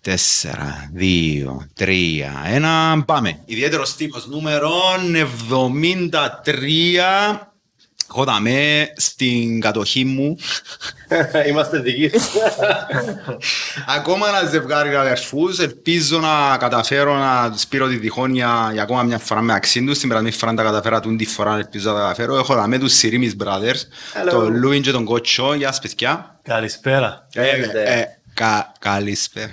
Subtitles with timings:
[0.00, 3.42] Τέσσερα, δύο, τρία, ένα, πάμε.
[3.44, 4.70] Ιδιαίτερος τύπος νούμερο
[5.50, 7.49] 73.
[8.14, 10.36] Εγώ δαμέ στην κατοχή μου.
[11.48, 12.10] Είμαστε δικοί.
[13.96, 15.58] Ακόμα ένα ζευγάρι αδερφούς.
[15.58, 19.98] Ελπίζω να καταφέρω να τους πήρω τη διχόνοια για ακόμα μια φορά με αξίν τους.
[19.98, 22.36] Την περασμένη φορά τα καταφέρα τούν τη φορά ελπίζω να τα καταφέρω.
[22.36, 23.80] Έχω δαμέ τους Σιρίμις Brothers.
[24.24, 24.30] Hello.
[24.30, 25.54] Το Λούιν και τον Κότσο.
[25.54, 26.40] Γεια σας παιδιά.
[26.42, 27.26] Καλησπέρα.
[27.34, 27.82] Ε, Έχετε.
[27.82, 28.04] ε,
[28.34, 29.50] κα- Καλησπέρα.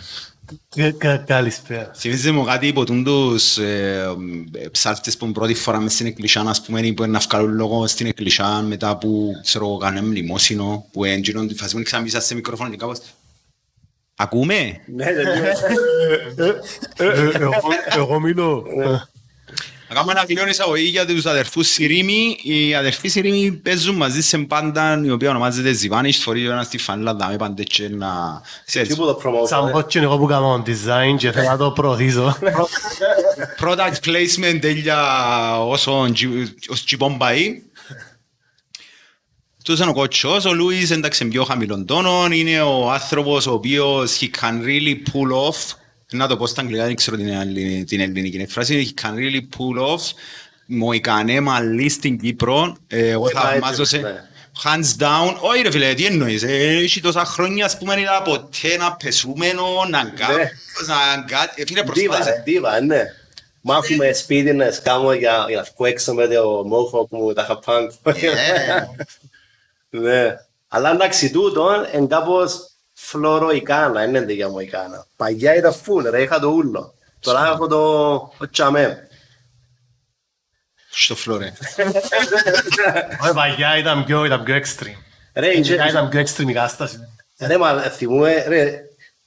[0.75, 1.91] Κα- κα- Καλησπέρα.
[1.95, 4.05] Θυμίζει μου κάτι από τούν τους ε,
[4.53, 7.87] ε, ψάλτες που πρώτη φορά μες στην εκκλησιά, ας πούμε, που είναι να βγάλουν λόγο
[7.87, 12.35] στην εκκλησιά μετά που, ξέρω, εγώ, κάνουμε λιμόσυνο, που έντυνον τη φάση που ξαμίσα σε
[12.35, 12.97] μικρόφωνο και κάπως...
[14.19, 14.81] Ακούμε?
[14.95, 15.59] Ναι, τελείως.
[16.95, 17.53] Ε, εγώ-
[17.95, 18.65] Εγώ μιλώ.
[19.89, 22.37] Να κάνουμε ένα κλειόν εισαγωγή για τους αδερφούς Σιρήμι.
[22.41, 26.17] Οι αδερφοί Σιρήμι παίζουν μαζί σε μπάντα η οποία ονομάζεται Ζιβάνις.
[26.17, 28.41] Φορεί ο ένας τη φανέλα δάμε πάντε και να...
[28.65, 29.47] ξέρεις, Τι που το promote.
[29.47, 32.37] Σαν πω και εγώ που κάνω design και θέλω να το προωθήσω.
[33.59, 34.99] product placement τέλεια
[35.63, 36.07] όσο
[36.69, 37.61] ως τσιπών πάει.
[39.63, 43.53] Τους είναι ο κότσος, ο Λούις εντάξει είναι πιο χαμηλών τόνων, είναι ο άνθρωπος ο
[43.53, 45.75] οποίος he can really pull off,
[46.11, 49.41] να το πω στα αγγλικά, δεν ξέρω την, ελλη- την ελληνική έκφραση, he can really
[49.57, 50.01] pull off,
[50.65, 54.23] μοϊκανέ μαλλί στην Κύπρο, Ε, εγώ Ε, μα θαυμάζω έτσι, σε ναι.
[54.63, 58.67] hands down, όχι ρε φίλε, τι εννοείς, ε, έχει τόσα χρόνια ας πούμε είδα ποτέ
[58.73, 60.43] ένα πεσούμενο, να κάνω, Ναι.
[60.87, 62.29] να κάνω, ε, φίλε Δίβα, προσπάθησε.
[62.35, 63.01] ρε, δίβα, ναι.
[63.61, 67.59] Μάθουμε σπίτι να σκάμω για για να βγω έξω με το μόχο που τα είχα
[67.59, 67.87] πάνω.
[69.89, 70.35] Ναι.
[70.67, 72.69] Αλλά εντάξει τούτο είναι κάπως
[73.07, 75.05] φλωροϊκάνα, είναι για μου ικάνα.
[75.15, 76.93] Παγιά ήταν φουλ ρε, είχα το ούλο.
[77.19, 77.87] Τώρα έχω το
[78.37, 79.07] το τσαμέ.
[80.89, 81.53] Στο φλόρε.
[83.23, 84.95] Όχι, Παγιά ήταν πιο ήταν πιο extreme.
[85.33, 86.97] Ρε, Παγιά είχε- ήταν πιο extreme η κατάσταση.
[87.39, 88.81] ρε, μα θυμούμαι, ρε,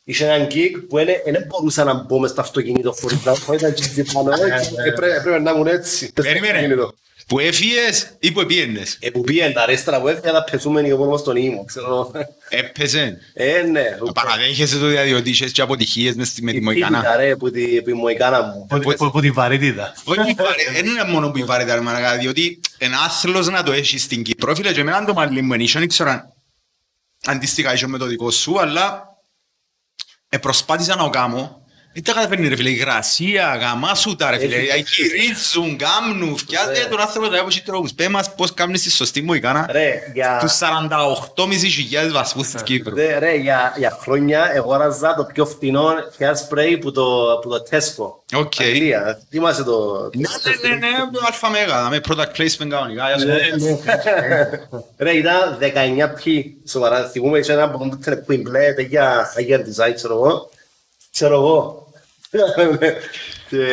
[0.04, 3.62] είχε έναν γκίκ που είναι- δεν μπορούσα να μπω μες στο αυτοκίνητο χωρίς να χωρίς
[3.62, 4.30] να τσιζιπάνω.
[4.86, 6.06] Έπρεπε να ήμουν έτσι.
[6.06, 6.76] στο Περίμενε.
[7.30, 7.34] Αυτοκίνητο.
[7.34, 10.94] Που έφυγες ή που επίενες; Ε, που πήγαινε τα αρέστρα που έφυγα τα πεσούμενοι και
[10.94, 12.10] μόνο στον ήμο, ξέρω.
[12.48, 13.18] Έπαιζε.
[13.34, 13.82] Ε, ναι.
[14.14, 16.98] Παραδέχεσαι το διότι είχες και αποτυχίες μες στη- με τη Η Μοϊκάνα.
[16.98, 18.66] φύγητα, ρε, που τη- που η Μοϊκάνα μου.
[18.68, 19.92] Που- που- Που τη βαρύτητα.
[20.04, 23.72] Όχι, βαρε- δεν είναι μόνο που η βαρύτητα, ρε μαλάκα, διότι ένα άθλος να το
[23.72, 26.32] έχεις στην Κύπρο, φίλε, και εμένα το μαλλί μου ενίσχυε, δεν ξέρω αν
[27.26, 29.04] αντίστοιχα είσαι με το δικό σου, αλλά
[30.28, 31.59] ε, προσπάθησα να το κάνω.
[31.92, 36.36] Δεν τα καταφέρνει ρε φίλε, η υγρασία, γαμά σου τα ρε φίλε, Έχει- γυρίζουν, κάμνουν,
[36.36, 36.84] φτιάχνει Ρε.
[36.84, 37.92] τον άνθρωπο τα έχει τρόπους.
[37.92, 40.38] Πες μας πώς κάνεις τη σωστή Μοϊκάνα Ρε, για...
[40.40, 42.94] τους 48.500 βαθμούς της Κύπρου.
[42.94, 48.38] Ρε, ρε, για, για χρόνια αγόραζα το πιο φτηνό hairspray που το, που το Tesco.
[48.38, 48.52] Οκ.
[48.60, 49.22] Αγγλία.
[49.30, 50.10] Θυμάσαι το...
[50.14, 50.28] Ναι,
[50.68, 53.06] ναι, ναι, ναι, το αλφα μέγα, με product placement κανονικά.
[53.08, 53.26] γεια σου.
[54.98, 56.56] Ρε, ήταν 19 ποιοι.
[56.68, 60.50] Σοβαρά, θυμούμαι, είχε ένα από το που μπλε, για για design, ξέρω εγώ.
[61.12, 61.79] Ξέρω εγώ.
[63.48, 63.66] Και,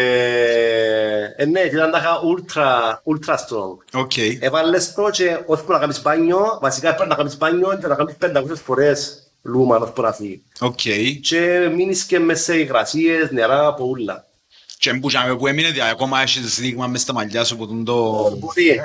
[1.35, 4.01] ε, ναι, και ήταν τα είχα ultra, ultra strong.
[4.01, 4.11] Οκ.
[4.39, 8.15] Έβαλες το και ώσπου να κάνεις μπάνιο, βασικά πρέπει να κάνεις μπάνιο και να κάνεις
[8.21, 10.43] 500 φορές λούμα ώσπου να φύγει.
[10.59, 10.79] Οκ.
[11.21, 14.26] Και μείνεις και μέσα σε υγρασίες, νερά, από ούλα.
[14.79, 18.11] Και μπούζαμε που έμεινε, δηλαδή ακόμα έχεις δείγμα μες στα μαλλιά σου που τον το...
[18.39, 18.81] Μπορεί.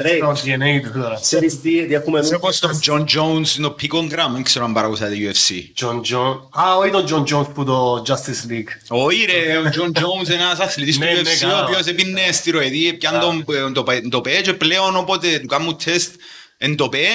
[0.00, 1.18] Ρε, Το DNA του τώρα.
[1.20, 5.14] ξέρεις τι, τι έχουμε Σε όπως τον John Jones, το Picongram, δεν ξέρω αν παρακούσατε
[5.18, 5.82] UFC.
[5.84, 6.60] John John.
[6.62, 8.68] Α, όχι τον John Jones που το Justice League.
[8.88, 11.60] Όχι ρε, ο John Jones είναι ένας αθλητής του Ναι, ναι, UFC, καλά.
[11.60, 16.14] ο οποίος έπινε στηροειδή, πιάνε τον- το- το πέ και πλέον όποτε του κάνουν τεστ
[16.58, 17.06] εν το πέ,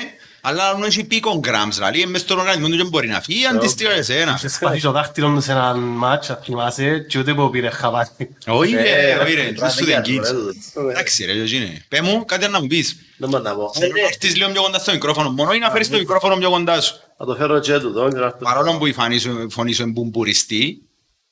[0.42, 4.34] αλλά δεν έχει picograms, δηλαδή μες στον οργανισμό του δεν μπορεί να φύγει, αντίστοιχα εσένα.
[4.38, 8.08] Είχε σπάσει το δάχτυλο του σε ένα μάτς, αν θυμάσαι, και ούτε που πήρε χαβάρι.
[8.48, 10.30] Όχι Ε, ρε, όχι ρε, πρέπει να σου είναι δεν γιατρό, κοίτς.
[10.30, 10.36] ρε,
[10.74, 10.92] τούτος.
[10.92, 12.96] Εντάξει ρε, Γιώργη, πέ μου κάτι να μου πεις.
[13.18, 13.72] Δεν μπορώ να πω.
[13.74, 16.50] Θέλω να έρθεις λίγο πιο κοντά στο μικρόφωνο μόνο ή να φέρεις το μικρόφωνο πιο
[16.50, 16.96] κοντά σου.
[17.18, 20.89] Θα το φέρω και τούτο, και να το- Παρόλο που η φωνή σου, η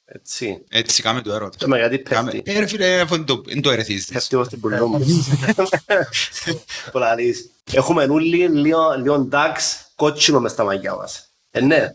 [0.10, 0.64] Έτσι.
[0.70, 1.58] έτσι κάμε το έρωτα.
[1.58, 2.52] Και με γιατί Κάμε- πέφτει.
[2.52, 4.06] Ε ρε φίλε, αφού δεν το- δεν το ερεθίζεις.
[4.06, 5.00] Πέφτει ως την πουλό μου.
[6.92, 7.50] Που λαλείς.
[7.72, 11.30] Έχουμε όλοι λίγο λίγο ντάξ κότσινο μες στα μαγιά μας.
[11.52, 11.94] Ε, ναι.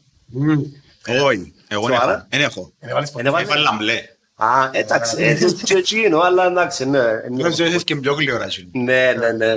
[1.24, 2.26] Όχι, εγώ δεν Σοβαρά; έχω.
[2.30, 2.72] Δεν έχω.
[3.20, 4.02] Είναι βάλε- Έβαλα μπλε.
[4.34, 6.98] Α, εντάξει, έτσι και εκείνο, αλλά εντάξει, ναι.
[6.98, 7.42] ε, ναι.
[7.42, 8.68] Νομίζω ότι και πιο γλυόρα σου.
[8.72, 9.54] Ναι, ναι, ναι.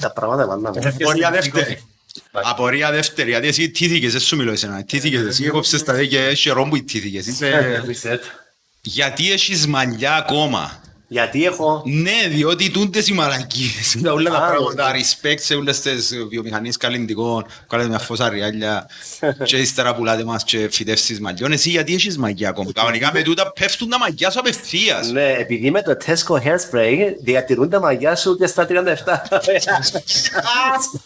[0.00, 0.80] Τα πράγματα βάλαμε.
[1.00, 1.82] Απορία δεύτερη.
[2.32, 4.84] Απορία δεύτερη, γιατί εσύ τύθηκες, δεν σου μιλώ εσένα.
[4.84, 7.26] Τύθηκες εσύ, έκοψες τα δέκια, έχει ρόμπου τύθηκες.
[7.26, 8.18] Είσαι- Reset.
[8.80, 10.80] Γιατί έχεις μαλλιά ακόμα;
[11.10, 11.82] Γιατί έχω...
[11.86, 16.76] Ναι, διότι τούντες οι μαλακίες, τα όλα τα Α, πράγματα, respect σε όλες τις βιομηχανίες
[16.76, 18.86] καλλιντικών, κάνετε μια φώσα ριάλια
[19.44, 21.52] και ύστερα πουλάτε μας και φυτεύσεις μαγιών.
[21.52, 25.10] Εσύ γιατί έχεις μαγιά ακόμα, κανονικά με τούτα πέφτουν τα μαγιά σου απευθείας.
[25.10, 28.72] Ναι, επειδή με το Tesco Hairspray διατηρούν τα μαγιά σου και στα 37.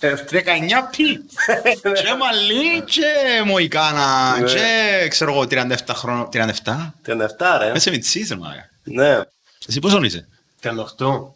[0.01, 0.35] 19
[0.97, 1.05] πι.
[2.03, 4.45] Και μαλλί και μοϊκάνα Ναι.
[4.45, 6.29] και ξέρω εγώ 37 χρόνια.
[6.33, 7.11] 37?
[7.11, 7.17] 37
[7.61, 7.73] ρε.
[7.75, 8.71] Είσαι μητσής ρε μάγα.
[8.85, 9.19] Ναι.
[9.69, 10.29] Εσύ πόσο είσαι;
[10.63, 11.35] 38.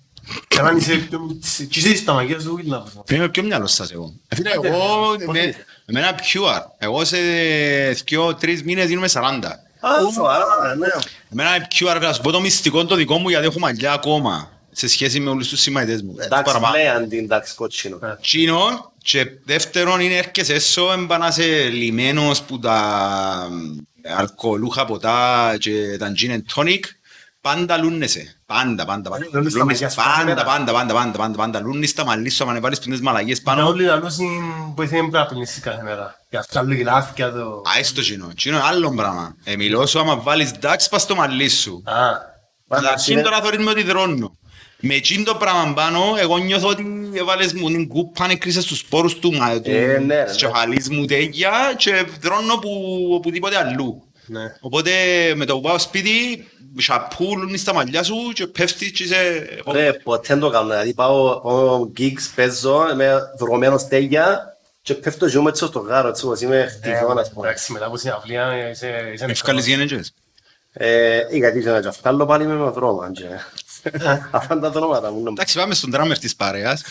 [0.49, 3.05] Και αν είσαι πιο μίτσι- και είσαι στα μαγεία σου, ήλα πω.
[3.14, 4.12] Είμαι πιο μυαλός σας εγώ.
[4.28, 6.62] Ε, Φίλε, Άντε, εγώ πώς με- είσαι; εμένα pure.
[6.78, 7.17] Εγώ σε
[8.05, 9.50] δυο τρεις μήνες γίνομαι 40.
[9.81, 10.87] Α, σοβαρά, ναι.
[11.32, 14.88] Εμένα pure, να σου πω το μυστικό το δικό μου γιατί έχω μαλλιά ακόμα σε
[14.88, 16.14] σχέση με όλους τους συμμαχητές μου.
[16.19, 16.76] Εντάξει, Παραπάνω.
[16.76, 17.99] λέει αντί εντάξει κοτσίνο.
[18.20, 23.50] Τσίνο και δεύτερον είναι έρχεσαι έσω εμπανάσαι λιμένος που τα
[24.17, 26.81] αλκοολούχα ποτά και τα gin and tonic
[27.48, 28.40] πάντα λούνεσαι.
[28.46, 29.26] Πάντα, πάντα, πάντα.
[29.32, 30.44] Λούνεις τα Λούνεις μαλλιά σου κάθε Πάντα, μέρα.
[30.44, 31.60] πάντα, πάντα, πάντα, πάντα, πάντα.
[31.60, 33.70] Λούνεις τα μαλλί σου, άμα βάλεις πίνες μαλαγίες Πάνω πάνω.
[33.72, 34.28] όλοι λαλούσουν
[34.75, 36.14] που ήθελε πρέπει να πλυνήσεις κάθε μέρα.
[36.31, 37.46] Γι' αυτό άλλο γυλάφια το...
[37.75, 38.31] Α, έστω τσίνο.
[38.37, 39.37] Τσίνο είναι άλλο πράγμα.
[39.44, 41.82] Ε, μιλώ σου άμα βάλεις ντάξ πας στο μαλλί σου.
[41.84, 41.94] Α,
[42.69, 44.37] Καταρχήν τώρα θωρείς με ότι δρώνω.
[44.81, 49.19] Με εκείνο το πράγμα πάνω, εγώ νιώθω ότι έβαλες μου την κούπα, έκρυσες τους σπόρους
[49.19, 52.70] του, μα, του Ε, ναι, ρε, της κεφαλής μου τέτοια και δρώνω που
[53.14, 54.02] οπουδήποτε αλλού.
[54.26, 54.40] ναι.
[54.60, 54.90] Οπότε
[55.34, 56.46] με το που πάω σπίτι,
[56.78, 59.49] σαπού λούνεις τα μαλλιά σου και πέφτεις και είσαι...
[59.73, 60.69] Ρε, ποτέ δεν το κάνω.
[60.69, 66.25] Δηλαδή πάω, πάω gigs, παίζω με δρομένο στέγια και πέφτω ζούμε έτσι στο γάρο, έτσι
[66.25, 67.46] όπως είμαι χτυπιόν, ας πούμε.
[67.49, 69.11] Εντάξει, μετά από συναυλία είσαι...
[69.14, 70.12] είσαι Ευκάλεις γενέτζες.
[70.78, 73.25] Ε, ή γιατί είσαι να τζαφκάλω πάλι με με δρόμο, αν και.
[74.31, 75.14] Αυτά είναι τα δρόματα μου.
[75.17, 75.32] νομίζω.
[75.32, 76.82] Εντάξει, πάμε στον τράμερ της παρέας.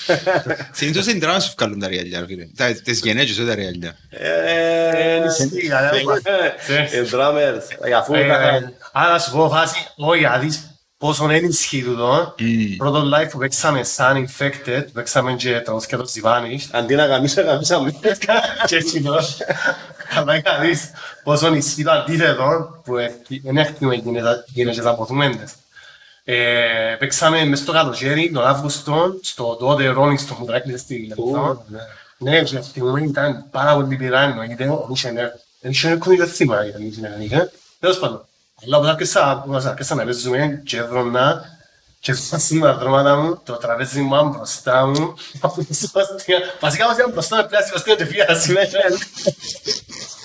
[0.71, 2.47] Συνήθως είναι τράμερ σου ευκάλουν τα ριαλιά, ρε φίλε.
[2.57, 3.95] Τα- Τις γενέτζες, όχι τα ριαλιά.
[4.09, 5.89] Ε, ισχύει, καλά,
[6.91, 11.24] ε, drummers, ε, αφού Ε, είχα- Άρα να σου πω φάση, όχι, να δεις πόσο
[11.24, 12.36] είναι ισχύει το.
[12.77, 16.68] Πρώτο live που παίξαμε σαν infected, παίξαμε και τραγούδια το Zivanished.
[16.71, 17.92] αντί να γαμίσω, γαμίσαμε.
[18.68, 19.19] Και έτσι το.
[20.18, 20.92] Αλλά να δεις
[21.24, 23.95] πόσο ισχύει το αντίθετο που ε, δεν έχουμε
[24.45, 25.53] γίνες από δουμέντες.
[26.24, 31.65] Ε, Παίξαμε μες στο καλοκαίρι, τον Αύγουστο, στο τότε Rolling Stone που τρέκλεισε στη Λεπτό.
[32.18, 35.31] Ναι, και αυτή τη στιγμή ήταν πάρα πολύ πειρά, εννοείται, δεν είχε νε-
[35.62, 37.36] δεν είχε έρχον και θύμα, ήταν η συνεργανική.
[37.80, 38.34] Τέλος πάντων, αλλά όταν
[38.85, 41.53] άρχισα όταν άρχισα να παίζουμε και έβρωνα
[41.99, 46.39] και φτάσουν τα δρόματα μου, το τραπέζι μου ήταν μπροστά μου, από τη Σεβαστία.
[46.59, 48.79] Βασικά μας ήταν μπροστά με πλάση Σεβαστία και φύγα συνέχεια.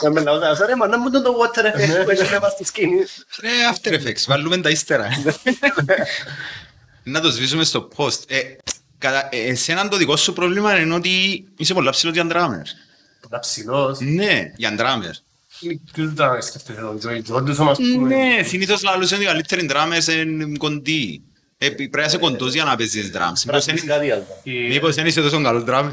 [0.03, 2.65] Να με λαούσα, «Ρε, μα να μου τον το water effect που έχει μέσα στη
[2.65, 2.99] σκηνή.
[3.41, 5.09] Ρε, After Effects, βάλουμε τα ύστερα.
[7.03, 8.19] Να το σβήσουμε στο post.
[8.27, 8.41] Ε,
[8.99, 12.63] κατά, ε, εσένα το δικό σου πρόβλημα είναι ότι είσαι πολλά ψηλός για ντράμερ.
[13.21, 13.99] Πολλά ψηλός.
[14.01, 15.13] Ναι, για ντράμερ.
[15.93, 18.15] Ποιος ήταν σκέφτεται τον Τζόι, Τζόντους όμως πούμε.
[18.17, 21.23] Ναι, συνήθως λαλούς είναι οι καλύτεροι ντράμερς είναι κοντοί.
[21.63, 23.43] Ε, πρέπει να είσαι κοντός για να παίζεις drums.
[23.47, 24.27] Μήπως Πρακτικά δεν- διάλογα.
[24.43, 25.93] Η- Μήπως δεν είσαι τόσο καλός ντράμερ.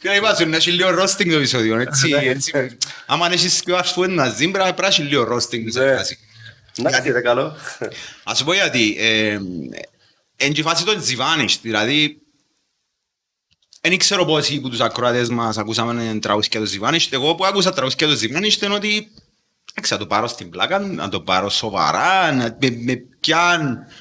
[0.00, 2.76] Και να είπα να έχει λίγο roasting το επεισόδιο, έτσι, έτσι.
[3.06, 5.96] Άμα αν έχεις και ας πούμε να ζει, πρέπει να έχει λίγο roasting σε Ναι.
[5.96, 6.18] φάση.
[6.76, 7.56] Να είστε καλό.
[8.24, 9.38] Ας σου πω γιατί, ε,
[10.36, 12.18] εν και η φάση των Zivanished, δηλαδή,
[13.80, 18.06] δεν ξέρω πόσοι που τους ακροατές μας ακούσαμε τραγούδια τους Zivanished, εγώ που άκουσα τραγούδια
[18.06, 19.10] τους Zivanished είναι ότι
[19.70, 23.60] εντάξει, να το πάρω στην πλάκα, να το πάρω σοβαρά, να, με, με ποια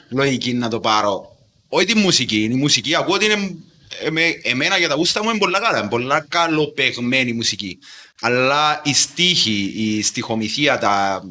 [0.09, 1.37] λογική να το πάρω.
[1.67, 3.55] Όχι τη μουσική, η μουσική ακούω ότι είναι
[3.99, 7.79] ε, με, εμένα για τα γούστα μου είναι πολλά καλά, είναι πολλά καλοπαιγμένη μουσική.
[8.21, 11.23] Αλλά η στίχη, η στιχομηθεία, τα,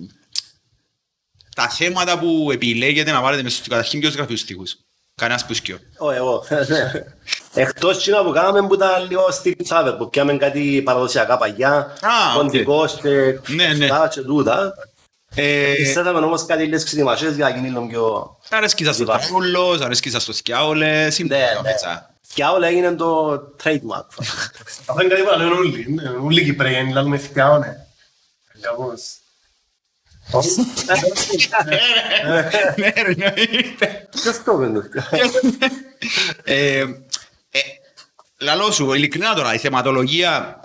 [1.55, 4.77] τα θέματα που επιλέγετε να βάλετε μέσα στο καταρχήν ποιος γράφει τους στίχους.
[5.21, 5.79] Κανένας που σκιώ.
[5.99, 6.45] Ω, εγώ.
[7.55, 12.35] Εκτός τσίνα που κάναμε που ήταν λίγο στη τσάβερ, που πιάμε κάτι παραδοσιακά παγιά, Α,
[12.37, 12.43] οκ.
[12.43, 13.87] κοντικός και Ναι, ναι.
[13.87, 14.75] τα και τούτα.
[15.35, 18.37] Ε, Εισθέταμε όμως κάτι λίγες ξετοιμασίες για να γίνει λίγο πιο...
[18.51, 19.19] αρέσκει σας το Ζιβά.
[19.19, 21.71] Ταρούλος, αρέσκει σας το Σκιάολες, είναι Ναι, το ναι.
[21.73, 22.15] μέσα.
[22.35, 23.33] Και όλα έγινε το
[23.65, 24.09] trademark.
[24.87, 25.87] Αυτό είναι κάτι που λένε όλοι.
[25.89, 27.77] ναι, Όλοι οι Κυπρέοι λένε θυκάω, ναι.
[28.61, 29.03] Κάπως.
[32.77, 34.09] Ναι, ρε, εννοείται.
[34.11, 35.71] Ποιος το είπε.
[36.45, 36.79] Ε,
[37.51, 37.61] ε,
[38.39, 40.61] Λαλό σου, ειλικρινά τώρα, η θεματολογία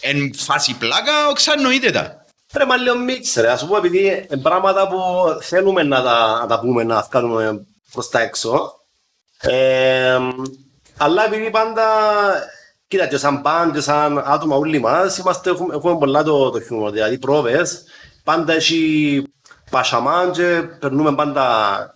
[0.00, 2.24] εν φάση πλάκα, οξανοείται τα.
[2.54, 4.98] Ρε μα λίγο μίξ ρε, ας σου πω επειδή είναι πράγματα που
[5.40, 8.80] θέλουμε να τα, να τα πούμε, να βγάλουμε προς τα έξω.
[9.40, 10.18] Ε,
[10.96, 11.84] αλλά επειδή πάντα,
[12.88, 16.60] κοίτα και σαν band και σαν άτομα όλοι μας, είμαστε, έχουμε, έχουμε πολλά το, το
[16.60, 17.84] χιούμορ, δηλαδή πρόβες,
[18.26, 19.22] πάντα έχει
[19.70, 21.46] πασαμάν και περνούμε πάντα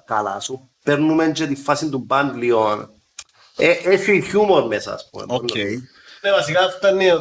[0.06, 0.70] καλά σου.
[0.84, 2.88] Παίρνουμε και τη φάση του band λίγο.
[3.56, 5.24] Ε, έχει χιούμορ μέσα, ας πούμε.
[5.28, 5.54] Οκ.
[6.22, 7.12] Ναι, βασικά αυτό είναι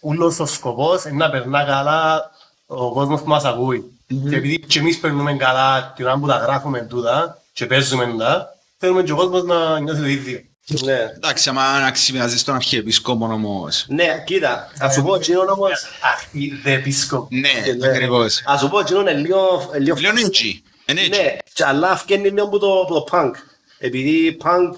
[0.00, 2.30] ούλος ο σκοπός, είναι να περνά καλά
[2.66, 3.98] ο κόσμος που μας ακούει.
[4.28, 8.56] Και επειδή και εμείς περνούμε καλά την ώρα που τα γράφουμε τούτα και παίζουμε τα,
[8.78, 10.40] θέλουμε και ο κόσμος να νιώθει το ίδιο.
[10.68, 10.98] Ναι.
[11.14, 13.84] Εντάξει, άμα να ξυπνιάζεις τον αρχιεπισκόπον όμως.
[13.88, 15.72] Ναι, κοίτα, ας σου πω εκείνον όμως,
[16.14, 17.28] Αρχή δε πίσκο.
[17.30, 17.86] Ναι, ναι.
[17.88, 18.42] ακριβώς.
[18.46, 19.70] ας σου πω εκείνον είναι λίγο...
[19.78, 20.62] λίγο Λέω είναι έτσι.
[20.86, 21.20] Είναι έτσι.
[21.22, 23.30] Ναι, και αλλά φκένει λίγο από το, από το punk.
[23.78, 24.70] Επειδή punk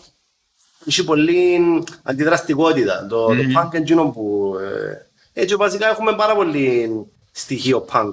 [0.87, 1.59] έχει πολύ
[2.03, 3.07] αντιδραστικότητα.
[3.09, 4.55] Το, το punk είναι εκείνο που...
[4.61, 6.91] Ε, έτσι βασικά έχουμε πάρα πολύ
[7.33, 8.11] στοιχείο punk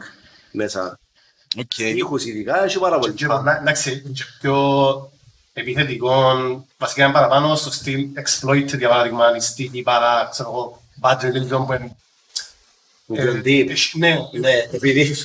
[0.52, 1.00] μέσα.
[1.60, 1.78] Οκ.
[1.78, 3.42] Ήχους ειδικά, έχει πάρα πολύ Και punk.
[3.44, 4.56] να- Εντάξει, και πιο
[5.60, 6.12] επιθετικό,
[6.78, 11.66] βασικά είναι παραπάνω στο στυλ exploited για παράδειγμα, η στίχη παρά, ξέρω εγώ, bad religion
[11.66, 11.96] που είναι...
[13.14, 13.70] Πιο ε, deep.
[13.70, 15.16] έχει- Ναι, Ναι, επειδή,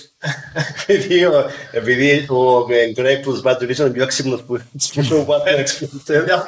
[0.87, 4.60] επειδή, ο- επειδή ο Greg που Bad Religion είναι πιο ξύπνος που
[4.94, 5.88] που Bad Religion.
[6.06, 6.44] Ε, δια-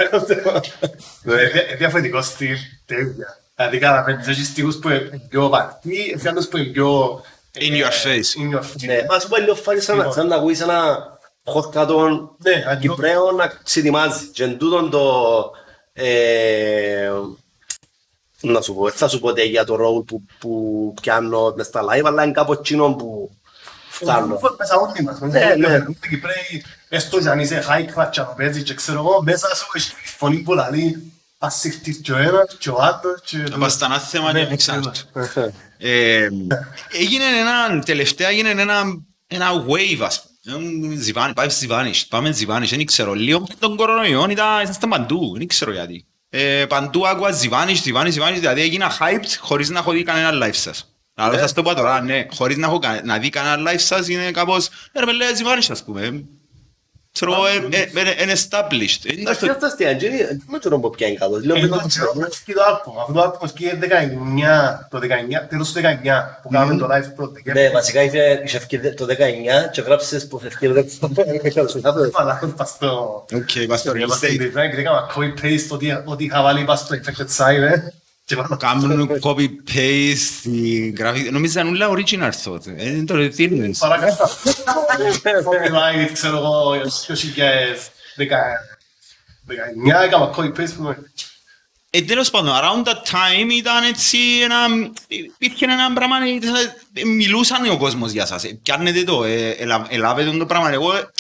[1.25, 3.41] ε, διαφορετικό στυλ, τέλεια.
[3.57, 7.23] Δηλαδή καταλαβαίνεις, έχεις στίχους που είναι πιο βαρκοί, έχει άλλους που είναι πιο...
[7.55, 8.41] In your face.
[8.43, 8.85] In your face.
[8.87, 10.99] Ναι, μα σου πω λίγο φάνη σαν, να- σαν να ακούεις ένα
[11.45, 14.27] χορκατόν Ναι, αντί- Κυπρέο να ξετοιμάζει.
[14.27, 15.13] Και εν τούτον το...
[15.93, 17.11] Ε,
[18.41, 21.67] να σου πω, δεν θα σου πω τι για το ρόλ που, που πιάνω μες
[21.67, 23.31] στα live, αλλά είναι κάπου εκείνο που
[23.89, 24.39] φτάνω.
[24.59, 25.67] Μέσα όλοι μας, Ναι, μέσα ναι.
[25.67, 25.97] όλοι μας.
[26.09, 29.93] Κυπρέοι, έστω κι αν είσαι high clutch αν παίζεις και ξέρω εγώ, μέσα σου έχει
[30.17, 33.37] φωνή που λαλεί ας συχτείς και ο ένας και ο άλλος και...
[33.37, 35.01] Να πας στα ανάθεμα Ναι, και ανεξάρτητο.
[35.79, 36.29] Ε,
[37.01, 38.83] έγινε ένα, τελευταία έγινε ένα,
[39.27, 40.32] ένα wave, ας πούμε.
[40.99, 45.47] Ζιβάνι, πάει Ζιβάνις, πάμε Ζιβάνις, δεν ξέρω, λίγο πριν τον κορονοϊό ήταν, ήμασταν παντού, δεν
[45.47, 46.07] ξέρω γιατί.
[46.29, 50.55] Ε, παντού άκουα Ζιβάνις, Ζιβάνις, Ζιβάνις, δηλαδή έγινα hyped χωρίς να έχω δει κανένα live
[50.55, 50.97] σας.
[51.15, 54.09] Αλλά σας το πω τώρα, ναι, χωρίς να έχω κα- να δει κανένα live σας
[54.09, 56.25] είναι κάπως, «Ε, ρε πέλε Ζιβάνις ας πούμε.
[57.13, 57.81] Ξέρω, εγώ, ε, ε,
[58.19, 59.05] ε, είναι established.
[59.13, 61.45] Είναι Εντάξει, το- αυτά αστεία, δεν με τον που πιάνει κάπως.
[61.45, 62.99] Λέω, Ε, με το το ξέρω, έφυγε το άλπομ.
[63.01, 67.33] Αυτό το άλπομ έφυγε 19, το 19, τέλος του 19, που κάναμε το live πρώτο.
[67.53, 72.11] Ναι, βασικά είχε είχε ευκαιρία το 19 και γράψες πως ευκαιρία το 19.
[72.21, 73.25] Αλλά αυτό πας στο...
[73.35, 74.31] Οκ, πας στο real Είμαστε estate.
[74.31, 77.71] στην design και έκανα copy-paste ό,τι- ό,τι είχα βάλει πας στο infected site, ε.
[77.71, 78.02] Και πάνω
[78.59, 82.67] Κάνουν copy-paste, η γραφή- νομίζαν όλα original thought.
[82.77, 83.79] Ε, Είναι το ρετήρνες.
[83.79, 84.31] Παρακάτω.
[85.25, 86.73] Copyright, ξέρω εγώ,
[89.47, 91.13] 2019, έκανα copy-paste που με-
[91.95, 94.57] Ε, τέλος πάντων, around that time ήταν έτσι ένα...
[95.39, 96.17] Υπήρχε ένα πράγμα,
[96.95, 98.45] ε, μιλούσαν ο κόσμος για σας.
[98.45, 100.71] Ε, Πιάνετε το, ε, ελα- ελάβετε το πράγμα.
[100.71, 101.11] Εγώ ε,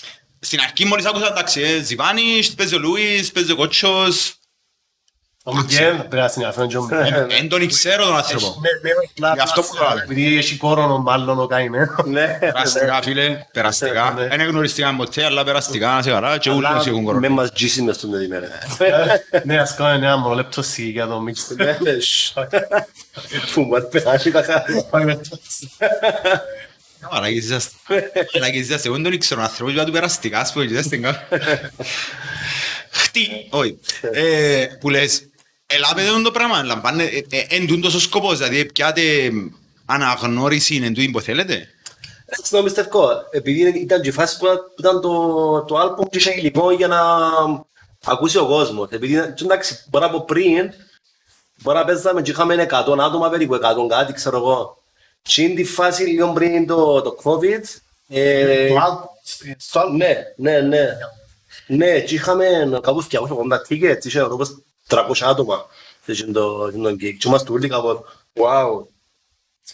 [0.40, 4.34] στην αρχή μόλις άκουσα, εντάξει, ε, Ζιβάνης, παίζει ο Λούις, παίζει ο Κότσος.
[5.44, 7.26] Ο Μιγγέλ, πρέπει να συνεργαστώ και ο Μιγγέλ.
[7.28, 8.46] Δεν τον ξέρω τον άνθρωπο.
[8.60, 10.02] Ναι, ναι, πλάκα, Γι' αυτό που το λέω.
[10.02, 11.88] Επειδή έχει κόρονο μάλλον ο καημένος.
[12.04, 14.14] Ναι, Περαστικά, φίλε, περαστικά.
[14.16, 14.28] Ναι.
[14.28, 17.32] Δεν γνωριστήκαν ποτέ, αλλά περαστικά, να σε καλά, και όλοι έχουν Με κορονοϊό.
[17.32, 18.46] μας τζίσει μες στον ημέρα.
[19.44, 21.48] Ναι, ας κάνουμε ένα μονολέπτωση για το Μίξ.
[21.56, 22.32] Ναι, ναι, σ.
[23.54, 24.86] Που μας περάσει τα χάρη.
[27.12, 27.76] Μαλάκες είσαστε.
[28.34, 28.86] Μαλάκες είσαστε.
[28.86, 31.18] Εγώ δεν τον ήξερα, ο άνθρωπος για του περαστικά, ας πούμε, και είσαστε καν.
[32.90, 33.78] Χτί, όχι.
[34.12, 35.26] Ε, Που λες,
[35.74, 39.02] ελάβετε τον το πράγμα, λαμβάνε, ε, ε, εν τούτος τόσο σκοπός, δηλαδή πιάτε
[39.86, 41.68] αναγνώριση εν τούτο που θέλετε.
[42.26, 44.46] Έτσι το πιστεύω, επειδή ήταν και η φάση που
[44.78, 47.00] ήταν το, το άλμπομ και είχε υλικό για να
[48.04, 48.88] ακούσει ο κόσμος.
[48.90, 50.72] Επειδή και εντάξει, μπορεί από πριν,
[51.62, 54.82] μπορεί να παίζαμε και είχαμε 100 άτομα περίπου, 100 κάτι, ξέρω εγώ.
[55.22, 57.62] Και είναι τη φάση λίγο πριν το, το COVID.
[58.08, 59.04] ε, Το άλμπομ,
[59.58, 59.96] στο άλμπομ.
[59.96, 60.86] ναι, ναι, ναι.
[61.66, 62.46] Ναι, και είχαμε
[62.82, 63.16] κάπου 280
[63.68, 65.66] tickets, είχε όπως 300 άτομα
[66.04, 67.14] σε εκείνο το εκείνο το gig.
[67.18, 68.86] Και είμαστε όλοι κάπου, wow.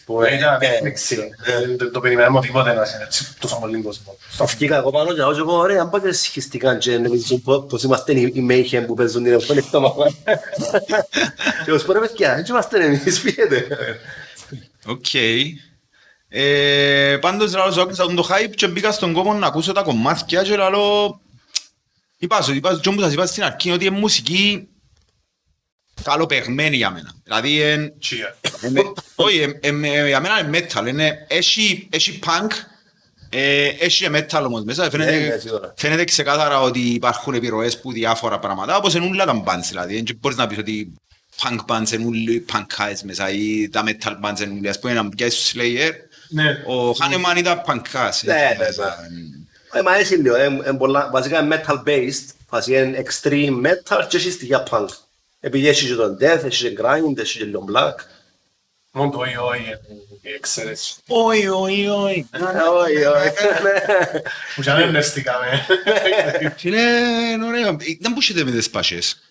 [0.05, 1.29] Που ήταν Ε, έκπληξη.
[1.77, 4.17] Δεν το περιμέναμε τίποτε να είναι έτσι τόσο πολύ κόσμο.
[4.29, 8.19] Θα φύγα εγώ πάνω και εγώ ωραία, αν πάτε σχιστικά και νομίζουν πο- πως είμαστε
[8.19, 10.11] οι οι Mayhem που παίζουν την επόμενη εβδομάδα.
[11.65, 13.67] Και ως πω ρε παιδιά, έτσι είμαστε εμείς, φύγετε.
[14.85, 15.13] Οκ.
[16.29, 20.43] Ε, Πάντως, λαλώς, άκουσα τον το hype και μπήκα στον κόμμα να ακούσω τα κομμάτια
[20.43, 21.19] και λαλώ...
[22.17, 24.67] Είπα σου, είπα σου, και όπως σας είπα στην αρχή, είναι ότι είναι μουσική
[26.03, 27.11] καλοπαιγμένη για μένα.
[27.23, 28.49] Δηλαδή, εν- Cheer.
[28.61, 28.81] Ε, με-
[29.15, 30.87] Όχι, ε, ε, με- για μένα είναι metal.
[30.87, 32.47] Είναι, έχει, έχει punk,
[33.29, 34.89] ε, έχει και metal όμως μέσα.
[34.97, 35.73] Ναι, ναι, Φαίνεται, σίγουρα.
[35.77, 40.01] φαίνεται ξεκάθαρα ότι υπάρχουν επιρροές που διάφορα πράγματα, όπως είναι όλα τα bands δηλαδή.
[40.01, 40.93] Δεν μπορείς να πεις ότι
[41.41, 44.69] punk bands είναι όλοι punkais μέσα ή τα metal bands είναι όλοι.
[44.69, 45.91] Ας πούμε, να πιάσεις το Slayer,
[46.29, 46.49] Ναι.
[46.67, 48.23] ο Χάνεμαν ήταν punkάς.
[48.23, 48.65] Ναι, ναι,
[49.73, 54.05] Ε, Μ' αρέσει λίγο, ε, ε, πολλά- βασικά είναι metal based, βασικά είναι extreme metal
[54.09, 54.85] και έχεις στοιχεία punk.
[55.39, 57.93] Επειδή έχει και τον death, έχει και grind, έχει και λίγο black.
[58.91, 60.95] Μόνο το όχι, όχι, είναι εξαίρεση.
[61.07, 62.25] Όχι, όχι, όχι.
[62.31, 63.31] Ε, Όχι, όχι.
[64.55, 65.65] Που και αν εμπνευστήκαμε.
[66.57, 66.81] Φίλε,
[67.31, 67.77] είναι ωραίο.
[67.99, 69.21] Δεν μπορείτε με τις πάσες.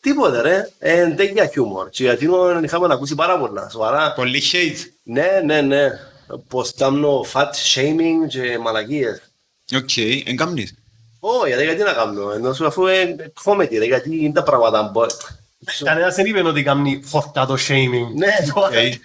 [0.00, 1.88] Τίποτε ρε, Ε, είναι τέτοια χιούμορ.
[1.90, 2.28] Και γιατί
[2.64, 4.12] είχαμε ακούσει πάρα πολλά, σοβαρά.
[4.12, 4.78] Πολύ hate.
[5.02, 5.88] Ναι, ναι, ναι.
[6.48, 9.20] πως κάνω fat shaming και μαλακίες.
[9.74, 10.74] Οκ, εν κάμνεις.
[11.20, 14.90] Όχι, ρε, γιατί να κάνω, ενώ σου αφού είναι comedy, ρε, γιατί είναι τα πράγματα
[14.90, 15.06] που...
[15.84, 18.14] Κανένας δεν είπε ότι κάνει φορτάτο shaming.
[18.16, 18.26] Ναι,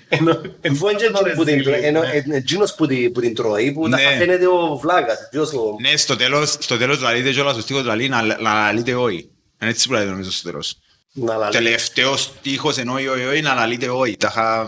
[0.10, 0.42] Ενώ-
[0.72, 3.90] Αφού είναι εκείνος που την τρώει, ενώ είναι εκείνος που την- που την τρώει, που
[3.90, 4.16] τα Ναι.
[4.18, 8.10] φαίνεται ο βλάκας, εκείνος ο- Ναι, στο τέλος, στο τέλος λαλείτε κιόλας, ο στίχος λαλεί
[8.10, 9.30] να, να λαλείτε όχι.
[9.62, 10.78] Είναι έτσι που λαλείτε νομίζω στο τέλος.
[11.14, 11.52] να λαλεί.
[11.52, 14.18] Τελευταίος στίχος ενώ όχι, όχι, όχι, να λαλείτε όχι.
[14.18, 14.68] Τα είχα...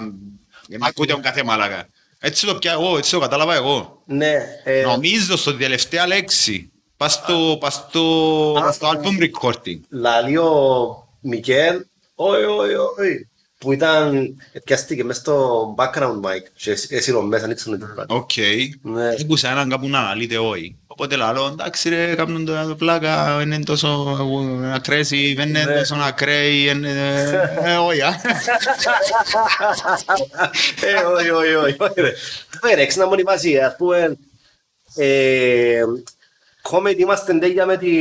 [0.70, 1.88] Με ακούτε τον κάθε μάλακα.
[2.20, 4.02] Έτσι το πια εγώ, έτσι το κατάλαβα εγώ.
[4.06, 6.72] Ναι, ε, Νομίζω στο τελευταία λέξη.
[6.98, 8.02] Πας στο, πας στο,
[8.68, 9.80] Α, στο album recording.
[9.90, 11.82] λαλεί ο Μικέλ,
[12.16, 13.28] όχι, όχι, όχι,
[13.58, 18.14] που ήταν, πιάστηκε μες στο background mic και εσύ- εσύ ρω μέσα, ανοίξαν την πλάτη.
[18.14, 18.30] Οκ.
[18.82, 19.10] Ναι.
[19.22, 20.76] Άκουσα έναν κάπου να λαλείτε όχι.
[20.88, 24.18] Οπότε λαλώ, εντάξει ρε, κάνουν το πλάκα, είναι τόσο
[24.74, 25.78] ακραίες, δεν είναι Ναι.
[25.78, 26.90] τόσο ακραίοι, είναι...
[27.64, 28.22] ε, Όχι, α.
[30.82, 32.14] Ε, όχι, όχι, όχι, όχι, ρε.
[32.64, 34.18] Όχι, ρε, έξι να μόνη βάση, ας πούμε,
[34.96, 35.82] ε,
[36.72, 37.92] comedy είμαστε τέλεια με την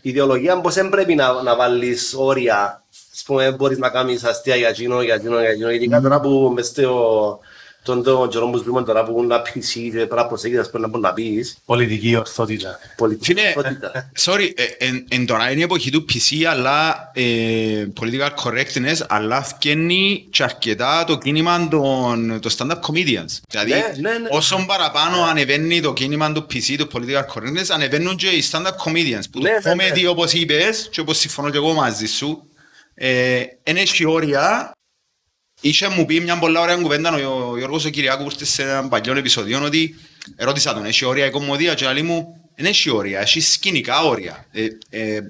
[0.00, 2.84] ιδεολογία πως δεν πρέπει να, να βάλεις όρια.
[3.12, 5.70] Ας πούμε, μπορείς να κάνεις αστεία για εκείνο, για εκείνο, για εκείνο.
[5.70, 7.38] Ειδικά τώρα που μες στο
[7.82, 10.82] τον τον καιρό που ζούμε τώρα που να πεις ή πρέπει να προσέχεις, ας πούμε,
[10.82, 11.56] να μπορείς να πεις.
[11.64, 12.78] Πολιτική ορθότητα.
[12.96, 14.10] Πολιτική Φίλε, ορθότητα.
[14.20, 19.42] sorry, ε, εν- εν τώρα είναι η εποχή του PC, αλλά ε, political correctness, αλλά
[19.42, 23.38] φκένει και αρκετά το κίνημα των το stand-up comedians.
[23.48, 24.28] Δηλαδή, Ναι, ναι, ναι.
[24.30, 29.24] όσο παραπάνω ανεβαίνει το κίνημα του PC, το political correctness, ανεβαίνουν και οι stand-up comedians.
[29.30, 29.90] Που Ναι, το ναι, ναι.
[29.94, 32.42] comedy, όπως είπες, και όπως συμφωνώ και εγώ μαζί σου,
[32.94, 34.72] ε, είναι έχει όρια
[35.60, 38.88] Είχε μου πει μια πολλά ωραία κουβέντα ο Γιώργος ο Κυριάκου που ήρθε σε ένα
[38.88, 39.94] παλιό επεισόδιο ότι
[40.36, 42.26] ερώτησα τον, έχει όρια η κομμωδία; Και λέει μου
[42.56, 45.22] δεν έχει όρια, έχει σκηνικά όρια, ε, ε, ε,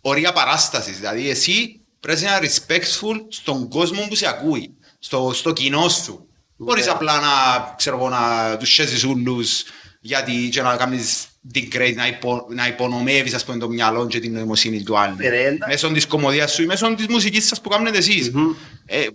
[0.00, 5.52] όρια παράστασης, δηλαδή εσύ πρέπει να είναι respectful στον κόσμο που σε ακούει, στο, στο
[5.52, 6.28] κοινό σου.
[6.56, 6.90] Μπορείς Ναι.
[6.90, 7.28] απλά να,
[7.76, 9.64] ξέρω εγώ, να τους σέζεις ούλους
[10.00, 14.32] γιατί και να κάνεις degrade, να, υπο, να υπονομεύεις ας πούμε το μυαλό και την
[14.32, 15.16] νοημοσύνη του άλλου.
[15.18, 15.68] Ε, ρε, εντάξει.
[15.68, 18.32] Μέσω της κομμωδίας σου ή μέσω της μουσικής σας που κάνετε εσείς.
[18.86, 19.06] Ε,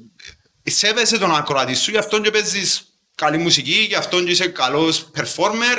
[0.72, 5.10] σέβεσαι τον ακροατή σου, γι' αυτόν και παίζεις καλή μουσική, γι' αυτόν και είσαι καλός
[5.16, 5.78] performer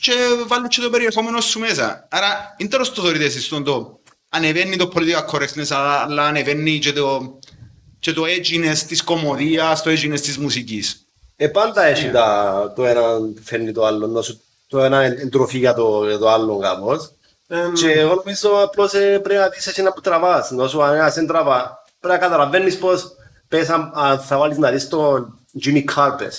[0.00, 0.12] και
[0.46, 2.08] βάλεις και το περιεχόμενο σου μέσα.
[2.10, 6.78] Άρα, είναι τέλος το θεωρείτε εσείς στον το ανεβαίνει το political correctness, αλλά αλλά ανεβαίνει
[6.78, 7.38] και το,
[7.98, 11.06] και το edginess της κομμωδίας, το edginess της μουσικής.
[11.36, 13.02] Ε, πάντα έχει τα, το ένα
[13.42, 17.10] φέρνει το άλλο, να σου- το ένα είναι τροφή για το, για το άλλο κάπως.
[17.74, 20.50] Και εγώ νομίζω απλώς ε, πρέπει να δεις εσύ να που τραβάς.
[20.50, 23.15] Να σου αν ένας δεν τραβά, πρέπει να καταλαβαίνεις πως
[23.56, 26.34] πες αν, αν θα βάλεις να δεις τον Jimmy Carpes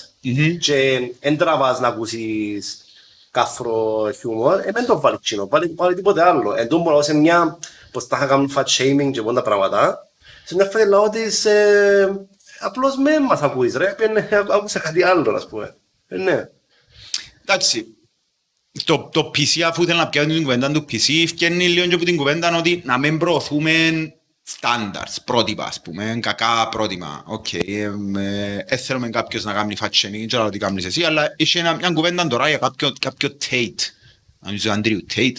[0.60, 2.86] και δεν τραβάς να ακούσεις
[3.32, 6.56] κάφρο χιούμορ, ε, δεν το βάλεις τσίνο, βάλει, βάλει τίποτε άλλο.
[6.56, 7.60] Εν τω μπορώ σε μια,
[7.92, 10.08] πως τα είχα κάνουν fat shaming και πόντα πράγματα,
[10.46, 12.28] σε μια φάση λαό της, ε,
[12.60, 15.76] απλώς με μας ακούεις ρε, πήγαινε, άκουσα κάτι άλλο, ας πούμε.
[16.08, 16.50] Ε, ναι.
[17.42, 17.86] Εντάξει,
[18.86, 22.06] το, το PC αφού θέλω να πιάσω την κουβέντα του PC, φτιάχνει λίγο και από
[22.06, 23.72] την κουβέντα ότι να μην προωθούμε
[24.60, 27.24] standards, πρότυπα ας πούμε, κακά πρότυπα.
[27.26, 27.48] Οκ,
[28.68, 31.76] δεν θέλουμε κάποιος να κάνει fat shaming, δεν ξέρω τι κάνεις εσύ, αλλά είχε ένα-
[31.76, 33.80] μια κουβέντα τώρα για κάποιο, κάποιο Tate,
[34.40, 35.36] νομίζω Andrew Tate,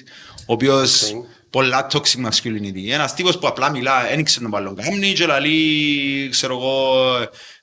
[0.46, 1.26] ο οποίος Οκ.
[1.50, 2.90] Πολλά toxic masculinity.
[2.90, 6.94] Ένας τύπος που απλά μιλά, δεν ήξερε να παλαιόν κάνει και λέει, ξέρω εγώ,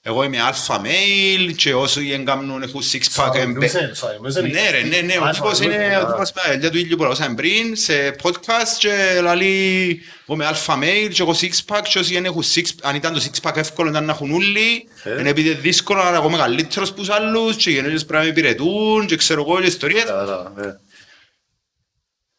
[0.02, 3.72] εγώ είμαι alpha male και όσοι δεν κάνουν έχουν six pack εμπε-
[4.52, 7.04] ναι ρε, ναι, ναι, ο τύπος είναι ο τύπος με τα ελιά του ήλιου που
[7.04, 12.00] λαούσαμε πριν σε podcast και λέει εγώ είμαι alpha male και εγώ six pack και
[12.00, 15.20] όσοι δεν έχουν six αν ήταν το six pack εύκολο ήταν να έχουν όλοι Ε.
[15.20, 18.32] είναι επειδή είναι δύσκολο να εγώ είμαι καλύτερος που τους άλλους και γεννήσεις πρέπει να
[18.34, 20.80] με υπηρετούν και ξέρω εγώ και ιστορίες Κατάλαβα, ε.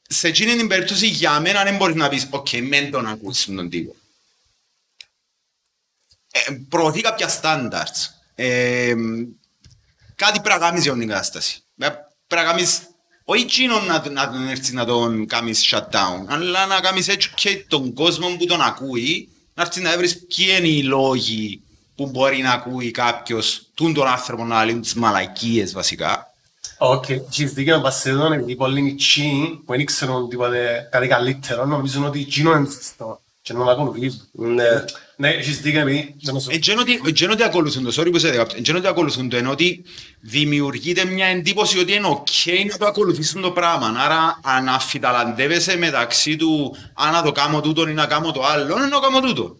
[0.08, 3.70] Σε εκείνη την περίπτωση για μένα δεν μπορείς να πεις «ΟΚ, μεν τον ακούσεις τον
[3.70, 3.94] τύπο».
[6.30, 8.08] Ε, προωθεί κάποια standards.
[8.34, 8.94] Ε,
[10.14, 11.62] κάτι πρέπει να κάνεις για την κατάσταση.
[11.78, 11.88] Ε,
[12.26, 12.80] Πρέπει να κάνεις
[13.24, 17.92] όχι εκείνον να, να τον έρθεις να τον κάνεις shutdown, αλλά να κάνεις educate τον
[17.94, 21.62] κόσμο που τον ακούει, να έρθεις να βρεις ποιοι είναι οι λόγοι
[21.94, 26.34] που μπορεί να ακούει κάποιος τούν τον άνθρωπο να λέει τις μαλακίες βασικά.
[26.78, 29.30] Οκ, έχεις δίκιο να πας σε εδώ, επειδή πολλοί μητσοί
[29.64, 34.20] που δεν ήξεραν τίποτε κάτι καλύτερο, νομίζουν ότι εκείνο είναι σωστό και να ακολουθήσουν.
[34.32, 34.64] Ναι.
[35.18, 38.18] Ναι, έχεις δίκιο επειδή δεν το σου- Εντζένω ότι, εντζένω ότι ακολουθούν το, sorry που
[38.18, 39.84] σε διακόπτω, εντζένω ότι ακολουθούν το, ενώ ότι
[40.20, 43.94] δημιουργείται μια εντύπωση ότι είναι ok να το ακολουθήσουν το πράγμα.
[43.98, 48.76] Άρα αν αφιταλαντεύεσαι μεταξύ του αν να το κάνω τούτο ή να κάνω το άλλο,
[48.76, 49.56] είναι να κάνω τούτο.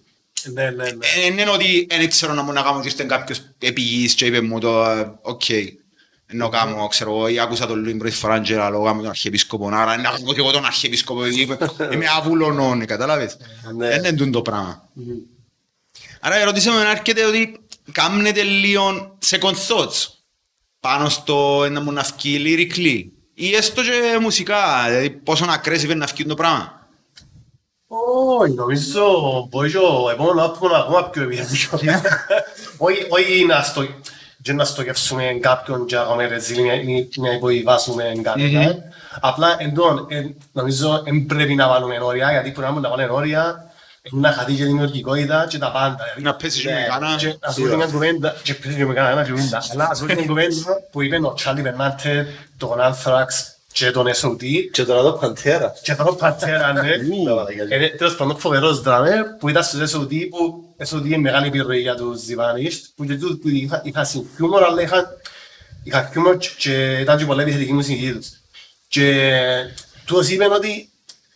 [0.53, 1.07] Ναι, ναι, ναι.
[1.25, 4.41] Ε, Είναι ότι δεν ξέρω να μου να κάνω και ήρθε κάποιος επιγής και είπε
[4.41, 5.43] μου το ε, οκ.
[6.27, 9.69] Ενώ κάνω, ξέρω εγώ, ή άκουσα τον Λουίν πρώτη φορά και λέω κάνω τον Αρχιεπίσκοπο,
[9.69, 11.57] άρα να κάνω και εγώ τον Αρχιεπίσκοπο, γιατί
[11.93, 13.37] είμαι αβουλωνών, κατάλαβες;
[13.77, 13.89] Ναι.
[13.89, 14.89] Δεν είναι τούτο το πράγμα.
[16.21, 17.61] Άρα η ερώτηση μου έρχεται ότι
[17.93, 20.07] κάνετε λίγο second thoughts.
[20.81, 25.95] πάνω στο να μου να βγει lyrically ή έστω και μουσικά, δηλαδή πόσο aggressive είναι
[25.95, 26.89] να βγει το πράγμα;
[27.87, 29.03] Όχι, νομίζω
[29.51, 31.79] μπορεί και ο επόμενος άτομο να ακόμα πιο επιθετικό.
[32.87, 33.87] Όχι όχι να στο...
[34.47, 38.83] και να στοχεύσουμε κάποιον και να κάνουμε ρεζίλ ή να υποβιβάσουμε κάποιον.
[39.21, 43.09] Απλά εντόν, ε, νομίζω δεν πρέπει να βάλουμε όρια, γιατί που να μην τα βάλουμε
[43.13, 43.65] όρια,
[44.03, 45.97] ε, να χαθεί και δημιουργικότητα και τα πάντα.
[46.05, 47.17] Δηλαδή, Να πέσει και με κάνα.
[47.17, 50.27] και ας πούμε μια κουβέντα, και πέσει και με κανένα κουβέντα, αλλά ας πούμε μια
[50.27, 53.27] κουβέντα που είπε ο Τσάλι Περνάντε, τον Anthrax
[53.79, 55.75] και τον SOD, Και τώρα το Παντέρα.
[55.83, 56.81] και τον Πατέρα, ναι.
[57.27, 57.77] Τα Παναγία.
[57.77, 61.95] Είναι τέλος πάντων φοβερός δράμερ που ήταν στους SOD που SOD είναι μεγάλη επιρροή για
[61.95, 65.05] τους Zivanist που και τούτοι που είχα- είχαν χιούμορ αλλά είχαν
[65.85, 68.29] είχαν χιούμορ και ήταν και πολλά επιθετική μουσική τους.
[68.89, 69.31] Και
[70.05, 70.89] τους είπαν ότι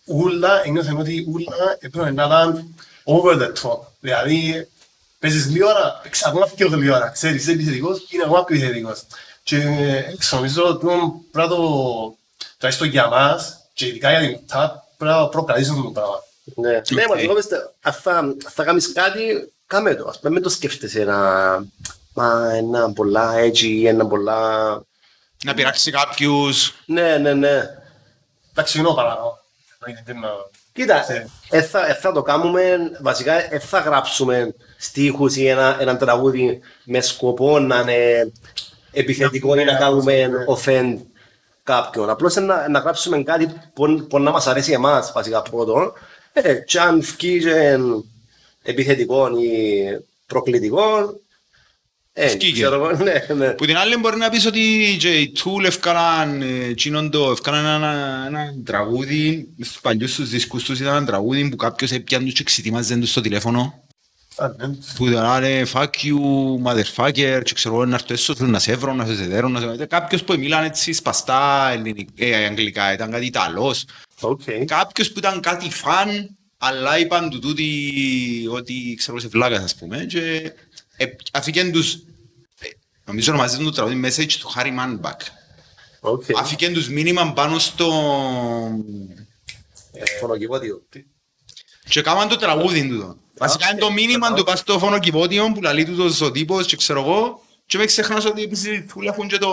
[0.05, 2.75] ούλα, ένιωθαν ότι ούλα έπρεπε να ήταν
[3.05, 3.79] over the top.
[4.01, 4.69] Δηλαδή
[5.19, 9.03] παίζεις λίγη ώρα, παίξεις ακόμα πιο λίγη ώρα, ξέρεις, είσαι επιθετικός, είναι ακόμα πιο επιθετικός.
[9.43, 9.57] Και
[10.13, 10.87] έξω νομίζω ότι
[11.33, 12.15] πρέπει να το
[12.61, 16.23] τουλάχιστον για μας και ειδικά για την ΤΑΠ πρέπει να προκαλέσουν το πράγμα.
[16.55, 20.09] Ναι, ναι, μας εγώ πιστεύω, αν θα- αν θα κάνεις κάτι, κάμε το.
[20.09, 21.19] Ας πούμε, μην το σκέφτεσαι να...
[22.15, 24.39] Μα ένα πολλά έτσι, ένα πολλά...
[25.45, 26.75] Να πειράξει κάποιους.
[26.87, 27.63] Ναι, ναι, ναι.
[28.51, 29.39] Εντάξει, είναι ο παρανό.
[29.85, 30.29] Εννοείται, τι να-
[30.73, 31.25] Κοίτα, Ναι.
[31.51, 36.61] ε, θα, ε, θα το κάνουμε, βασικά ε, θα γράψουμε στίχους ή ένα, ένα τραγούδι
[36.85, 38.33] με σκοπό να είναι
[38.93, 40.97] επιθετικό ή να κάνουμε offend
[41.71, 42.11] κάποιον.
[42.11, 45.93] Απλώς να, να γράψουμε κάτι που, που να μας αρέσει εμάς, βασικά πρώτον.
[46.33, 47.79] Ε, και αν βγει και
[48.63, 49.51] επιθετικό ή
[50.27, 51.21] προκλητικό,
[52.13, 52.53] ε, Βγήκε.
[52.53, 53.51] ξέρω εγώ, ναι, ναι.
[53.51, 57.65] Που την άλλη μπορεί να πεις ότι και οι Tool ευκάλαν, ε, εκείνον το, ευκάλαν
[57.65, 62.33] ένα, ένα τραγούδι, στους παλιούς τους δίσκους τους ήταν ένα τραγούδι που κάποιος έπιαν τους
[62.33, 63.85] και ξετοιμάζαν τους στο τηλέφωνο.
[64.37, 64.75] Α, ναι.
[64.95, 66.19] Που ήταν λένε fuck you,
[66.65, 69.77] motherfucker, και ξέρω εγώ να έρθω έσω, θέλω να σε βρω, να σε δέρω, να
[69.77, 69.87] σε...
[69.87, 73.85] Κάποιος που μίλανε έτσι σπαστά ελληνικά, ε, αγγλικά, ήταν κάτι Ιταλός.
[74.21, 74.41] Οκ.
[74.65, 80.05] Κάποιος που ήταν κάτι φαν, αλλά είπαν του τούτοι ότι ξέρω σε βλάκας ας πούμε
[80.05, 80.53] και
[80.97, 81.95] ε, αφήκαν τους,
[82.61, 82.69] ε,
[83.05, 85.21] νομίζω ονομαζόταν το τραγούδι Message to Harry Manback.
[86.01, 86.25] Οκ.
[86.37, 87.91] Αφήκαν τους μήνυμα πάνω στο...
[90.21, 90.83] Φωνοκιβώτιο.
[91.91, 93.21] Και κάμαν το τραγούδι του.
[93.39, 97.01] Βασικά είναι το μήνυμα του πας στο φωνοκιβώτιο που λαλεί τούτος ο τύπος και ξέρω
[97.01, 99.51] εγώ και με ξεχνάς ότι επίσης οι Tool έχουν και το...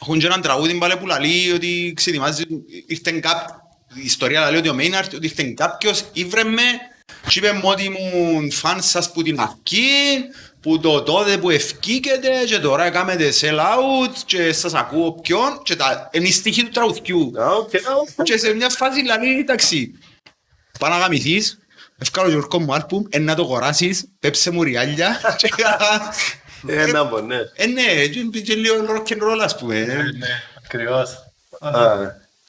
[0.00, 2.42] Έχουν και έναν τραγούδι πάλι που λαλεί ότι ξετοιμάζει,
[2.86, 3.58] ήρθε κάποιος,
[3.94, 6.62] η ιστορία λαλεί ότι ο Maynard, ότι ήρθε κάποιος, ήβρε με
[7.28, 10.18] και είπε μου ότι ήμουν φαν σας που την αρχή,
[10.60, 15.76] που το τότε που ευκήκετε και τώρα κάνετε sell out και σας ακούω ποιον και
[15.76, 17.32] τα, είναι η στίχη του τραγουδιού.
[17.38, 17.70] Α, οκ.
[18.22, 19.98] Και σε μια φάση λέει, εντάξει,
[20.78, 21.58] πάω να γαμηθείς,
[21.98, 25.48] ευκάλω τζιαινούρκο μου άλπουμ, εν να το αγοράσεις, πέψε μου ριάλια και
[26.66, 27.36] Ε, να πω, ναι.
[27.54, 29.78] Ε, ναι, και- και λίγο rock and roll, ας πούμε.
[29.78, 29.84] ε.
[29.86, 30.02] Ναι,
[30.64, 31.10] ακριβώς.
[31.60, 31.92] Α,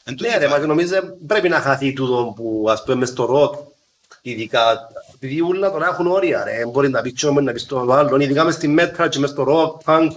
[0.04, 0.60] Εν τούτη Ναι ρε, φάση.
[0.62, 0.96] μα νομίζω
[1.28, 3.54] πρέπει να χαθεί τούτο που ας πούμε μες στο ροκ
[4.22, 8.18] ειδικά επειδή όλα τώρα έχουν όρια ρε, μπορεί να πει τσόμεν, να πει στο άλλο,
[8.22, 10.12] ειδικά μες στη μέτρα και μες στο ροκ, πανκ,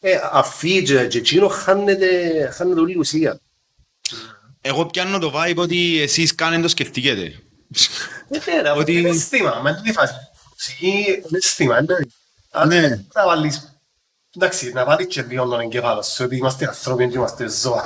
[0.00, 2.08] ε, αφήγε και εκείνο χάνεται,
[2.54, 3.38] χάνεται όλη η ουσία.
[4.60, 7.42] Εγώ πιάνω το vibe ότι εσείς κάνετε το σκεφτήκετε.
[8.28, 10.14] Ε, ναι, ρε, Ότι- Είναι αίσθημα, με τούτη φάση.
[10.50, 11.96] Μουσική είναι αίσθημα, είναι.
[12.50, 12.88] Αν Ναι.
[13.14, 13.76] Να βάλεις...
[14.36, 17.84] Εντάξει, να βάλεις και λίγο τον εγκέφαλο σου, ότι είμαστε άνθρωποι και είμαστε ζώα.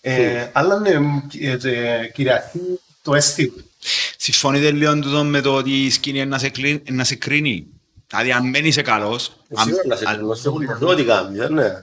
[0.00, 0.90] Ε, Αλλά ναι,
[1.40, 2.58] ε, ε, κυριαρχεί
[3.02, 3.52] το αίσθημα.
[4.16, 7.66] Συμφωνείτε λίγο τούτο με το ότι η σκηνή είναι να σε, κλει- να σε κρίνει;
[8.08, 10.48] Δηλαδή αν μένεις είσαι καλός, αν- Σίγουρα να σε αν- κρίνω, σε
[10.84, 11.82] ό,τι κάνεις, ε, ναι.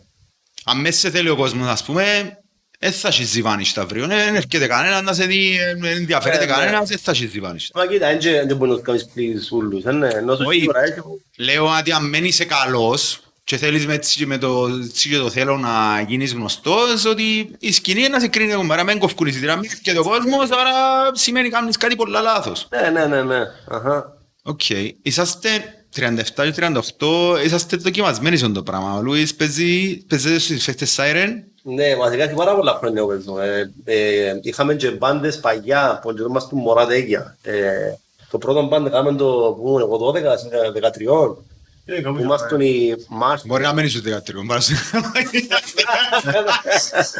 [0.65, 2.37] αν μέσα σε θέλει ο κόσμος, ας πούμε,
[2.79, 4.07] δεν θα έχει ζιβάνεις τα αύριο.
[4.07, 6.53] Δεν έρχεται κανένας να σε δει, δεν ενδιαφέρεται Ε, ναι.
[6.53, 7.71] κανένας, δεν θα έχει ζιβάνεις.
[7.73, 10.43] Μα κοίτα, δεν και- δεν μπορείς να το κάνεις πλήρης ούλους, ε, ναι, ενώ σου
[10.47, 10.59] Όχι.
[10.59, 10.99] σίγουρα έχει
[11.37, 15.29] Λέω ότι αν μένεις είσαι καλός και θέλεις με, έτσι, με το, έτσι και το
[15.29, 19.27] θέλω να γίνεις γνωστός, ότι η σκηνή είναι να σε κρίνει ακόμα, άρα μην κοφκούν
[19.27, 20.71] εισιτήρια, μην και ο κόσμος, άρα
[21.13, 22.67] σημαίνει κάνεις κάτι πολλά λάθος.
[22.81, 23.39] Ναι, ναι, ναι, ναι.
[23.67, 24.17] Αχα.
[24.43, 24.61] Οκ.
[25.01, 25.49] Είσαστε
[25.95, 28.93] 37 και 38, είσαστε δοκιμασμένοι σε αυτό το πράγμα.
[28.93, 31.29] Ο Λούις παίζει, παίζετε στους εφέκτες Siren.
[31.75, 33.39] Ναι, βασικά έχει πάρα πολλά χρόνια που παίζω.
[33.41, 37.37] Ε, ε, είχαμε και μπάντες παλιά, που γινόμαστε του μωρά τέγια.
[37.41, 37.93] Ε,
[38.31, 41.37] το πρώτο μπάντε κάναμε το που ήμουν εγώ 12, σε 13,
[41.85, 43.45] Είναι κάπου που ήμασταν οι Μάρτυρ.
[43.47, 44.73] Μπορεί να μένεις στους 13, πάρα σε-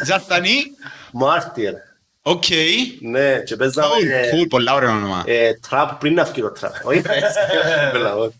[0.02, 0.56] Ήσασταν οι...
[1.12, 1.72] Μάρτυρ.
[2.22, 2.42] Οκ.
[3.00, 3.88] Ναι, και παίζαμε
[4.32, 5.22] Cool, πολλά ωραία όνομα.
[5.26, 6.72] ε, τραπ πριν να βγει το τραπ.
[6.82, 7.02] Όχι,
[7.92, 8.34] Μπελά, όχι.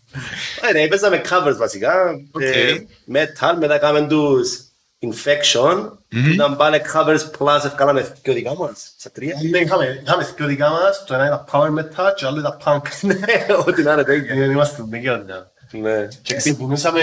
[0.69, 1.91] Ε, ναι, παίζαμε covers βασικά.
[2.39, 2.81] ε, Οκ.
[3.13, 4.59] Metal, μετά κάναμε τους
[4.99, 6.00] Infection, που
[6.33, 9.35] ήταν πάλι covers plus ευκάλαμε και δικά μας, στα τρία.
[9.49, 12.57] Ναι, είχαμε, είχαμε δύο δικά μας, το ένα ήταν power metal και το άλλο ήταν
[12.65, 12.81] punk.
[13.01, 14.33] Ναι, ό,τι να είναι τέτοια.
[14.35, 15.51] Ε, Είμαστε δικαιότητα.
[15.73, 16.07] Ναι.
[16.21, 17.01] Και ξεκινήσαμε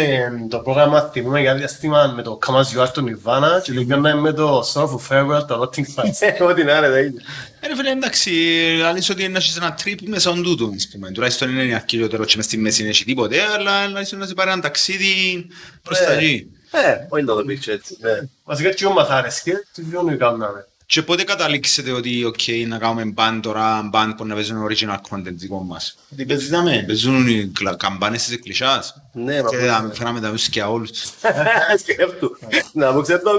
[0.51, 4.15] το πρόγραμμα, θυμούμε για διάστημα με το Come As You Are του Nirvana και τελειώναμε
[4.21, 6.49] με το Song of Farewell, το Rotting Fast.
[6.49, 7.23] Ό,τι να είναι, δεν είναι.
[7.61, 8.31] Ε, ρε φίλε, εντάξει,
[8.85, 11.11] αλήθεια ότι να έχεις ένα τρίπ μέσα στον τούτο, ας πούμε.
[11.11, 14.51] Τουλάχιστον είναι αρκετότερο και μες στη μέση δεν έχει τίποτε, αλλά αλήθεια να σε πάρει
[14.51, 15.47] ένα ταξίδι
[15.83, 16.17] προς τα Ναι.
[16.17, 16.51] εκεί.
[16.71, 17.97] Ε, όχι να το πεις έτσι.
[18.01, 18.11] Ναι.
[18.45, 20.67] Βασικά και ο μας άρεσκε, τι βιώνει κάναμε.
[20.87, 25.33] Και πότε καταλήξετε ότι οκ, να κάνουμε band τώρα, band που να παίζουν original content
[25.33, 28.95] δικό μας; Τι παίζεις να με, παίζουν οι κλα- καμπάνες της εκκλησιάς.
[29.13, 30.91] Ναι, μα Και θα φέραμε τα μουσικιά όλους.
[31.83, 32.39] Σκέφτου.
[32.73, 33.31] Να μου ξέρετε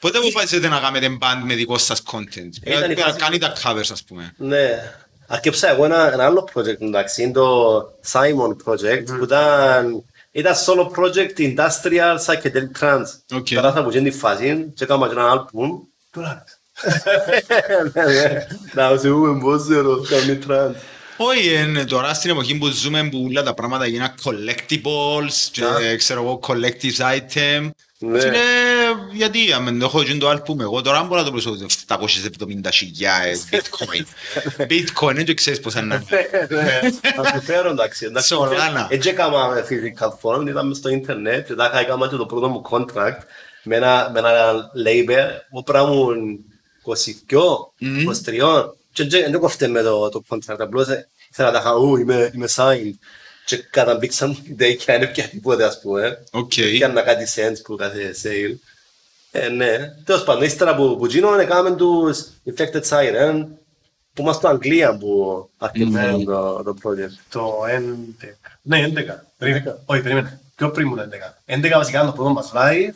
[0.00, 3.38] Πότε που πάτε να κάνετε band με δικό σας content; Ήταν η Να φάση- κάνει
[3.38, 4.34] τα covers ας πούμε.
[4.36, 4.92] Ναι.
[5.26, 7.78] Αρκεψα εγώ ένα, ένα άλλο project εντάξει, είναι το
[8.12, 10.04] Simon Project που ήταν,
[10.36, 13.36] ήταν solo project industrial psychedelic trance.
[13.36, 13.46] Οκ.
[13.54, 15.68] Τώρα θα βγει τη φάση και έκανα και ένα album.
[16.10, 16.44] Τώρα.
[17.92, 18.46] Ναι, ναι.
[18.72, 20.74] Να σε πούμε πώς ζερό, κάνει trance.
[21.16, 26.22] Όχι, είναι τώρα στην εποχή που ζούμε που όλα τα πράγματα γίναν collectibles και ξέρω
[26.22, 27.70] εγώ collectives item.
[27.98, 28.18] Ναι.
[29.10, 31.56] Φίλε, γιατί αν το έχω γίνει το άλπουμ εγώ τώρα μπορώ να το προσώ
[31.88, 34.04] 770 χιλιάες bitcoin.
[34.70, 36.04] bitcoin δεν ξέρεις πώς είναι.
[37.16, 38.04] Θα σου φέρω εντάξει.
[38.04, 38.28] εντάξει.
[38.28, 38.86] Solana.
[38.90, 42.62] Έτσι έκανα physical form, ήταν μες στο ίντερνετ και τα έκανα και το πρώτο μου
[42.70, 43.20] contract
[43.62, 46.44] με ένα, με ένα label που πρέπει να ήμουν
[46.84, 46.94] 22,
[48.62, 51.76] 23 και δεν δεν κόφτε με το, το contract, απλώς ε, ήθελα να τα είχα,
[51.76, 52.94] «Ου, είμαι, είμαι signed
[53.46, 56.24] και καταμπήξαν μου ιδέα και δεν έπια τίποτε ας πούμε.
[56.30, 56.52] Οκ.
[56.54, 58.54] Πιάννα κάτι cents που κάθε sale.
[59.38, 59.94] Ε, ναι.
[60.04, 63.44] Τέλος πάντων, ύστερα που, που γίνω, έκαναμε τους Infected Siren
[64.12, 67.18] που είμαστε στο Αγγλία που αρκετούν το, το project.
[67.28, 67.54] Το
[68.22, 68.28] 11.
[68.62, 68.92] Ναι, 11.
[69.38, 69.78] Περίμενε.
[69.84, 70.40] Όχι, περίμενε.
[70.54, 71.02] Πιο πριν μου το
[71.46, 71.54] 11.
[71.54, 72.94] 11 βασικά ήταν το πρώτο μας live,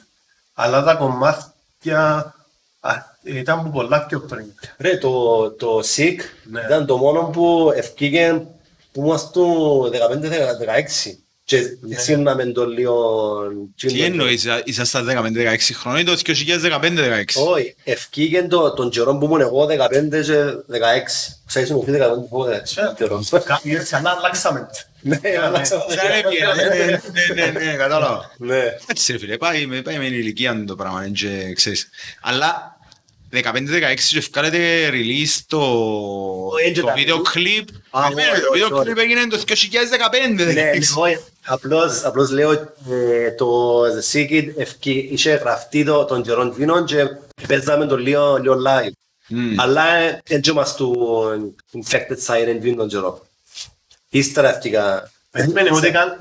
[0.55, 2.35] αλλά τα κομμάτια
[2.81, 4.44] α, ήταν που πολλά πιο πριν.
[4.79, 6.16] Ρε, το, το Sick
[6.50, 6.61] Ναι.
[6.61, 8.46] ήταν το μόνο που ευκήγε
[8.92, 11.14] που είμαστε το 15-16
[11.50, 13.38] και σύρναμε το λίγο...
[13.76, 17.52] Τι εννοείς, ήσασταν 15-16 χρόνια ή το 2015-16.
[17.52, 19.68] Όχι, ευκήγε το, τον καιρό που ήμουν εγώ 15
[20.10, 20.76] και 16.
[21.46, 24.68] Ξέρεις μου φίλε 15 και 16 Κάτι έτσι, αλλά αλλάξαμε.
[25.00, 25.82] Ναι, αλλάξαμε.
[25.88, 26.84] Σαν έπιε, ναι,
[27.34, 28.30] ναι, ναι, ναι, κατάλαβα.
[28.38, 28.62] Ναι.
[28.86, 31.88] Έτσι ρε φίλε, πάει, με- πάει με την ηλικία το πράγμα, δεν και ξέρεις.
[32.20, 32.78] Αλλά
[33.32, 35.60] 15-16 και ευκάλετε release το,
[36.64, 37.28] δεν και το τα βίντεο release.
[37.32, 37.68] κλιπ.
[37.90, 40.52] Α, Περίμενε, όχι, Το βίντεο όχι, κλιπ έγινε το 2015.
[40.52, 40.78] Ναι, 16.
[40.96, 42.50] όχι, απλώς, απλώς λέω
[42.90, 47.06] ε, το The Secret ευκεί- είχε γραφτεί το, τον καιρόν εκείνον και
[47.48, 48.90] παίζαμε το λίγο, λίγο live.
[49.56, 53.26] Αλλά ε, δεν είμαστε του Infected Siren εκείνον τον καιρό.
[54.08, 55.10] Ύστερα έφυγα...
[55.30, 56.16] Περίμενε, ούτε καν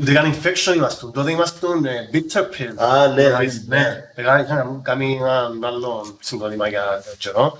[0.00, 1.12] ούτε καν infec- ούτε καν infection ήμασταν.
[1.12, 2.74] Τότε ήμασταν ε, bitter pill.
[2.76, 3.36] Α, ναι, Ε, ναι.
[3.66, 4.04] ναι.
[4.16, 7.58] Είχα είχα κάνει έναν άλλο συγκρότημα για τον καιρό.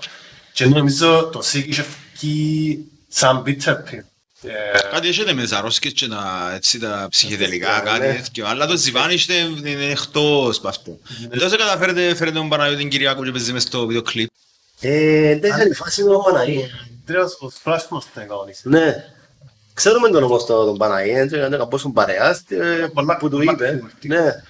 [0.53, 1.85] Και νομίζω το SIG είχε
[2.19, 4.03] βγει σαν bitter pill.
[4.43, 4.51] Ε,
[4.91, 7.89] Κάτι έχετε με ζαρόσκες και τα, έτσι, τα ψυχεδελικά, Ναι.
[7.89, 8.47] κάτι τέτοιο.
[8.47, 10.97] Αλλά το ζιβάνι είστε είναι εκτός, ας πούμε.
[11.29, 14.29] Δεν σε καταφέρετε, φέρετε τον Παναγιώτη την Κυριακού και παίζει μες στο βίντεο κλιπ.
[14.81, 16.69] Ε, δεν είναι η φάση με τον Παναγί.
[17.05, 18.61] Τρέος ο Σπράσιμος την κανονίσε.
[18.69, 18.95] Ναι.
[19.79, 22.55] Ξέρουμε τον όμως τον τον Παναγί, έτσι, είναι κάπως τον παρεάς και
[22.93, 23.75] Πολλά- που του πολλά είπε.
[23.79, 24.07] κουβερτή.
[24.07, 24.43] Ναι.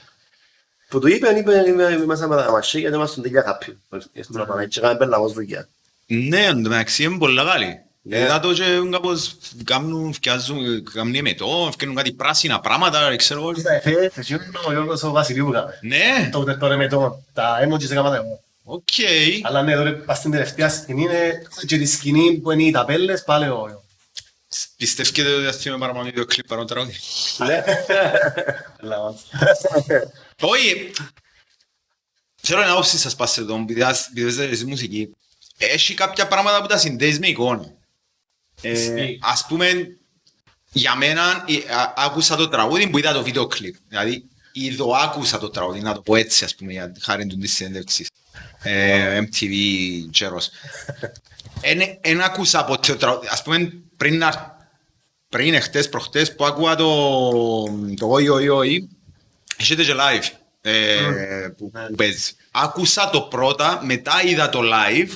[0.90, 3.78] Που του είπε, είπε, είμαι είμαι μέσα με τα μασί γιατί είμαστε τελειά κάποιοι.
[4.22, 5.68] Στον Παναγί και κάνουμε πέλαγος δουλειά.
[6.06, 7.80] Ναι, εν τω μεταξύ είναι πολλά καλή.
[8.02, 8.18] Ναι.
[8.20, 13.52] Είδα το και κάπως κάνουν, φτιάζουν, κάνουν εμετό, φτιάχνουν κάτι πράσινα πράγματα, ξέρω εγώ.
[13.84, 15.80] Ε, θες είναι ο Γιώργος ο Βασιλείου που κάμε.
[15.82, 18.40] Ναι, Τότε τώρα με το, τα emojis έκανα εγώ.
[18.64, 18.84] οκ.
[19.44, 23.24] Αλλά ναι, τώρα πας στην τελευταία σκηνή είναι και τη σκηνή που είναι οι ταπέλες
[23.24, 23.84] πάλι ο
[24.78, 26.96] Πιστεύετε ότι θα στείλουμε παραπάνω βίντεο κλιπ παρόν τραγούδι.
[27.38, 27.64] Ναι.
[28.80, 29.22] Λαός.
[30.42, 30.92] Όχι,
[32.42, 35.10] θέλω να όψη σας πάσε εδώ, επειδή ας- επειδή παίζετε στη μουσική.
[35.58, 37.74] Έχει κάποια πράγματα που τα συνδέεις με εικόνα.
[38.62, 39.20] Ε, Ισχύει.
[39.22, 39.98] ας πούμε,
[40.72, 43.76] για μένα ε, α- άκουσα το τραγούδι που είδα το βίντεο κλιπ.
[43.88, 47.54] Δηλαδή, είδω άκουσα το τραγούδι, να το πω έτσι, ας πούμε, για χάρη του της
[47.54, 48.08] συνέντευξης.
[48.64, 49.54] Ε, MTV
[50.12, 50.50] Τζέρος.
[52.02, 53.28] Εν άκουσα ποτέ το τραγούδι.
[53.32, 54.58] Ας πούμε, πριν να
[55.30, 57.64] πριν εχθές προχτές που άκουγα το,
[57.96, 58.78] το «Oi, oi, oi»,
[59.58, 60.24] έχετε και live
[60.62, 61.00] ε,
[61.58, 62.36] που, που παίζεις.
[62.52, 65.10] Άκουσα το πρώτα, μετά είδα το live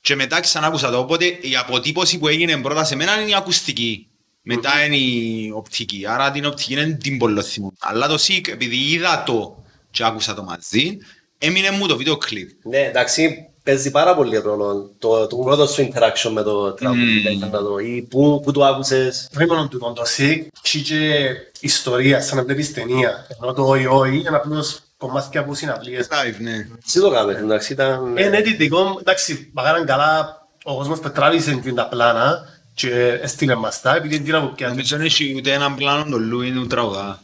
[0.00, 0.98] και μετά ξανά άκουσα το.
[0.98, 4.08] Οπότε η αποτύπωση που έγινε πρώτα σε μένα είναι η ακουστική.
[4.42, 6.06] Μετά είναι η οπτική.
[6.06, 7.72] Άρα την οπτική είναι την πολλοθυμού.
[7.78, 10.98] Αλλά το SIG, επειδή είδα το και άκουσα το μαζί,
[11.38, 12.50] έμεινε μου το βίντεο κλιπ.
[12.64, 17.40] Ναι, εντάξει, παίζει πάρα πολύ ρόλο το, το πρώτο σου interaction με το τραγούδι.
[17.42, 17.46] Mm.
[17.46, 17.50] mm.
[17.50, 19.28] το, ή πού, πού το άκουσες.
[19.32, 23.26] Πριν μόνο του το SIG, έχει και ιστορία, σαν να βλέπεις ταινία.
[23.42, 26.08] Ενώ το «Oi, oi» είναι απλώς κομμάτια που συναυλίες.
[26.10, 26.66] Live, ναι.
[26.92, 28.16] Τι το κάνεις, εντάξει, ήταν...
[28.16, 32.48] Ε, ναι, τι δικό μου, εντάξει, παγάραν καλά ο κόσμος που τράβησε και τα πλάνα,
[32.74, 34.68] και έστειλε μας τα, επειδή είναι από πια.
[34.68, 37.22] Νομίζω δεν έχει ούτε έναν πλάνο το Λούι του τραγουδά.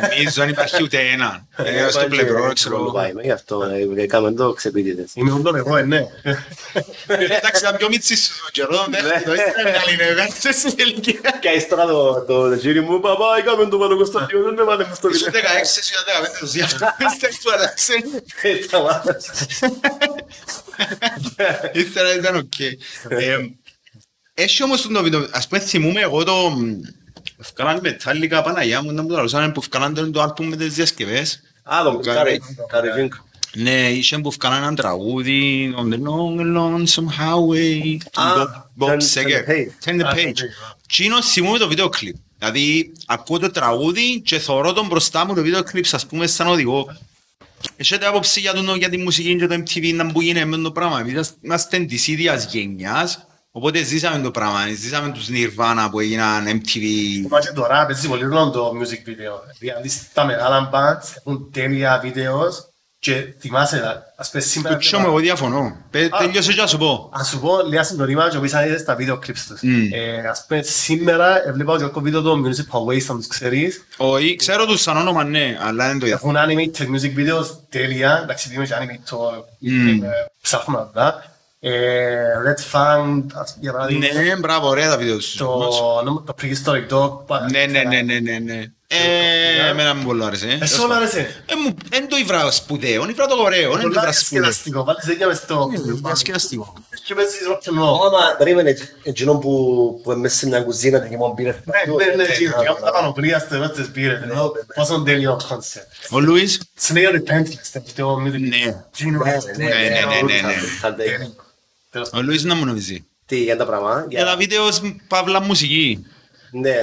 [0.00, 1.48] Νομίζω δεν υπάρχει ούτε έναν.
[1.56, 2.90] Ε, Είναι στο πλευρό, ξέρω εγώ.
[2.92, 3.62] Πάει, Γι' αυτό
[3.96, 5.10] ε, έκαμε το ξεπίτητες.
[5.14, 6.00] Είμαι ούλον εγώ, ε, ναι.
[7.06, 11.38] Εντάξει, ήταν πιο μίτσις στο καιρό, δεν το ήθελε να είναι, δεν ξέρεις την ηλικία.
[11.40, 14.96] Και ύστερα το- το γύρι μου, παπά, έκαμε το πάνω Κωνσταντίνο, δεν με πάτε μες
[14.96, 15.40] στο Ήσουν βίντεο.
[15.50, 16.86] 16, ήσουν 15, το αυτό.
[17.12, 17.92] Είστε του άλλαξε.
[18.42, 19.16] Ε, σταμάτα.
[21.72, 22.58] Ύστερα ήταν οκ.
[23.08, 23.36] Ε,
[24.34, 26.52] Έχει όμως το βίντεο, ας πούμε θυμούμαι εγώ το...
[27.40, 30.74] Ευκάλαν Metallica Παναγιά μου, να μου το ρωτήσανε που ευκάλαν το- το άλμπουμ με τις
[30.74, 31.40] διασκευές.
[31.62, 33.14] Α, το Garage, Garage Inc.
[33.54, 38.88] Ναι, είχε που ευκάλαν έναν τραγούδι, on the long lonesome highway, του Α, Bob- Bob
[38.90, 39.24] turn- Seger.
[39.24, 39.84] turn the page.
[39.84, 40.16] Turn the Α, page.
[40.16, 40.42] turn the page.
[40.88, 45.42] Τσίνο θυμούμαι το βίντεο κλιπ; Δηλαδή, ακούω το τραγούδι και θωρώ τον μπροστά μου το
[45.42, 46.96] βίντεο κλιπ, ας πούμε, σαν οδηγό.
[47.76, 50.70] Έχετε άποψη για, τον, για τη μουσική και το MTV να που γίνεται με το
[50.72, 54.58] πράγμα; Επειδή είμαστε της ίδιας γενιάς, οπότε ζήσαμε το πράγμα.
[54.76, 56.82] Ζήσαμε τους Nirvana που έγιναν MTV.
[57.28, 59.40] Μα και τώρα παίζει πολύ ρόλο το music video.
[59.58, 64.74] Δηλαδή τα μεγάλα bands έχουν τέλεια βίντεος και θυμάσαι, ας πούμε σήμερα...
[64.74, 65.76] Κουτσό μου, εγώ διαφωνώ.
[65.90, 66.18] Πε- Α.
[66.18, 67.10] Τελειώσε και να σου πω.
[67.12, 69.60] Ας σου πω λίγα συντορήμα και πίσω είδες τα βίντεο clips τους.
[69.62, 69.88] Μμ.
[69.92, 73.84] Ε, Ας πούμε σήμερα έβλεπα και το βίντεο το Municipal Waste, αν τους ξέρεις.
[73.96, 76.14] Όχι, ξέρω τους σαν όνομα, ναι, αλλά δεν το είδα.
[76.14, 80.02] Έχουν animated music videos τέλεια, εντάξει είμαι και animator, Μμ.
[80.02, 80.08] ε,
[80.42, 81.22] ψάχνουμε να δω.
[81.60, 82.14] Ε,
[82.46, 85.38] Red Fang, ας- για παράδειγμα, Ναι, μπράβο, ωραία τα βίντεο σου.
[85.38, 87.38] το, το Prehistoric Dog.
[87.50, 88.62] Ναι, ναι, ναι, ναι, ναι, ναι.
[88.88, 90.58] Ε, εμένα μου πολύ άρεσε.
[90.60, 94.00] Εσύ όλα άρεσε; Ε, μου, εν το ήβρα σπουδαίο, ήβρα το ωραίο, δεν το Πολλά
[94.00, 94.42] ήβρα σπουδαίο.
[94.42, 95.68] διασκεδαστικό, βάλεις δέκια μες στο...
[95.72, 96.72] Ναι, διασκεδαστικό.
[97.04, 98.06] Και παίζεις rock and roll.
[98.06, 99.50] Άμα, περίμενε, εκείνο που
[100.02, 101.50] που είναι μέσα σε μια κουζίνα και μόνο πήρε.
[101.64, 104.18] Ναι, ναι, ναι, και κάνουμε τα πανοπλία στο εδώ τις μπύρες.
[104.74, 105.86] Πόσο τέλειο κόνσεπτ.
[106.10, 108.40] Ο Λούις, Slayer Repentless, τελευταίο music.
[108.40, 108.84] ναι.
[108.98, 110.40] Gino, ναι, ναι, ναι, ναι.
[110.40, 110.54] τέλειο.
[110.96, 111.30] Τέλος
[112.12, 113.06] Ο Λούις να μου νομίζει.
[113.26, 114.06] Τι, για τα πράγματα.
[114.08, 114.68] Για τα βίντεο
[115.08, 116.06] παύλα μουσική.
[116.50, 116.76] Ναι.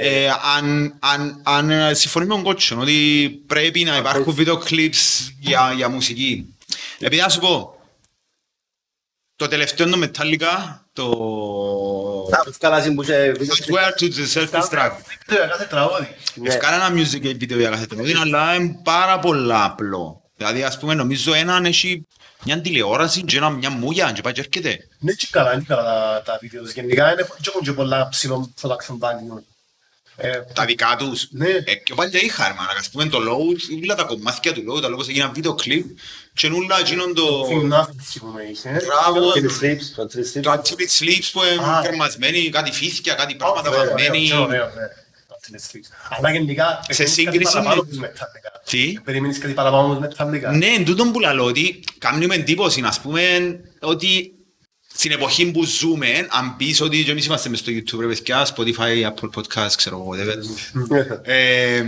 [0.00, 4.56] Ε, Ε, αν, αν, αν ε, συμφωνεί με τον Κότσον ότι πρέπει να υπάρχουν βίντεο
[4.56, 6.54] κλιπς για, για μουσική.
[6.98, 7.74] Επειδή να σου πω,
[9.36, 11.08] το τελευταίο το Metallica, το
[12.30, 13.32] Τα που βγάλασαν που είχε...
[13.38, 14.98] Swear to the Self-Destruct.
[15.28, 16.08] Για κάθε τραγούδι.
[16.34, 16.48] Ναι.
[16.48, 20.22] Ευκάλα ένα music video για κάθε τραγούδι, αλλά είναι πάρα πολλά απλό.
[20.36, 22.06] Δηλαδή, ας πούμε, νομίζω έναν έχει
[22.46, 24.88] μια τηλεόραση και ένα, μια μούγια και πάει και έρχεται.
[24.98, 26.72] Ναι, και καλά, είναι καλά τα- τα βίντεο τους.
[26.72, 29.42] Γενικά είναι και έχουν και πολλά ψηλό production value.
[30.18, 31.28] Ε, Τα δικά τους.
[31.30, 31.48] Ναι.
[31.48, 34.64] Ε, και πάλι και είχα, ρε μάνα, ας πούμε, το load, όλα τα κομμάτια του
[34.68, 35.84] load, τα λόγω έγιναν βίντεο κλιπ
[36.34, 37.48] και όλα εκείνον το...
[37.50, 38.80] Film Nothing που είχε.
[38.86, 40.42] Μπράβο, Three Sleeps, το Three Sleeps.
[40.42, 41.80] το Ultimate Sleeps που είναι Α.
[41.82, 44.30] κρεμασμένοι, κάτι φύθια, κάτι πράγματα Ωραίο, βαμμένοι.
[45.48, 45.58] Ωραίο, ωραίο, ναι.
[45.58, 46.16] Ultimate Sleeps.
[46.18, 48.60] Αλλά γενικά, Σε περιμένεις κάτι σύγκριση παραπάνω με- τους Metallica.
[48.70, 50.56] Τι; Περιμένεις κάτι παραπάνω τους Metallica.
[50.56, 53.20] Ναι, εν τούτον που λαλώ ότι κάνουμε εντύπωση, ας πούμε,
[53.80, 54.30] ότι
[54.94, 58.46] στην εποχή που ζούμε, αν πεις ότι και εμείς είμαστε μες στο YouTube, ρε παιδιά,
[58.56, 61.20] Spotify, Apple Podcast, ξέρω εγώ, whatever.
[61.22, 61.82] Ε,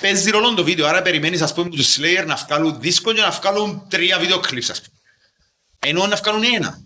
[0.00, 3.30] παίζει ρόλο το βίντεο, άρα περιμένεις, ας πούμε, τους Slayer να βγάλουν δίσκο και να
[3.30, 4.98] βγάλουν τρία βίντεο clips, ας πούμε.
[5.78, 6.80] Ενώ να βγάλουν ένα.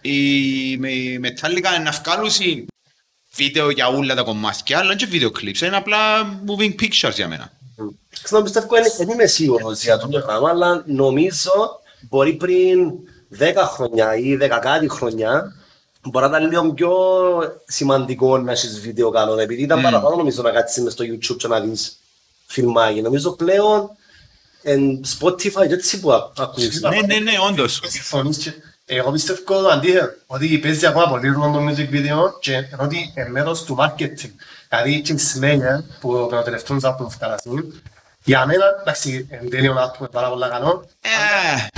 [0.00, 2.64] Η με- η Metallica να βγάλουν συ-
[3.34, 5.98] βίντεο για όλα τα κομμάτια, αλλά και βίντεο clips, είναι απλά
[6.46, 7.52] moving pictures για μένα.
[8.22, 8.68] Ξέρω, πιστεύω,
[8.98, 12.92] δεν είμαι σίγουρος για αυτό το πράγμα, αλλά νομίζω μπορεί πριν
[13.38, 15.52] 10 χρόνια ή 10 κάτι χρόνια
[16.10, 16.92] μπορεί να ήταν λίγο πιο
[17.66, 21.48] σημαντικό να έχεις βίντεο καλό, επειδή ήταν παραπάνω νομίζω να κάτσεις μες στο YouTube και
[21.48, 21.98] να δεις
[22.46, 23.02] φιλμάκι.
[23.02, 23.90] Νομίζω πλέον
[24.62, 26.80] εν Spotify και έτσι που α- ακούς.
[26.80, 27.80] Ναι, ναι, ναι, όντως.
[27.84, 28.52] Συμφωνείς και
[28.86, 33.12] εγώ πιστεύω το αντίθετο, ότι παίζει ακόμα πολύ ρόλο το music video και ενώ ότι
[33.16, 34.30] είναι μέρος του marketing.
[34.68, 37.82] Δηλαδή και η Slayer που το τελευταίο άλμπομ φτάσουν,
[38.24, 41.08] για μένα, εντάξει, εν τέλειο άλμπομ πάρα πολλά καλό, Ε,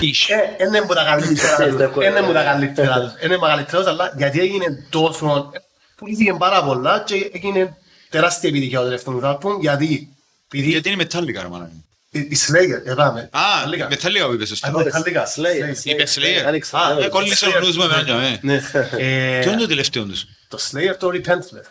[0.00, 0.34] ish.
[0.58, 4.86] ε, είναι μου τα καλύτερα, Εντάξει, είναι μου τα καλύτερα, είναι μεγαλύτερος, αλλά γιατί έγινε
[4.90, 5.50] τόσο,
[5.96, 7.76] πουλήθηκε πάρα πολλά και έγινε
[8.10, 10.08] τεράστια επιτυχία το τελευταίος άλμπομ, γιατί
[10.48, 11.70] επειδή Γιατί είναι Metallica, ρε μάνα.
[12.16, 13.92] Η η Slayer, εδώ πάμε, Α, Metallica.
[13.92, 14.68] Metallica που είπες σωστά.
[14.68, 15.72] Α, Metallica, Slayer.
[15.74, 15.84] Slayer.
[15.84, 16.44] Είπε Slayer.
[16.46, 18.38] Άνοιξα, Α, ναι, ε, κόλλησε ο νους μου εμένα, ναι.
[18.42, 18.54] Ναι.
[18.98, 21.66] Ε, Ποιο είναι το τελευταίο τους; Το Slayer το Repentless.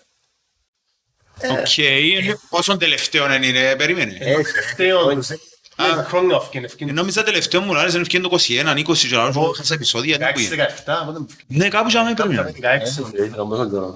[1.52, 4.18] Οκ, είναι- πόσο τελευταίο είναι, περίμενε.
[4.20, 5.28] Ε, Τελευταίο τους.
[5.76, 5.86] Α.
[5.94, 6.92] Είναι χρόνια ευκαινε, Ε, ευκαινε.
[6.92, 10.34] Νόμιζα τελευταίο μου άρεσε να ευκαιρία το 21, 20 και άλλο, χάσα επεισόδια, δεν 16,
[10.36, 10.50] πήγε.
[10.50, 11.64] 17, πότε μου ευκαινε.
[11.64, 12.54] Ναι, κάπου είχαμε περίμενε.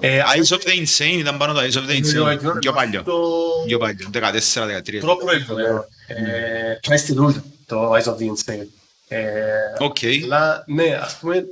[0.00, 2.38] ε, Ε, Eyes of the Insane ήταν πάνω το Eyes of the Insane.
[2.60, 3.02] Πιο παλιό.
[3.02, 5.00] Το- Πιο παλιό, 14-13.
[5.00, 5.84] Το προηγούμενο.
[6.06, 8.66] Ε, Πάει στη Λούλτα, το Eyes of the Insane.
[9.08, 9.24] Ε,
[9.78, 9.96] Οκ.
[10.24, 11.44] Αλλά, ναι, ας πούμε,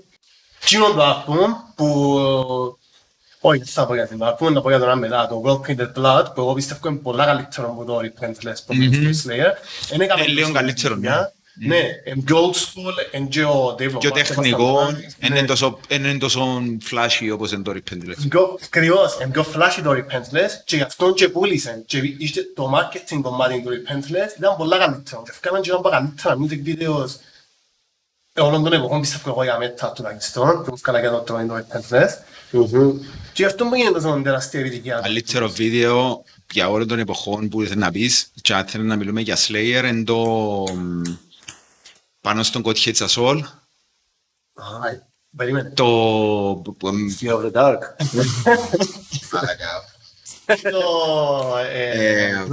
[0.62, 2.77] εκείνο το άλμπουμ που...
[3.41, 5.70] Όχι, δεν θα πω για την άλμπουμ, να πω για τον άλλο μετά, το World
[5.70, 9.93] Painted Blood, που εγώ πιστεύω είναι πολλά καλύτερο από το Repentless που είναι στο Slayer.
[9.95, 11.11] Είναι Ε, λίγο καλύτερο, ναι.
[11.66, 15.47] Ναι, είναι πιο old school, είναι και ο Dave Πιο Lombardo τεχνικό, στα δεν είναι
[15.47, 18.28] τόσο- δεν είναι τόσο flashy όπως είναι το Repentless.
[18.28, 21.84] Πιο- Ακριβώς, είναι πιο flashy το Repentless και γι' αυτό και πούλησαν.
[21.86, 25.22] Και είχε το marketing κομμάτι του Repentless ήταν πολλά καλύτερο.
[25.22, 27.09] Και έφκαναν και ήταν πάρα καλύτερα music videos
[28.32, 31.55] ε, όλων των εποχών πιστεύω εγώ για μετά τουλάχιστον που έφκανα και το το το
[31.57, 32.09] Repentless.
[33.39, 35.01] Και γι' αυτό μου γίνεται τόσο τεράστια επιτυχία.
[35.03, 39.20] Καλύτερο βίντεο για όλων των εποχών που ήθελες να πεις και αν θέλεις να μιλούμε
[39.20, 40.16] για Slayer είναι το
[40.74, 41.03] μ,
[42.20, 43.41] πάνω στον God Hates Us All
[44.55, 44.62] Α,
[45.36, 45.70] Περίμενε.
[45.70, 45.84] το
[46.64, 47.78] που- που- μ, Fear of the Dark.
[50.70, 52.45] Το ε,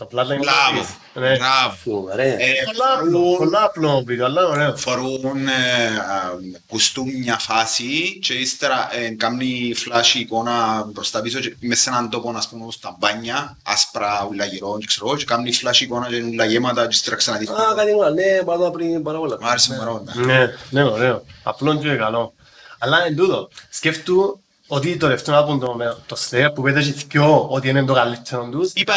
[0.00, 0.08] Ε, Bloodline.
[0.08, 0.38] Το Bloodline.
[0.40, 1.36] Μπράβο, Ναι.
[1.36, 1.74] μπράβο.
[1.84, 2.28] Φοβερέ.
[2.28, 4.76] Ε, Πολλά απλό, πολλά απλό βίντεο, αλλά ωραίο.
[4.76, 11.56] φορούν ε, α, κουστούμ μια φάση και ύστερα ε, κάνει flash εικόνα μπροστά πίσω και
[11.60, 15.24] μες σε έναν τόπο ας πούμε στα μπάνια άσπρα ούλα γυρό και ξέρω εγώ και
[15.24, 17.54] κάνει flash εικόνα και είναι ούλα γέματα και ύστερα ξαναδείχνει.
[17.54, 19.38] Α, κάτι μου ναι, πάρα πριν πάρα πολλά.
[19.40, 20.26] Μ' άρεσε πάρα πολλά.
[20.26, 21.24] Ναι, ναι, ωραίο.
[21.42, 22.32] Απλό και καλό.
[22.78, 27.68] Αλλά εν τούτο, σκέφτου ότι το δεύτερο από το, το Slayer που πέτυχε πιο ότι
[27.68, 28.70] είναι το καλύτερο τους.
[28.74, 28.94] Είπα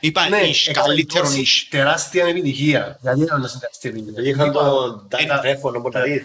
[0.00, 0.28] είπα.
[0.28, 0.40] Ναι,
[1.70, 2.98] τεράστια επιτυχία.
[3.02, 4.22] Γιατί ήταν να συντεραστεί επιτυχία.
[4.22, 6.22] Γιατί είχαν το ε, τρέφωνο που τα δεις.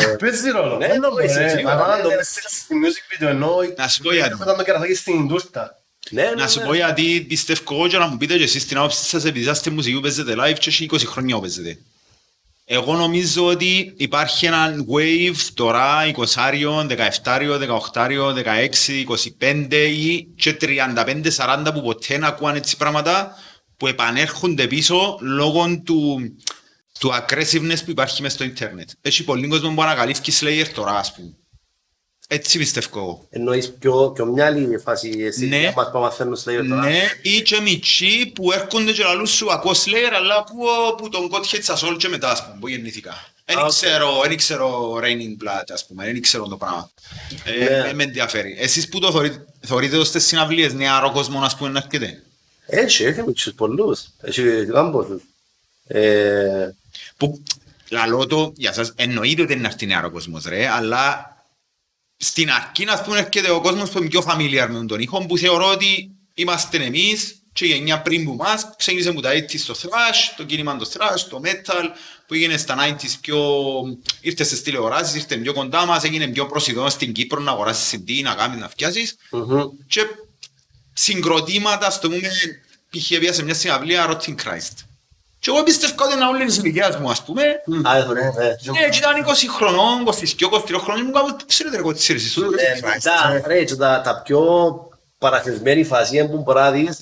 [0.00, 0.76] Ε, ρόλο.
[0.76, 1.40] Ναι, νομίζω.
[1.40, 2.16] Ε, Αλλά ναι, το ναι.
[2.16, 3.88] music video ενώ ήταν
[4.56, 5.80] το στην τούρτα.
[6.36, 9.48] Να σου πω γιατί πιστεύω και να μου πείτε και εσείς την άποψη σας επειδή
[10.00, 11.00] παίζετε live και 20.
[12.68, 16.86] Εγώ νομίζω ότι υπάρχει ένα wave τώρα 20,
[17.24, 17.40] 17,
[17.94, 19.04] 18, 16,
[19.40, 23.36] 25 ή και 35-40 που ποτέ να ακούαν έτσι πράγματα
[23.76, 26.18] που επανέρχονται πίσω λόγω του,
[26.98, 28.90] του aggressiveness που υπάρχει μέσα στο ίντερνετ.
[29.00, 31.36] Έχει πολλοί κόσμο που ανακαλύφθηκε Slayer τώρα ας πούμε.
[32.28, 33.26] Έτσι πιστεύω εγώ.
[33.30, 35.58] Εννοείς πιο, πιο μια άλλη φάση εσύ Ναι.
[35.58, 36.80] για μας που μαθαίνουν στο τώρα.
[36.80, 41.30] Ναι, ή και μιτσί που έρχονται και λαλούν σου ακούω Slayer, αλλά ακούω που τον
[41.32, 43.24] God Hates Us All και μετά, ας πούμε, που γεννήθηκα.
[43.44, 43.68] Δεν Α, οκ.
[43.68, 46.90] ξέρω, δεν ξέρω Raining Blood, ας πούμε, δεν ξέρω το πράγμα.
[47.44, 47.80] Ε, Ναι.
[47.82, 48.56] με- Με ενδιαφέρει.
[48.58, 52.22] Εσείς που το θωρείτε, θωρείτε το στις συναυλίες, νεαρό κόσμο, ας πούμε, να έρχεται;
[52.66, 54.00] Έχει, έχει μίτσους πολλούς.
[54.22, 55.22] Έχει κάμποσους.
[55.86, 56.68] Ε,
[57.16, 57.42] Που,
[57.90, 61.35] λαλώ το, για σας, εννοείται ότι είναι να έρθει νεαρό κόσμος, ρε, αλλά
[62.16, 65.38] στην αρχή, ας πούμε, έρχεται ο κόσμος που είναι πιο familiar με τον ήχο, που
[65.38, 69.74] θεωρώ ότι είμαστε εμείς και η γενιά πριν που μας, ξεκίνησε από τα 80's στο
[69.74, 71.84] thrash, το κίνημα το thrash, το metal,
[72.26, 73.38] που έγινε στα 90's πιο...
[74.20, 78.22] ήρθε στις τηλεοράσεις, ήρθε πιο κοντά μας, έγινε πιο προσιτό στην Κύπρο να αγοράσεις CD,
[78.22, 79.62] να κάνεις, να φτιάσεις μμμ.
[79.86, 80.00] και
[80.92, 82.28] συγκροτήματα, στο πούμε,
[82.90, 83.08] π.χ.
[83.08, 84.84] πήγα σε μια συναυλία Rotting Christ.
[85.46, 87.42] Και εγώ πιστεύω ότι είναι όλη της ηλικίας μου, ας πούμε,
[87.88, 88.28] Α, έχω, ναι, ναι.
[88.28, 92.40] ναι, και ήταν 20 χρονών, 22, 23 χρονών, μου κάπου, ξέρετε εγώ τις ξέρεις εσύ.
[92.40, 94.40] Ε, τα- ρε, και τα- τα πιο
[95.18, 96.98] παραθεσμένη φάση είναι που μπορεί να δεις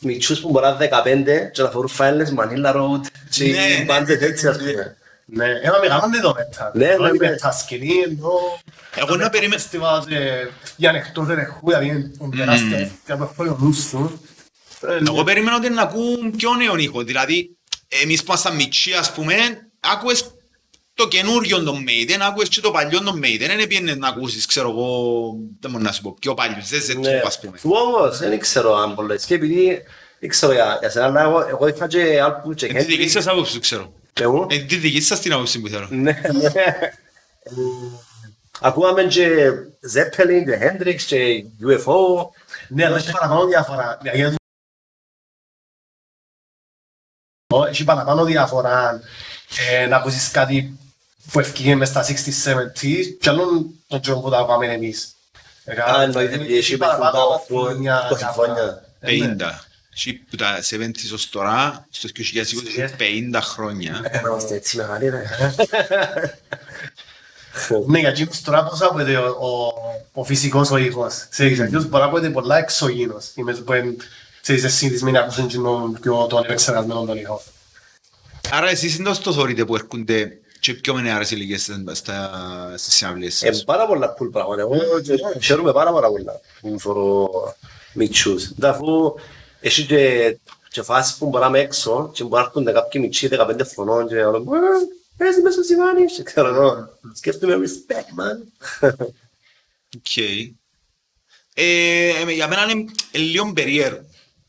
[0.00, 3.84] μητσούς που μπορεί να είναι 15 και να φορούν φάιλες Manila Road και Ναι, ναι,
[3.84, 4.70] μπάντες ναι, έτσι ας ναι.
[4.72, 4.96] πούμε.
[5.24, 6.70] Ναι, ένα μεγάλο το μετά.
[6.74, 7.36] Ναι, ναι, ναι.
[7.36, 8.30] Τα σκηνή ενώ...
[8.96, 10.02] Εγώ να περίμενα- Φεστιβάλ
[10.76, 14.20] για ανεκτός ερεχού, δηλαδή είναι τεράστια ευκαιρία που έχω ο νους του.
[14.80, 15.10] Ε, ναι.
[15.10, 17.50] Εγώ περίμενα ότι να ακούν πιο νέο ήχο, δηλαδή
[18.02, 19.34] εμείς που ήμασταν μητσί ας πούμε,
[19.80, 20.30] άκουες
[20.94, 24.70] το καινούριο των Maiden, άκουες και το παλιό των Maiden, δεν πήγαινες να ακούσεις, ξέρω
[24.70, 25.10] εγώ,
[25.60, 27.20] δεν μπορώ να σου πω, πιο παλιούς, δεν σε Ναι.
[27.20, 27.58] του ας πούμε.
[27.60, 29.82] Του όμως δεν ξέρω αν πολλές και επειδή
[30.20, 33.04] δεν ξέρω για για σένα αλλά εγώ- εγώ είχα και άλπου και Είναι τη δική
[33.04, 33.92] Hendrix σας άποψη, ξέρω.
[34.12, 34.46] και μου.
[34.50, 35.86] Είναι τη δική σας την άποψη που θέλω.
[35.90, 36.46] Ναι, ναι.
[37.42, 37.52] Ε,
[38.60, 39.28] Ακούγαμε και
[39.94, 41.94] Zeppelin και Hendrix και UFO.
[42.68, 43.98] Ναι, αλλά έχει παραπάνω διαφορά.
[47.56, 49.00] Δηλαδή, Ω, Έχει παραπάνω διαφορά
[49.80, 50.78] ε, να ακούσεις κάτι
[51.32, 55.14] που ευκήγε μες στα 60s, 70s και άλλον τον τρόπο που τα πάμε εμείς.
[55.64, 58.52] Ε, Α, εννοείται ότι έχει παραπάνω παραπάνω χρόνια, 20 διαφορά.
[58.54, 58.84] χρόνια.
[59.00, 59.36] Ε, ναι.
[59.38, 59.64] 50.
[59.94, 62.20] Εσύ που τα 70's ως τώρα, στο 2020
[62.76, 62.94] έχει
[63.32, 64.20] 50 χρόνια.
[64.24, 65.22] Είμαστε έτσι μεγάλοι ρε.
[67.86, 69.72] Ναι, για εκείνους τώρα πώς άκουεται ο, ο,
[70.12, 71.26] ο φυσικός ο ήχος.
[71.30, 73.30] Ξέρεις, εκείνος μπορεί να ακούεται πολλά εξωγήινος.
[73.34, 73.94] Είμαι που είναι,
[74.46, 77.42] ξέρεις, εσύ συνηθισμένοι να ακούσουν εκείνον πιο τον επεξεργασμένο τον ήχο.
[78.50, 82.94] Άρα εσείς είναι το θωρείτε που έρχονται και πιο με νεαρές ηλικίες στα- στα- στις
[82.94, 84.60] συναυλίες Ε, σας; πάρα πολλά cool πράγματα.
[84.60, 87.28] Εγώ και- χαίρομαι πάρα πάρα πολλά που θωρώ
[87.92, 88.52] μιτσούς.
[88.58, 89.14] Ντα, Αφού
[89.60, 90.36] έχει και,
[90.70, 94.08] και φάσεις που μπορεί να είμαι έξω και μπορεί να έρχονται κάποιοι μιτσοί 15 χρονών
[94.08, 94.60] και να λένε «Ε,
[95.16, 96.88] παίζεις μέσα στους Zivanished και ξέρω εγώ.
[97.14, 98.36] Σκέφτομαι respect man.
[99.96, 100.16] Οκ.
[100.16, 100.50] Ε,
[101.54, 104.04] ε, για μένα είναι ε, λίγο περίεργο.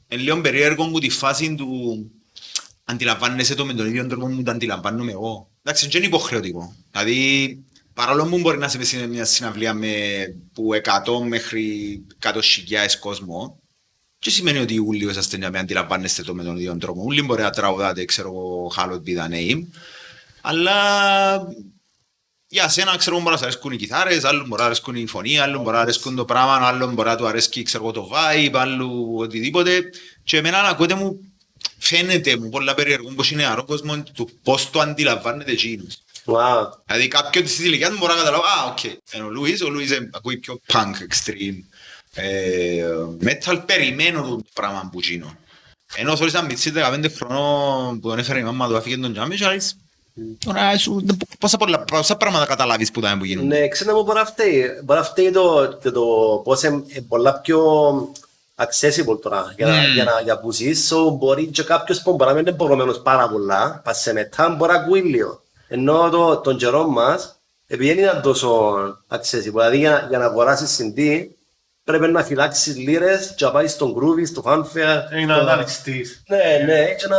[0.08, 2.12] Είναι λίγο περίεργο που τη φάση του
[2.84, 5.50] αντιλαμβάνεσαι το με τον ίδιο τρόπο που το αντιλαμβάνομαι εγώ.
[5.64, 6.76] Εντάξει, δεν είναι υποχρεωτικό.
[6.92, 7.60] Δηλαδή,
[7.94, 9.92] παρόλο που μπορεί να είσαι σε μια συναυλία με
[10.54, 13.60] που 100 μέχρι 100 χιλιάδες κόσμο,
[14.20, 17.04] και σημαίνει ότι ούλοι είσαστε για με αντιλαμβάνεστε το με τον ίδιο τρόπο.
[17.04, 19.64] Ούλοι μπορεί να τραγουδάτε, ξέρω εγώ, Hallowed be the name.
[20.42, 20.74] Αλλά
[22.50, 25.08] για σένα, ξέρω εγώ, μπορεί να σου αρέσκουν οι κιθάρες, άλλον μπορεί να αρέσκουν οι
[25.08, 28.10] φωνή, άλλον μπορεί να αρέσκουν το πράγμα, άλλον μπορεί να του αρέσκει, ξέρω εγώ, το
[28.14, 29.90] vibe, άλλου οτιδήποτε.
[30.24, 31.20] Και εμένα, να ακούτε μου,
[31.78, 35.98] φαίνεται μου πολλά περίεργο πως είναι νεαρό κόσμο του πώς το αντιλαμβάνεται εκείνος.
[36.26, 36.70] Wow.
[36.86, 38.80] Δηλαδή κάποιον της ηλικίας μου μπορεί να καταλάβω, α, οκ.
[39.12, 41.60] Ενώ ο Λουίς, ο Λουίς ε, ακούει πιο punk, extreme.
[42.14, 42.86] Ε,
[43.24, 45.38] metal περιμένω το πράγμα που γίνω.
[45.96, 49.36] Ενώ θωρείς να μητσί 15 χρονών που τον έφερε η μάμα του, αφήγε τον τζάμι
[49.36, 49.46] και
[50.18, 51.06] λες, «Ωρα, σου,
[51.40, 53.60] πόσα πολλά- πόσα πράγματα καταλάβεις που ήταν που γίνονται.
[53.60, 54.66] Ναι, ξέρω μου μπορεί να φταίει.
[54.84, 56.02] Μπορεί να φταίει το, το, το
[56.44, 57.62] πώς είναι ε, πολλά πιο
[58.56, 59.94] accessible τώρα για, να, Mm.
[59.94, 60.94] για να για να ακούσεις.
[60.94, 64.50] So, μπορεί και κάποιος που μπορεί να μην είναι μπορωμένος πάρα πολλά, πας σε μετά,
[64.50, 65.42] μπορεί να ακούει λίγο.
[65.68, 67.36] Ενώ το, τον καιρό μας,
[67.68, 68.74] επειδή δεν είναι τόσο
[69.10, 71.26] accessible, δηλαδή για, να- για να αγοράσεις CD,
[71.84, 75.18] πρέπει να φυλάξεις λίρες και να πάεις στον groovy, στο fanfare.
[75.20, 76.24] Είναι στο- ανάλυστης.
[76.28, 77.18] Ναι, ναι, και να...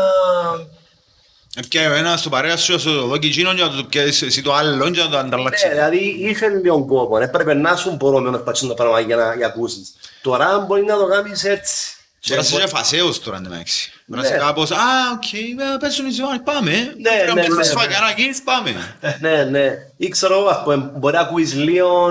[1.69, 4.55] Και ένας στο παρέα σου, στο δω και εκείνον και να το πιάσεις εσύ το
[4.55, 5.69] άλλο και να το ανταλλάξεις.
[5.69, 9.47] Ναι, δηλαδή είχε λίγο κόπο, έπρεπε να σου μπορωμένος πατσίνο το πράγμα για να για
[9.47, 9.95] να ακούσεις.
[10.23, 11.93] Τώρα μπορεί να το κάνεις έτσι.
[12.29, 13.93] Μπορεί να είσαι και φασέος τώρα εντωμεταξύ.
[14.07, 14.35] Μπορεί να Ναι.
[14.35, 14.77] είσαι κάπως, α,
[15.15, 16.71] οκ, ε, πες μου ζώα, πάμε.
[16.71, 17.81] Ναι, Πρέπει να ναι, μπεις ναι, στο ναι.
[17.81, 18.97] σφαγιανάκι, πάμε.
[19.21, 19.73] Ναι, ναι.
[19.97, 22.11] Ή ξέρω, ας πούμε, μπορεί να ακούεις λίγο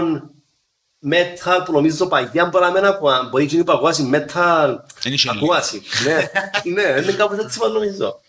[1.12, 3.12] metal που νομίζω παγιά μπορεί να μην ακούω.
[3.32, 5.82] Μπορεί και να ακούσει metal Δεν είχε ακούσει.
[6.06, 6.16] Ναι,
[6.76, 8.20] ναι, είναι κάπως έτσι μας νομίζω.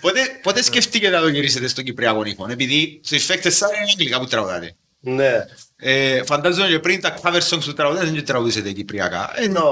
[0.00, 4.18] Πότε, πότε σκεφτήκετε να το γυρίσετε στο Κυπριακό ήχο, επειδή στο Infected Star είναι αγγλικά
[4.18, 4.74] που τραγουδάτε.
[5.00, 5.32] Ναι.
[5.76, 9.30] Ε, φαντάζομαι και πριν τα cover songs που τραγουδάτε δεν τραγουδήσετε κυπριακά.
[9.36, 9.62] Ε, No,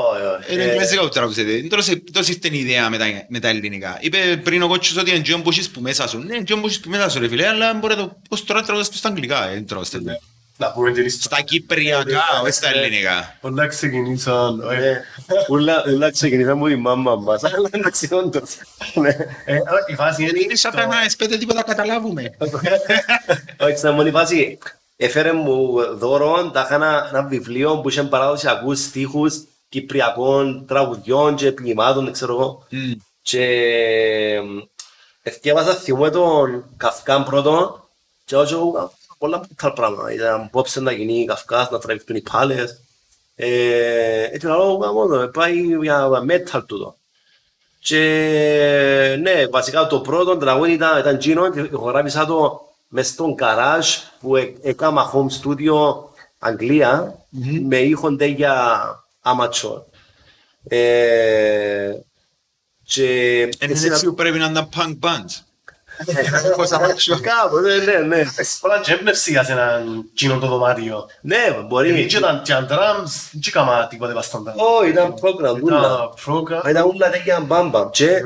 [0.53, 1.63] Είναι ε, εγγλέζικα που τραγουδήσετε.
[1.69, 3.99] Τώρα σε- Τόσο ήρθε η ιδέα με τα, με τα ελληνικά.
[4.01, 6.19] Είπε πριν ο κότσος ότι είναι τζιόν που έχεις που μέσα σου.
[6.19, 8.63] Ναι, τζιόν που έχεις που μέσα σου ρε φίλε, αλλά μπορεί να το πώς τώρα
[8.63, 9.49] τραγουδάστε στα αγγλικά.
[9.49, 9.99] ε, Δεν τραγουδάστε.
[10.59, 11.37] Να πούμε την ιστορία.
[11.37, 13.39] Στα κυπριακά, όχι στα ελληνικά.
[13.41, 14.61] Όλα ξεκινήσαν.
[14.71, 15.01] ε, ναι.
[15.49, 17.45] Ούλα ούλα ξεκινήσαμε από τη μάμα μας.
[17.45, 18.57] Αλλά εντάξει, όντως.
[18.95, 19.09] Ναι.
[19.45, 20.39] ε, Η φάση είναι...
[20.41, 22.37] Είναι σαν το- να εσπέτε τίποτα καταλάβουμε.
[23.61, 24.59] Όχι, στην μόνη φάση.
[24.97, 29.35] Έφερε μου δώρο, τα είχα ένα, ένα βιβλίο που είχε παραδοσιακούς στίχους
[29.69, 32.67] κυπριακών τραγουδιών και ποιμάτων, δεν ξέρω εγώ.
[32.71, 32.93] Μμ.
[33.23, 33.45] Και
[35.23, 37.85] εθιέβασα θυμούμε τον Καυκάν πρώτο
[38.25, 40.13] και όχι εγώ πολλά τα πράγματα.
[40.13, 42.81] Ήταν πόψε να γίνει Καυκάς, να τραβηχτούν οι πάλες.
[43.35, 46.97] Ε, Έτσι λέω μόνο, πάει για metal τούτο.
[47.79, 53.87] Και ναι, βασικά το πρώτο τραγούδι ήταν, ήταν Gino και ηχογράφησα το μες στον καράζ
[54.21, 56.05] που ε- έκανα home studio
[56.39, 57.19] Αγγλία
[57.63, 58.85] με ήχον για
[59.23, 59.83] amateur.
[60.69, 61.93] Ε,
[62.85, 64.99] και Είναι έτσι που πρέπει να είναι punk
[66.07, 67.21] bands.
[67.21, 68.21] Κάπου, ναι, ναι, ναι.
[68.21, 71.07] Έχεις πολλά και έμπνευση για έναν κοινό το δωμάτιο.
[71.21, 72.07] Ναι, Επειδή μπορεί.
[72.07, 74.55] και ήταν και αν drums, δεν έκανα τίποτε βαστόντα.
[74.55, 75.79] Ω, ήταν program, ούλα.
[75.79, 76.69] Ήταν program.
[76.69, 77.89] Ήταν ούλα τέτοια μπάμπα.
[77.91, 78.21] Και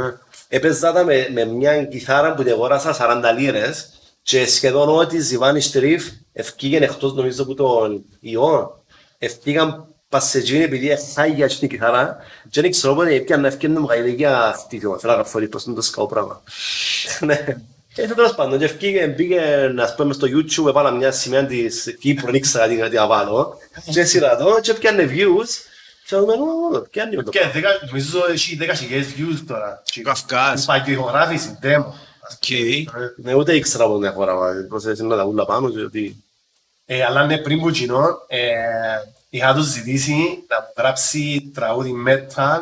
[0.49, 2.97] έπαιζα τα με, με μια κιθάρα που την αγόρασα
[3.35, 3.89] 40 λίρες
[4.23, 8.83] και σχεδόν ό,τι ζιβάνι στρίφ ευκήγεν εκτός νομίζω από τον ιό.
[9.19, 12.17] Ευκήγαν πασσετζίνοι επειδή έχαγια στην κιθάρα
[12.51, 14.99] και δεν ξέρω πότε έπιαν να ευκαινούν μου καηδικιά χτίσιο.
[14.99, 16.43] Θέλω να φορεί προς το σκαό πράγμα.
[17.21, 17.45] Ναι.
[17.95, 19.41] Και τέλος πάντων, και ευκήγεν, πήγε,
[19.79, 23.59] ας πούμε, στο YouTube, έβαλα μια σημαία της Κύπρου, δεν ήξερα τι τι να βάλω.
[23.91, 25.49] Και σειρά το, και έπιανε views.
[26.07, 28.65] Και δούμε, «Ω, πιάνει με το Και δεκα- νομίζω έχει 10.000
[29.19, 29.83] views τώρα.
[29.85, 30.63] Και Καυκάς.
[30.63, 31.85] η παγιογράφηση, demo.
[32.33, 32.49] Οκ.
[33.17, 36.25] Ναι, ούτε ήξερα από μια χώρα, μα, προσέξτε να τα ούλα πάνω και ότι...
[36.87, 38.39] Ε, αλλά ναι, πριν που κοινό, ε,
[39.31, 40.13] είχα τους ζητήσει
[40.49, 42.59] να μου γράψει τραγούδι metal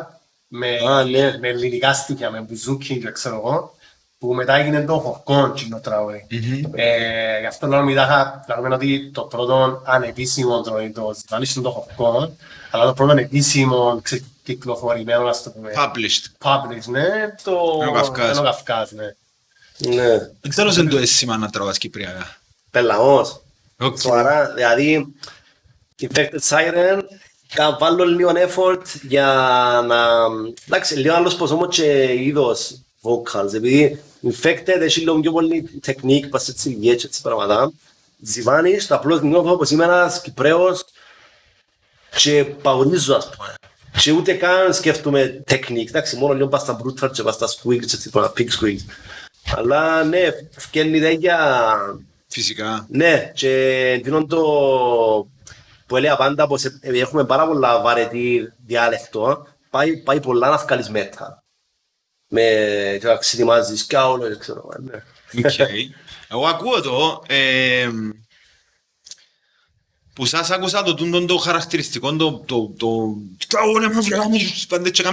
[0.47, 1.37] με, Α, ναι.
[1.39, 3.75] με ελληνικά στοιχεία, με μπουζούκι και ξέρω εγώ,
[4.19, 6.25] που μετά έγινε το χορκόν κοινό τραγούδι.
[6.75, 11.71] Ε, γι' αυτό λέω μετά λέγαμε ότι το πρώτο ανεπίσημο τραγούδι, το ζητάνεις είναι το
[11.71, 12.35] χορκόν,
[12.71, 16.47] αλλά το πρώτο επίσημο ξεκυκλοφορημένο, ας το πούμε, Published.
[16.47, 17.51] publish, ναι, το...
[17.75, 18.29] Είναι ο Καυκάς.
[18.37, 19.15] είναι ο Καυκάς, ναι.
[19.77, 22.37] Ναι, Δεν ξέρω αν το αίσθημα να τραγουδάς κυπριακά.
[22.71, 23.41] πελαός.
[23.79, 23.99] Οκ.
[23.99, 25.15] Σοβαρά, δηλαδή,
[26.01, 27.01] Infected Siren,
[27.53, 29.25] κα- βάλω λίγο effort για
[29.87, 30.07] να...
[30.67, 36.27] Εντάξει, λίγο άλλος πως όμως και είδος vocals, επειδή Infected έχει λίγο πιο πολύ τεχνίκ,
[36.27, 37.71] πας έτσι λιέτς, έτσι πράγματα.
[38.21, 40.85] Ζιβάνεις, απλώς νιώθω πως είμαι ένας Κυπρέος
[42.15, 43.53] και παγωνίζω, ας πούμε.
[44.01, 47.81] Και ούτε καν σκέφτομαι τεχνίκ, εντάξει, μόνο λίγο πας στα brutal και πας στα squigs,
[47.93, 48.79] έτσι, πολλά pig squigs.
[49.55, 51.37] Αλλά ναι, φκένει τέτοια
[52.27, 52.85] Φυσικά.
[52.89, 53.51] ναι, και
[53.97, 54.41] εκείνον το
[55.89, 60.57] που έλεγα πάντα πως ε- επειδή έχουμε πάρα πολλά βαρετή διάλεκτο, πάει, πάει πολλά να
[60.57, 61.43] βγάλεις μέτα.
[62.27, 62.41] Με
[62.99, 64.69] και να ξετοιμάζεις κι άλλο, δεν ξέρω.
[64.77, 65.47] ε, ναι.
[65.47, 65.59] Οκ.
[66.29, 67.23] Εγώ ακούω το.
[67.27, 67.89] ε,
[70.13, 72.43] που σας άκουσα το τούτο το χαρακτηριστικό, το...
[72.45, 72.73] το...
[72.77, 73.17] το...
[73.47, 74.17] Καόλε μα βρε,
[74.67, 75.03] πάντα και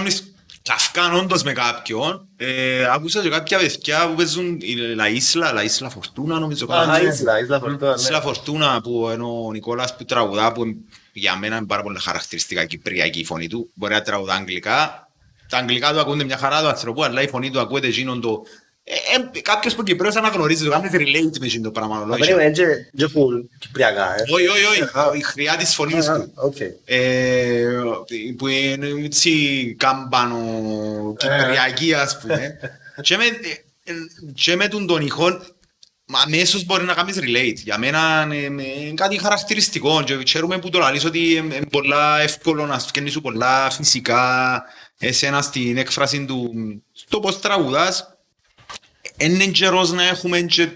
[0.67, 2.27] κάνεις καυκάν όντως με κάποιον.
[2.37, 6.65] Ε, άκουσα και κάποια παιδιά που παίζουν η La Isla, La Isla Fortuna νομίζω.
[6.65, 7.03] Α, κάτι.
[7.03, 7.09] ναι.
[7.09, 8.07] Α, Ισλα, Ισλα Φορτώνα, ναι.
[8.09, 10.63] Isla Fortuna που ενώ ο Νικόλας που τραγουδά που
[11.13, 13.69] για μένα είναι πάρα πολύ χαρακτηριστικά κυπριακή η φωνή του.
[13.73, 15.07] Μπορεί να τραγουδά αγγλικά.
[15.49, 18.41] Τα αγγλικά του ακούνται μια χαρά του ανθρώπου, αλλά η φωνή του ακούεται εκείνον το...
[18.89, 21.97] Ε, ε, κάποιος που Κυπρέος αναγνωρίζει το, κάνεις relate με εκείνο το πράγμα.
[21.97, 22.17] Α, λόγια.
[22.25, 22.63] περίμενε, και-
[22.97, 24.23] και έχουν κυπριακά, ε.
[24.33, 26.31] Όχι, όχι, όχι, η χρειά της φωνής Α, του.
[26.35, 26.55] οκ.
[26.85, 27.67] Ε,
[28.37, 32.57] που είναι έτσι κάμπανο κυπριακή ας πούμε
[33.01, 33.23] και με,
[33.83, 33.93] ε,
[34.33, 35.45] και με τον τον ηχόν
[36.05, 40.69] μα αμέσως μπορεί να κάνεις relate για μένα είναι είναι κάτι χαρακτηριστικό και ξέρουμε που
[40.69, 44.63] το λαλείς ότι είναι είναι πολλά εύκολο να σκένεις σου πολλά φυσικά
[44.97, 46.51] εσένα στην έκφραση του
[46.93, 48.16] στο πως τραγουδάς
[49.17, 50.69] είναι καιρός να έχουμε και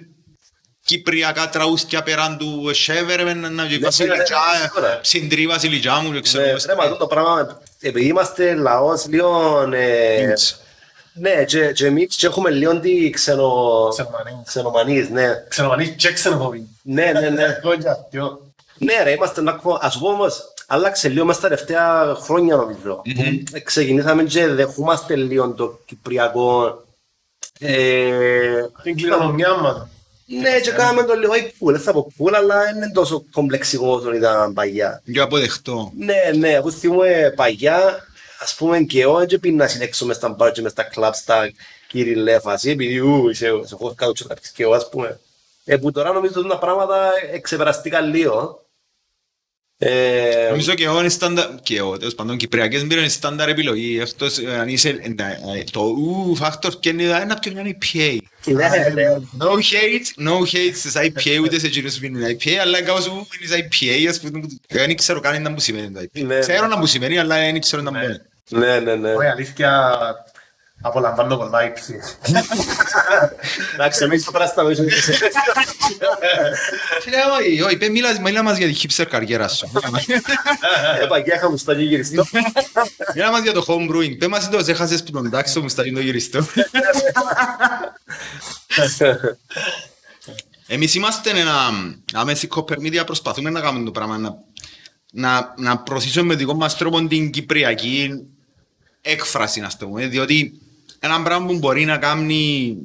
[0.86, 5.00] κυπριακά τραούσκια πέραν του Σέβερ, να ναι, βασιλιτζά, ναι, σίγουρα.
[5.02, 6.44] συντρί βασιλιτζά μου, δεν ξέρω.
[6.44, 9.62] Ναι, ρε, μα το πράγμα, επειδή είμαστε λαός λίγο...
[9.74, 10.56] ε, Ινς.
[11.14, 13.88] Ναι, και και εμείς και έχουμε λίγο τη ξενο...
[13.90, 14.34] Ξενομανείς.
[14.46, 15.28] ξενομανείς, ναι.
[15.48, 16.68] Ξενομανείς και ξενοφοβοί.
[16.82, 17.60] Ναι, ναι, ναι.
[17.64, 18.40] Εγώ και αυτό.
[18.78, 23.02] Ναι ρε, είμαστε να πω, ας πω όμως, άλλαξε λίγο μες τα τελευταία χρόνια νομίζω.
[23.54, 26.82] Ε, Ξεκινήσαμε και δεχούμαστε λίγο το κυπριακό.
[27.64, 29.88] Ε, Την κληρονομιά μας.
[30.26, 33.88] ναι, και κάναμε το λίγο υπούλ, δεν θα πω πουλ, αλλά δεν είναι τόσο κομπλεξικό
[33.88, 35.02] όσο ήταν παλιά.
[35.06, 35.92] Πιο αποδεχτό.
[35.98, 38.06] Ναι, ναι, αφού θυμούμε παλιά,
[38.40, 41.52] ας πούμε και εγώ δεν πίνασαι έξω μες στα μπαρ και μες στα κλαμπ στα
[41.88, 45.20] κυριλέ φάση, επειδή ου, είσαι σε έχω κάτω και να πεις και εγώ ας πούμε.
[45.66, 48.64] Ε, που τώρα νομίζω ότι τα πράγματα εξεπεραστήκαν λίγο.
[49.84, 54.02] Ε, Νομίζω και εγώ είναι στάνταρ, και εγώ, τέλος πάντων, κυπριακές μπύρες είναι στάνταρ επιλογή.
[54.02, 55.24] Αυτός, ε, αν είσαι, ε,
[55.60, 58.18] ε, το ου φάκτορ και είναι ένα πιο μια IPA.
[58.46, 59.04] ναι, ναι.
[59.40, 63.28] No hate, no hate στις IPA, ούτε σε εκείνους που είναι IPA, αλλά κάπως ου
[63.42, 66.24] είναι IPA, ας πούμε, δεν ξέρω καν να μου σημαίνει το IPA.
[66.26, 66.40] Ναι.
[66.40, 68.26] Ξέρω να μου σημαίνει, αλλά δεν ξέρω να μου είναι.
[68.50, 69.14] Ναι, ναι, ναι.
[69.14, 69.92] Όχι, αλήθεια,
[70.82, 72.00] απολαμβάνω πολλά ύψη.
[73.74, 74.86] Εντάξει, εμείς το πράσινο ίσως.
[77.02, 79.72] Φίλε, όχι, όχι, πέ, μίλα μίλα μας για τη hipster καριέρα σου.
[81.02, 82.26] Ε, παγιά είχα μουστάκι γυριστό.
[83.16, 84.18] Μίλα μας για το home brewing.
[84.18, 86.46] Πέ μας το έχασες που τον τάξο μου στα το γυριστό.
[90.68, 91.70] Εμείς είμαστε ένα
[92.14, 94.36] άμεση copper media, προσπαθούμε να κάνουμε το πράγμα, να,
[95.12, 98.26] να, να προωθήσουμε με δικό μας τρόπο την κυπριακή
[99.02, 100.62] έκφραση, να το πούμε, διότι
[101.04, 102.76] ένα πράγμα που μπορεί να κάνει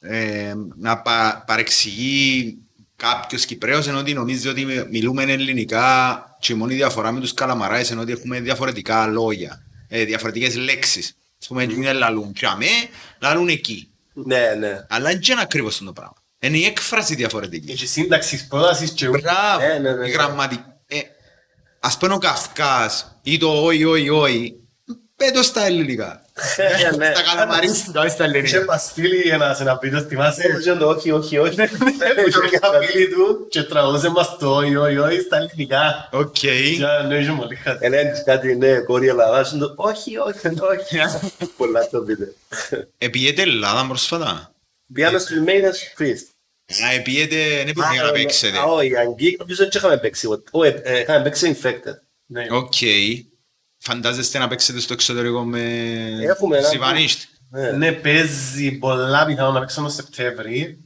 [0.00, 2.58] ε, να πα, παρεξηγεί
[2.96, 7.90] κάποιος Κυπρέος ενώ ότι νομίζει ότι μιλούμε ελληνικά και η μόνη διαφορά με τους καλαμαράες
[7.90, 11.16] είναι ότι έχουμε διαφορετικά λόγια, ε, διαφορετικές λέξεις.
[11.40, 12.66] Ας πούμε, είναι λαλούν και αμέ,
[13.20, 13.90] λαλούν εκεί.
[14.12, 14.86] Ναι, ναι.
[14.88, 16.16] Αλλά δεν είναι ακριβώς το πράγμα.
[16.38, 17.70] Είναι η έκφραση διαφορετική.
[17.70, 19.10] Έχει σύνταξης, πρότασης και ου.
[19.10, 20.08] Μπράβο, Ναι, ναι, ναι, η ναι.
[20.08, 20.62] γραμματική.
[20.86, 20.98] Ε,
[21.80, 24.67] ας πούμε ο Καυκάς ή το όι, όι, όι,
[25.18, 26.22] πέτω στα ελληνικά.
[26.56, 27.12] Ε, ναι.
[27.12, 28.64] Τα καλαμαρίστικα, όχι στα Είχε ελληνικά.
[28.64, 31.54] μας στείλει ένας ένα βίντεο, θυμάσαι; Ε, το Όχι, όχι, όχι.
[31.54, 31.68] Είχε
[32.50, 36.08] μια φίλη του και τραγουδούσε μας το «Όι, όι, όι» στα ελληνικά.
[36.12, 36.32] Οκ.
[36.32, 36.50] Και
[37.08, 37.86] ναι, είχε πολύ χατή.
[37.86, 41.46] Ένα της κάτι, ναι, κόρη Ελλάδας, είναι το όχι, όχι, όχι.
[41.56, 42.28] Πολλά το βίντεο.
[42.98, 44.52] Επίεται Ελλάδα πρόσφατα;
[44.92, 46.26] Πιάνω στους Μέιδας Christ.
[46.80, 48.58] Να επίεται, δεν μπορεί να παίξετε.
[48.58, 50.26] Α, Όχι, Αγγλική νομίζω δεν είχαμε παίξει.
[50.26, 50.42] ποτέ.
[50.50, 51.98] Όχι, ε, είχαμε παίξει Infected.
[52.26, 52.46] Ναι.
[52.50, 52.72] Οκ.
[53.92, 55.60] Φαντάζεστε να παίξετε στο εξωτερικό με
[56.22, 57.20] Έχουμε ένα- Zivanished.
[57.50, 57.70] Ναι.
[57.70, 60.78] Ναι, παίζει πολλά πιθανόν να παίξουμε Σεπτέμβρη.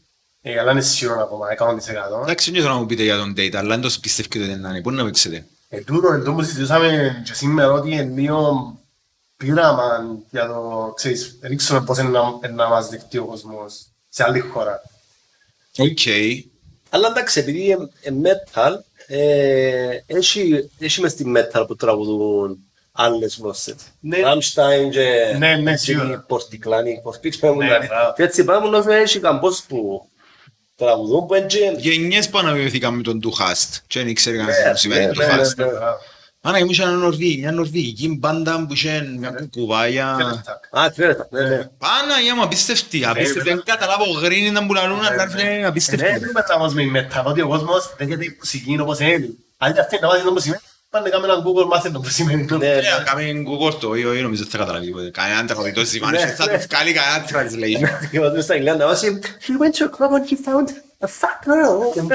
[0.42, 2.22] Ε, αλλά είναι σίγουρο ακόμα, 100%.
[2.22, 4.80] Εντάξει, δεν θέλω να μου πείτε για το date, αλλά δεν το πιστεύετε ότι είναι.
[4.80, 8.72] Πού να παίξετε; Ε, τούτο, εν τω που συζητούσαμε και σήμερα ότι είναι λίγο
[9.36, 13.86] πείραμα για το, ξέρεις, δεν ξέρω πώς είναι να, είναι να μας δεχτεί ο κόσμος
[14.08, 14.80] σε άλλη χώρα.
[15.78, 15.98] Οκ.
[16.90, 17.76] Αλλά εντάξει, επειδή
[18.06, 18.72] είναι metal,
[19.06, 22.58] ε, έχει έχει μες στη metal που τραγουδούν
[22.92, 23.74] άλλες γλώσσες.
[24.00, 24.16] Ναι.
[24.24, 26.12] Rammstein και Ναι, ναι, και σίγουρα.
[26.12, 27.86] οι Πορτικλάνοι, πώς πείτε μου Ναι, δηλαδή.
[27.86, 28.12] μπράβο.
[28.16, 30.08] Και έτσι πάμε να έχει καμπός που
[30.76, 33.74] τραγουδούν που είναι και- Γενιές που αναβιωθήκαμε με τον του Χάστ.
[33.86, 35.58] Και δεν ήξερε κανένας Ναι, τι μου σημαίνει ναι, του ναι, Χάστ.
[35.58, 35.66] ναι.
[36.44, 40.06] Άρα ήμουν σε ένα Νορβήγη, μια νορβηγική μπάντα που είχε μια κουκουβάγια.
[40.70, 41.56] Α, ξέρετε, ναι, ναι.
[41.56, 46.04] Πάνα ή άμα απίστευτη, απίστευτη, δεν καταλάβω γρίνη να μπουλαλούν, αλλά είναι Ναι, απίστευτη.
[46.18, 49.28] δεν μετά μας με μετα, ότι ο κόσμος δεν γιατί η μουσική είναι όπως είναι.
[49.58, 50.62] Αν και αυτή να μάθει το που σημαίνει,
[50.92, 52.46] πάνε να κάνουμε έναν Google μάθε το που σημαίνει.
[52.58, 55.10] Ναι, Ε, Κάμε Google το, ή όχι νομίζω ότι θα καταλάβει τίποτε.
[55.10, 56.56] Κανέναν τραγουδιτό ζυμάνι, Ναι, θα ναι.
[56.56, 58.08] τους βγάλει κανένα translation.
[58.10, 60.68] Και μας στα Ιγλάντα, όσοι He went to a club and he found
[61.00, 62.06] a fat girl.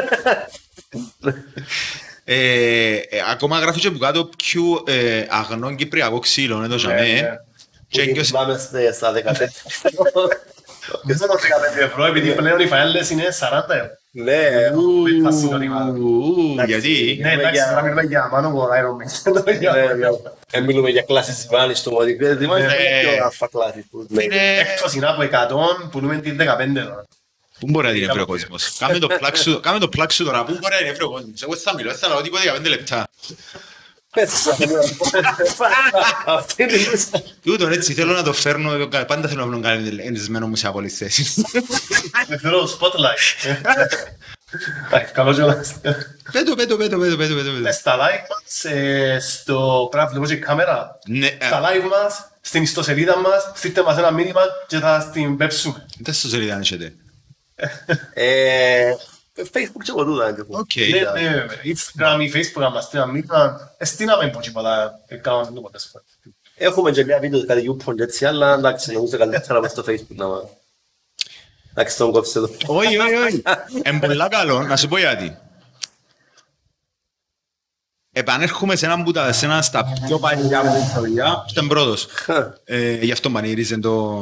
[2.23, 2.99] Ε, ε,
[3.31, 7.01] Ακόμα γράφει και που κάτω πιο ε, αγνό κυπριακό ξύλο, είναι το Ναι, ζαμέ.
[7.01, 7.21] ναι.
[7.87, 9.15] Και Που έγκυος- Πάμε στε- στα 14.
[11.03, 13.89] Δεν ξέρω 15 ευρώ, επειδή πλέον οι φαέλες είναι 40 ευρώ.
[14.11, 14.39] Ναι,
[15.03, 19.43] με φασινό Ου, Εντάξει, Γιατί; Ναι, εντάξει, για- τώρα μιλούμε για Mano War, Iron Man.
[19.61, 20.07] ναι, ναι.
[20.51, 22.13] Ε, μιλούμε για κλάσεις Βάνης στο μόδι.
[22.15, 22.69] Δεν θυμάσαι Ναι.
[23.13, 24.23] πιο αλφα κλάσεις που ναι.
[24.23, 27.03] Είναι- Έκτος είναι από 100, πουλούμε την 15 τώρα.
[27.59, 30.23] Πού μπορεί να την βρει ο κόσμος; Κάμε το πλάκ σου- Κάμε το πλάκ σου
[30.25, 30.43] τώρα.
[30.43, 32.69] Πού μπορεί να την βρει ο κόσμος; Εγώ θα μιλώ, θα λέω τίποτα για πέντε
[32.69, 33.07] λεπτά.
[36.25, 37.21] Αυτή είναι η λίστα.
[37.43, 38.87] Τούτον έτσι θέλω να το φέρνω.
[38.87, 41.43] Πάντα θέλω να βρω κάτι ενισμένο μου σε απόλυτη θέση.
[42.27, 43.47] Με θέλω το spotlight.
[44.87, 45.75] Εντάξει, καλό κιόλας.
[46.31, 47.67] Πέτω, πέτω, πέτω, πέτω, πέτω, πέτω.
[47.67, 50.99] Ε, Στα live μας, ε, στο πρέπει να βλέπω και η κάμερα.
[51.07, 55.37] Ναι, ε, Στα live μας, στην ιστοσελίδα μας, στείλτε μας ένα μήνυμα και θα στην
[55.37, 55.85] πέψουμε.
[55.99, 56.93] δεν στο σελίδα αν έχετε.
[59.37, 60.29] Ε, Facebook και εγώ τούτα.
[60.29, 60.45] είναι.
[60.47, 60.69] Οκ.
[60.75, 61.57] Ναι, ναι, βέβαια.
[61.63, 65.89] Instagram ή Facebook, αν μας στείλαν μήνυμα, ε, στείλαμε από τίποτα, ε, κάναμε το πολλές
[65.91, 66.07] φορές.
[66.55, 70.27] Έχουμε και μια βίντεο κάτι YouPorn έτσι, αλλά εντάξει, νομίζω καλύτερα μες στο Facebook να
[70.27, 70.43] μας...
[71.71, 72.49] Εντάξει, τον κόψε εδώ.
[72.65, 73.43] Όχι, όχι, όχι.
[73.81, 75.37] Εν πολλά καλό, να σου πω γιατί.
[78.11, 81.45] Επανέρχομαι σε έναν που τα σε ένα στα πιο παλιά μου ιστορία.
[81.51, 82.07] Ήταν πρώτος.
[82.63, 84.21] Ε, Γι' αυτό πανηγύριζε το,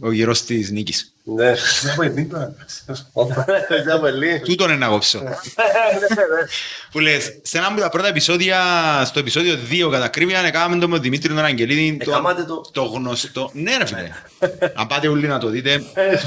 [0.00, 1.14] ο γύρος της νίκης.
[1.24, 1.44] Ναι.
[1.44, 1.56] Δεν
[1.90, 2.54] έχω μήνυμα.
[3.84, 4.40] Για πολύ.
[4.44, 5.22] Τούτον είναι να κόψω.
[6.90, 8.58] Που λες, σε ένα από τα πρώτα επεισόδια,
[9.04, 12.60] στο επεισόδιο 2 κατά ακρίβεια, έκαναμε το με τον Δημήτρη τον Αγγελίδη, το, Έκαματε το.
[12.72, 13.50] το γνωστό.
[13.54, 14.10] Ναι ρε φίλε.
[14.74, 15.82] Αν πάτε όλοι να το δείτε,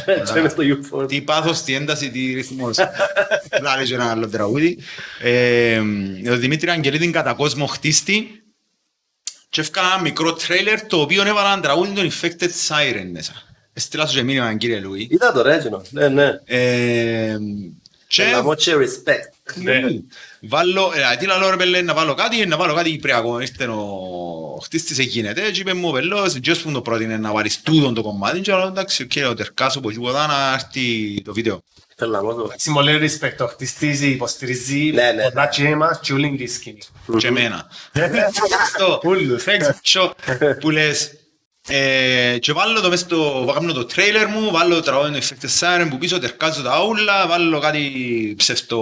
[0.06, 1.08] Έτσι είναι στο YouPorn.
[1.08, 2.78] τι πάθος, τι ένταση, τι ρυθμός.
[3.62, 4.78] Λάλη και ένα άλλο τραγούδι.
[5.22, 5.80] Ε,
[6.30, 8.42] ο Δημήτρη Αγγελίδη κατά κόσμο χτίστη
[9.50, 13.47] και έφκανα ένα μικρό τρέιλερ το οποίο έβαλα ένα τραγούδι των Infected Siren μέσα.
[13.78, 15.08] Έστειλα σου και μήνυμα κύριε Λουί.
[15.12, 15.82] Είδα το Ρέτζινο.
[15.90, 16.40] Ναι, ναι.
[16.46, 17.38] Ε,
[18.08, 19.54] και Να πω και respect.
[19.56, 19.80] ναι.
[20.42, 23.40] Βάλω, ε, τι λαλό ρε πέλε, να βάλω κάτι, να βάλω κάτι πριακό.
[23.40, 27.62] Ήρθε ο χτίστης γίνεται και είπε μου ο πελός, ποιος που το πρότεινε να βάλεις
[27.62, 31.64] τούτον το κομμάτι και λέω εντάξει, οκ, ο τερκάσο από εκεί να έρθει το βίντεο.
[31.96, 32.42] Θέλω να πω το.
[32.46, 35.24] Εντάξει, πολύ respect, ο χτιστίζει, υποστηρίζει Ναι, ναι.
[35.24, 36.80] πολλά και εμάς και όλη τη σκηνή.
[37.18, 37.68] Και εμένα.
[38.64, 39.46] Αυτό, Ούλους.
[39.46, 40.14] έξω,
[40.60, 41.12] που λες,
[41.70, 45.60] ε, και βάλω το μέσα στο, κάνω το τρέιλερ μου, βάλω το τραγούδι του Effects
[45.60, 48.78] Siren που πίσω τερκάζω τα ούλα, βάλω κάτι ψεύτο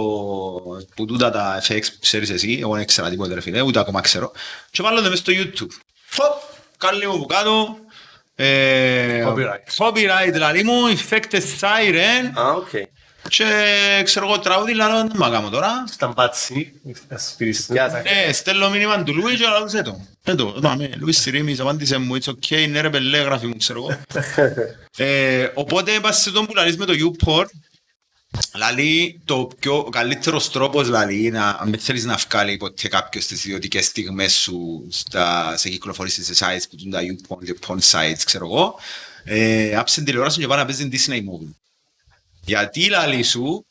[0.94, 4.00] που τούτα τα FX που ξέρεις εσύ, εγώ δεν ήξερα τίποτα ρε φίλε, ούτε ακόμα
[4.00, 4.32] ξέρω.
[4.70, 5.70] Και βάλω το μέσα στο YouTube.
[6.06, 6.32] Φωπ,
[6.78, 7.76] κάλλι μου που κάτω,
[8.34, 9.74] ε, Copyright.
[9.76, 12.68] copyright λαλί μου, Effects Siren, Α, οκ.
[13.28, 13.44] Και
[14.04, 15.84] ξέρω εγώ τραγούδι λαλό, δεν μ' κάνω τώρα.
[15.94, 16.72] Ήταν πάτσι,
[17.16, 18.02] σπίτι Γεια σας.
[18.02, 20.00] Ναι, στέλνω μήνυμα του Λούι και λέω σε το.
[20.24, 23.78] Ε, το, δάμε, Λούις Σιρήμις, απάντησε μου, it's okay, ναι ρε πελέ, γράφει μου, ξέρω
[23.78, 23.98] εγώ.
[24.98, 27.44] Ε, Οπότε είπα σε τον που λαλείς με το YouPorn,
[28.54, 33.44] Λαλή, το πιο καλύτερος τρόπος λαλή, να, αν δεν θέλεις να βγάλει ποτέ κάποιος τις
[33.44, 38.20] ιδιωτικές στιγμές σου στα, σε κυκλοφορήσεις σε sites που τούν τα YouPorn, και porn sites,
[38.24, 38.74] ξέρω εγώ,
[39.24, 41.65] ε, άψε την τηλεόραση και πάει να παίζεις Disney Movie.
[42.46, 43.66] Γιατί λαλή σου,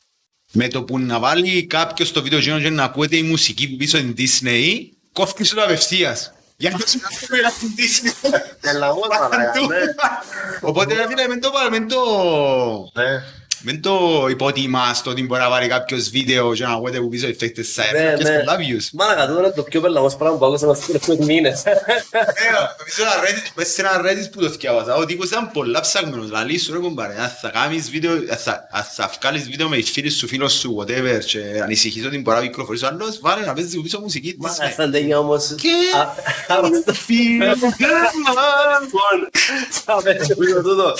[0.52, 3.76] με το που να βάλει κάποιος το βίντεο γίνο και να ακούεται η μουσική που
[3.76, 4.78] πίσω την Disney,
[5.12, 6.32] κόφει σου το απευθείας.
[6.56, 8.40] Γιατί σου να πούμε στην Disney.
[8.60, 9.76] Έλα, εγώ παρακαλώ, ναι.
[10.60, 11.28] Οπότε ρε φίλε,
[11.70, 12.90] μεν το,
[13.60, 13.98] μεν το, Ναι.
[14.00, 17.26] μεν το υπότιμα στο ότι μπορεί να βάλει κάποιος βίντεο και να ακούεται που πίσω
[17.26, 17.92] effects site.
[17.92, 18.38] Ναι, Και ναι.
[18.38, 18.88] πολλά views.
[18.92, 21.62] Μάνα, τώρα είναι το πιο πελαγός πράγμα που άκουσα να στείλω μήνες.
[21.64, 21.70] Ε,
[22.78, 26.30] νομίζω ένα Reddit- μέσα σε ένα Reddit που το θυκιάβασα, ο τύπος ήταν πολλά ψαγμένος.
[26.30, 29.82] Λαλή σου ρε κομπάρε, αν θα κάνεις βίντεο, αν θα- αν θα βγάλεις βίντεο με
[29.82, 33.52] φίλους σου, φίλος σου, whatever, και ανησυχείς ότι μπορεί να κυκλοφορήσει ο άλλος, βάλε να
[33.52, 34.38] παίζεις πίσω μουσική της.
[34.58, 35.54] Μάνα, σαν τέλεια όμως.
[35.60, 36.14] Και- Α,
[36.56, 36.92] άμα στο
[38.82, 39.28] Λοιπόν,
[39.84, 40.94] θα πέσω λίγο τούτο.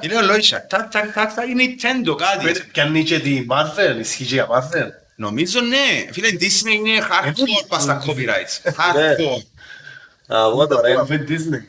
[0.00, 2.60] Είναι ο Λόισα, τάκ, τάκ, τάκ, τάκ, είναι η Nintendo κάτι.
[2.72, 4.88] Πιάνει και τη Marvel, ισχύει και για Marvel.
[5.16, 8.60] Νομίζω ναι, φίλε, η Disney είναι hardcore πας στα copyrights.
[8.62, 8.72] Ναι.
[8.72, 9.42] Hardcore.
[10.34, 11.00] Α, εγώ τώρα είναι.
[11.00, 11.62] Αφού Disney.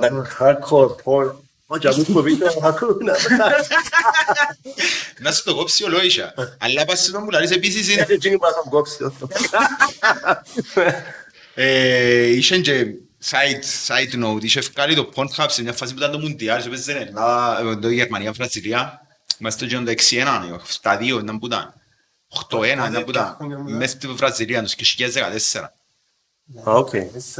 [0.00, 1.34] Τα hardcore porn.
[1.66, 3.12] Όχι, αφού που πείτε, ακούνε.
[5.18, 6.34] Να σου το κόψει ο Λόισα.
[6.58, 8.06] Αλλά πας στον που λαλείς επίσης είναι...
[8.08, 8.96] Έτσι είναι που θα τον κόψει.
[11.54, 12.86] Ε, Είχε και
[13.30, 16.68] side, side note, είχε βγάλει το Pornhub σε μια φάση που ήταν το Μουντιάλ, σε
[16.68, 19.00] παίζει Ελλάδα, ε, το Γερμανία, Βραζιλία,
[19.38, 21.74] μέσα στο γέντο 6-1, στα 2 ήταν που ήταν.
[22.50, 25.72] 8-1 ήταν που ήταν, μέσα στη Βραζιλία, το 2014.
[26.68, 26.90] Α, οκ.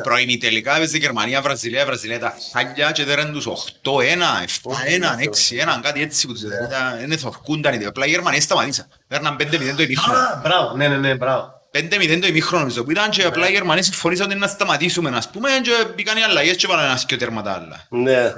[0.02, 6.02] Πρωινή τελικά έπαιζε Γερμανία, Βραζιλία, Βραζιλία τα χάλια και δεν τους 8-1, 7-1, 6-1, κάτι
[6.02, 7.02] έτσι που τους έδεραν.
[7.02, 8.86] Είναι θορκούνταν, οι απλά οι Γερμανοί σταματήσαν.
[9.08, 10.18] Παίρναν 5-0 το ημίχρονο.
[10.18, 11.62] Α, μπράβο, ναι, ναι, ναι, μπράβο.
[11.74, 15.30] 5-0 το ημίχρονο νομίζω που ήταν και απλά οι Γερμανοί συμφωνήσαν ότι να σταματήσουμε ας
[15.30, 17.86] πούμε και μπήκαν οι αλλαγές και βάλαν ένα σκιο τέρματα άλλα.
[17.88, 18.32] Ναι.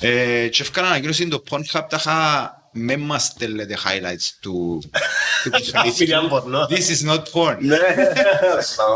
[0.00, 4.82] Ε, και έφκανα ανακοίνωση το Pornhub τα είχα με μας στέλνετε highlights του
[5.44, 5.50] του
[5.98, 6.66] Μιλιάν πορνό.
[6.70, 7.56] This is not porn.
[7.60, 7.78] Ναι.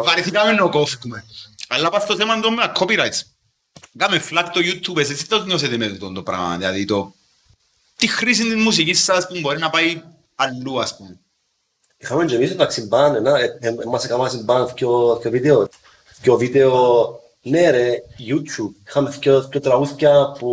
[0.05, 1.25] Βαρεθήκαμε να κόφουμε.
[1.69, 3.21] Αλλά πας στο θέμα των copyrights.
[3.99, 7.15] Κάμε flag το YouTube, εσείς το νιώσετε με το, το πράγμα, δηλαδή το...
[7.97, 10.03] Τι χρήση της μουσικής σας που μπορεί να πάει
[10.35, 11.19] αλλού ας πούμε.
[12.05, 15.69] Είχαμε και εμείς εντάξει μπαν, ένα, ε, ε, μας έκαναν μπαν δυο δυο βίντεο.
[16.21, 18.73] Δυο βίντεο, ναι ρε, YouTube.
[18.87, 20.51] Είχαμε δυο δυο τραγούδια που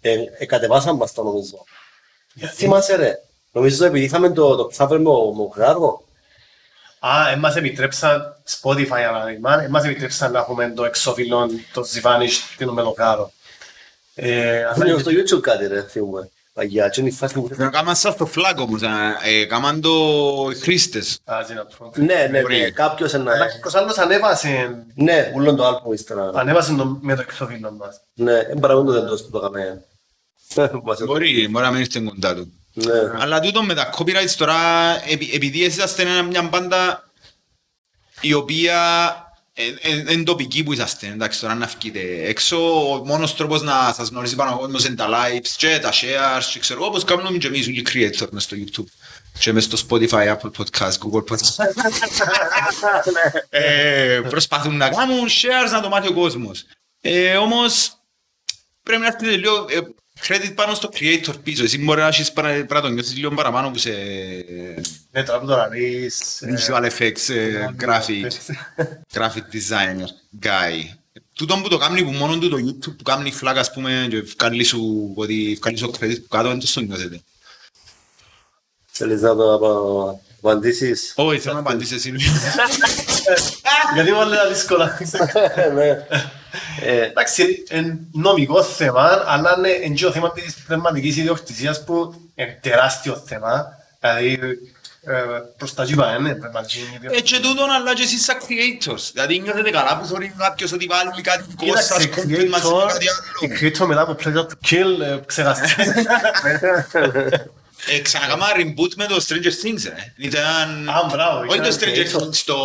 [0.00, 1.64] ε, ε, κατεβάσαν μας τα νομίζω.
[2.54, 3.22] Θυμάσαι ρε.
[3.52, 6.02] Νομίζω επειδή είχαμε το, το cover με ο Μογάρο.
[6.98, 13.32] Α, εμάς επιτρέψαν Spotify παράδειγμα, εμάς επιτρέψαν να έχουμε το εξώφυλλο, το Ζιβάνις, την ομελοκάρο.
[14.14, 16.30] Ε, αλλά Είχαμε στο YouTube κάτι ρε, θυμούμε.
[16.60, 17.48] Παγιά, και είναι η φάση που...
[17.56, 18.80] Να κάνουμε σαν στο flag όμως,
[19.24, 19.90] ε, κάμαν το
[20.52, 21.18] οι χρήστες.
[21.24, 21.92] Α, τι να πω.
[21.96, 22.58] Ναι, ναι, Μπορεί.
[22.60, 23.46] ναι, κάποιος Αλλά ένα...
[23.46, 26.30] κάποιος άλλος ανέβασε, Ναι, ούλον το άλπο ύστερα.
[26.34, 28.00] ανέβασε το, με το εξώφυλλο μας.
[28.14, 29.84] Ναι, δεν παραγούν το δεν που το έκαμε.
[30.82, 32.52] Μας- Μπορεί, μπορεί να μην ήρθε κοντά του.
[32.72, 32.92] Ναι.
[33.18, 34.56] Αλλά τούτο με τα copyrights τώρα,
[35.08, 37.10] επει- επειδή εσείς είσαστε ένα- μια μπάντα
[38.20, 38.76] η οποία
[40.10, 44.34] είναι τοπική που είσαστε, εντάξει, τώρα να βγείτε έξω, ο μόνος τρόπος να σας γνωρίζει
[44.34, 47.46] πάνω ο κόσμος είναι τα lives και τα shares και ξέρω εγώ, όπως κάνουμε και
[47.46, 48.84] εμείς όλοι οι creator μες στο YouTube
[49.38, 51.64] και μες στο Spotify, Apple Podcast, Google Podcast.
[53.48, 56.64] ε, προσπαθούν να κάνουν shares να το μάθει ο κόσμος.
[57.00, 57.92] Ε, όμως
[58.82, 59.78] πρέπει να έρθετε λίγο ε,
[60.26, 61.64] credit πάνω στο creator πίσω.
[61.64, 63.90] Εσύ μπορεί να έχεις παρα- πρέπει να το νιώθεις λίγο παραπάνω που σε
[65.10, 66.42] Ναι, τώρα που το λαλείς...
[66.42, 68.26] ε, visual effects, ε, graphic,
[69.14, 70.08] graphic designer,
[70.42, 70.94] guy.
[71.32, 74.20] Τούτο που το κάνει που μόνο του το YouTube που κάνει flag ας πούμε και
[74.20, 77.20] βγάλει σου ότι βγάλει σου credit που κάτω δεν το στο νιώθετε.
[78.90, 82.14] Θέλεις να το απο- απαντήσεις; Όχι, θέλω να απαντήσεις εσύ.
[83.94, 84.98] Γιατί μου λέει δύσκολα.
[86.82, 86.90] Ναι.
[86.92, 92.14] Ε, Εντάξει, είναι νομικό θέμα, αλλά είναι είναι και το θέμα της πνευματικής ιδιοκτησίας που
[92.34, 93.64] είναι τεράστιο θέμα.
[94.00, 94.38] Δηλαδή,
[95.02, 95.12] ε,
[95.56, 97.38] προς τα γήπα είναι πνευματική Ε, ιδιοκτησία.
[97.38, 99.10] και τούτον αλλά και εσείς σαν creators.
[99.12, 102.84] Δηλαδή νιώθετε καλά που θεωρεί κάποιος ότι βάλει κάτι δικό Κοίταξε, σας content μαζί με
[102.88, 103.54] κάτι η άλλο.
[103.60, 105.74] creator μετά από Pleasure to Kill ε, ξεχαστεί.
[107.86, 110.26] Ε, ξανακάμα reboot με το Stranger Things, ε.
[110.26, 110.88] Ήταν...
[110.88, 112.20] Α, μπράβο, Όχι το ήταν Stranger creator.
[112.22, 112.56] Things, το...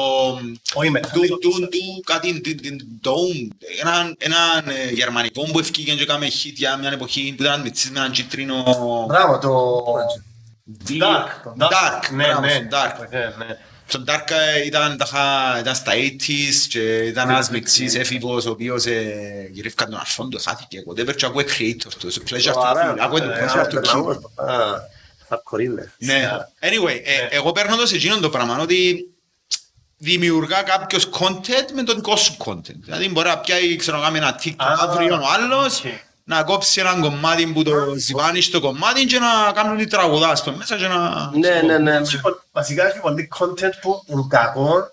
[0.74, 1.10] Όχι μετά.
[1.10, 3.48] Του, του, του, κάτι, του, του, Dome.
[3.82, 7.92] Έναν, έναν ε, γερμανικό που ευκήγε και έκαμε hit για μια εποχή που ήταν μητσής
[7.92, 8.64] με έναν κίτρινο...
[9.08, 9.84] Μπράβο, το...
[10.90, 11.28] Dark.
[11.44, 12.12] το Dark.
[12.12, 13.10] Ναι, μπράβο, ναι, στο Dark.
[13.10, 13.58] ναι, ναι.
[13.88, 18.50] Στο Dark ε, ήταν, τα χα- ήταν στα 80s και ήταν ένας μητσής έφηβος ο
[18.50, 20.84] οποίος ε, γυρεύκαν τον αρφόν του, χάθηκε.
[20.90, 22.96] Whatever και ακούε creator του, σε pleasure to kill.
[23.00, 24.18] Ακούε το pleasure to kill.
[25.28, 29.06] Α, hardcore Ναι, anyway, ε, εγώ παίρνω το σε εκείνον το πράγμα, ότι
[29.98, 32.76] δημιουργά κάποιος content με το δικό σου content.
[32.84, 35.86] Δηλαδή μπορεί να πιάει, ξέρω, κάνει ένα TikTok Α, αύριο ο άλλος, οκ.
[36.24, 40.52] να κόψει έναν κομμάτι που το ζυβάνει στο κομμάτι και να κάνουν τη τραγουδάς στο
[40.52, 41.30] μέσα και να...
[41.34, 41.96] Ναι, ναι, ναι.
[41.96, 44.90] Έχει πο- Βασικά έχει πολύ content που είναι κακό.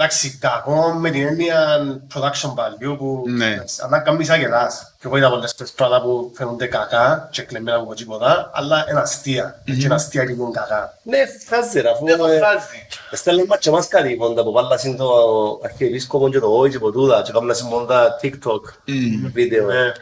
[0.00, 1.78] Εντάξει, κακό με την έννοια
[2.14, 3.24] production value που...
[3.26, 3.52] Ναι.
[3.52, 4.94] εντάξει, Αλλά κάνεις αγελάς.
[4.98, 9.00] Και εγώ είδα πολλές φορές πράγματα που φαίνονται κακά και κλεμμένα από τίποτα, αλλά είναι
[9.00, 9.62] αστεία.
[9.64, 10.98] Και είναι αστεία και είναι κακά.
[11.02, 12.04] Ναι, φάζει ρε, αφού...
[12.04, 12.86] Δεν το ε, φάζει.
[13.12, 15.10] Στέλνουν μας και μας κάτι πόντα που βάλα συν το
[15.64, 18.60] αρχιεπίσκοπο και το όι και ποτούδα και κάνουν συν πόντα TikTok
[19.32, 19.66] βίντεο.
[19.66, 19.92] Ναι.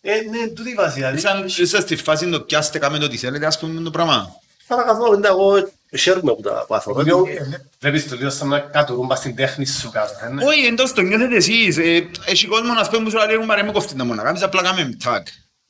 [0.00, 0.94] Ε, ναι, τούτη η βάση.
[0.94, 4.42] Δηλαδή, Σαν είσαι στη φάση το πιάστε κάμε το τι θέλετε, ας πούμε το πράγμα.
[4.66, 5.68] Πάρα καθόλου, εντάξει, εγώ
[5.98, 7.02] χαίρομαι που τα πάθω.
[7.02, 10.12] λίγο- ε, Βλέπεις το λίγο σαν να κατουρούν πας στην τέχνη σου κάτω.
[10.24, 10.44] ε, ναι.
[10.44, 11.76] Όχι, εντός το νιώθετε εσείς.
[11.78, 14.42] Ε, Έχει κόσμο να πούμε που σου λέει «Μα ρε με κοφτεί τα μόνα, κάνεις
[14.42, 15.20] απλά κάμε tag.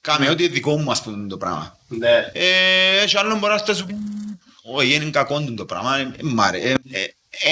[0.00, 1.76] Κάμε ό,τι είναι δικό μου ας πούμε το πράγμα.
[1.88, 2.30] Ναι.
[2.32, 3.96] Ε, Έχει άλλον μπορεί να σου πει
[4.74, 7.06] «Όχι, είναι κακό του το πράγμα, ε, μ' άρε, ε, ε,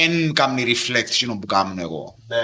[0.04, 2.14] εν κάνει reflect εκείνο που κάνω εγώ».
[2.28, 2.38] Ναι.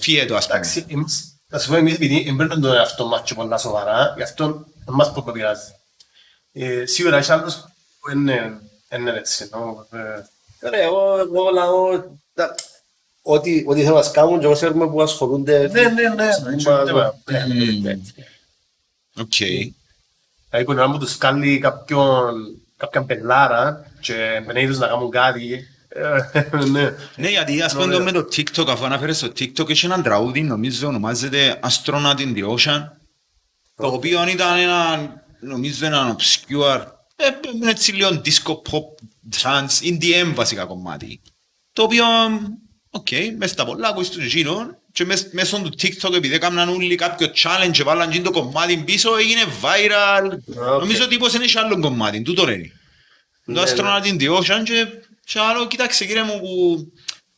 [0.00, 0.58] Φύγε το ας πούμε.
[0.58, 4.22] Εντάξει, εμείς- να σου πω εμείς επειδή εμπέρνουν τον εαυτό μας και πολλά σοβαρά, γι'
[4.22, 5.62] αυτό εμάς που πειράζει.
[6.52, 7.54] Ε, Σίγουρα έχει άλλους
[8.00, 8.60] που είναι
[8.96, 9.48] είναι έτσι.
[9.52, 12.02] νο, ε, Ρε, εγώ, εγώ λαό,
[12.34, 12.54] τα-
[13.22, 15.68] ό,τι ό,τι θέλω να σκάμουν και εγώ ξέρουμε που ασχολούνται.
[15.72, 16.26] Ναι, ναι, ναι.
[16.28, 17.14] έτσι, Μα- τίποτα.
[17.82, 17.98] Ναι.
[19.16, 19.34] Οκ.
[20.48, 22.34] Δηλαδή που να τους κάνει κάποιον,
[22.76, 25.66] κάποιον πελλάρα και μπαινέει τους να κάνουν κάτι.
[25.88, 26.40] ε,
[26.70, 26.94] Ναι.
[27.16, 30.42] Ναι, γιατί ας πούμε το με το TikTok, αφού αναφέρες στο TikTok, έχει έναν τραγούδι,
[30.42, 32.82] νομίζω ονομάζεται Astronaut in the Ocean,
[33.76, 34.98] το οποίο ήταν ένα,
[35.40, 36.84] νομίζω έναν obscure,
[37.22, 39.06] ε, ε, έτσι λίγο disco pop,
[39.42, 41.20] trance, EDM βασικά κομμάτι.
[41.72, 42.04] Το οποίο,
[42.90, 46.94] οκ, μες στα πολλά ακούεις του εκείνον και μες, μέσω του TikTok επειδή έκαναν όλοι
[46.94, 50.30] κάποιο challenge και βάλαν εκείνο το κομμάτι πίσω, έγινε viral.
[50.74, 50.80] Οκ.
[50.80, 52.72] Νομίζω τύπος είναι σε άλλο κομμάτι, τούτο είναι.
[53.44, 54.86] Το Ναι, Astronaut in the Ocean και,
[55.24, 56.86] και άλλο, κοίταξε κύριε μου που,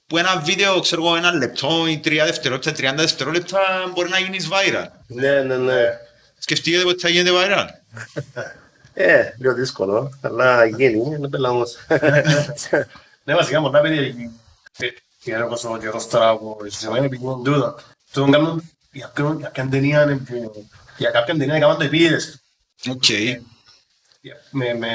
[0.07, 3.61] που ένα βίντεο, ξέρω εγώ, ένα λεπτό ή τρία δευτερόλεπτα, τριάντα δευτερόλεπτα
[3.95, 4.87] μπορεί να γίνεις viral.
[5.07, 5.83] Ναι, ναι, ναι.
[6.39, 7.67] Σκεφτείτε ότι θα γίνεται viral.
[8.95, 11.77] Ε, λίγο δύσκολο, αλλά γίνει, είναι πελλά όμως.
[13.25, 14.31] Ναι, βασικά πολλά παιδιά
[15.23, 17.75] και όπως ο καιρός τώρα που ζητάνε επιχειρούν τούτο.
[18.13, 22.43] Τούτον κάνουν για κάποιον- για κάποιαν ταινία είναι που- για κάποιαν ταινία έκαναν το επίτηδες
[22.83, 22.91] του.
[22.93, 23.05] Οκ.
[24.51, 24.89] με, με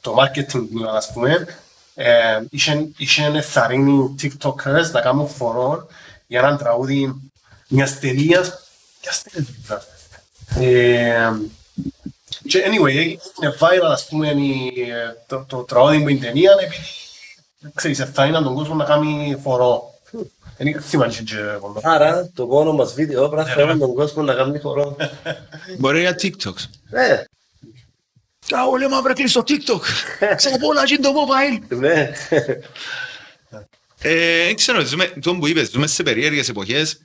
[0.00, 1.46] το marketing του, ας πούμε,
[1.94, 5.86] ε, είχε, είχε εθαρρύνει TikTokers να κάνουν χορό
[6.26, 7.14] για έναν τραγούδι
[7.68, 8.62] μιας ταινίας
[9.02, 9.86] μιας ταινίας.
[12.44, 12.94] Ε, και anyway,
[13.42, 14.72] είναι viral ας πούμε η-
[15.26, 16.82] το, το τραγούδι που είναι η ταινία επειδή
[17.74, 19.92] ξέρεις, εθαρρύναν τον κόσμο να κάνει φορό.
[20.56, 21.80] Δεν θυμάσαι και πολλά.
[21.82, 24.96] Άρα το μόνο μας βίντεο πρέπει να φέρουμε τον κόσμο να κάνει χορό.
[25.78, 26.54] Μπορεί για TikTok.
[26.90, 27.24] Ναι,
[28.56, 29.80] Α, όλοι μου βρέκλει στο TikTok.
[30.36, 31.76] Ξέρω να γίνει το mobile.
[31.78, 32.10] ναι.
[34.00, 36.98] Ε, Δεν ξέρω, ζούμε, το που είπες, ζούμε σε περίεργες εποχές.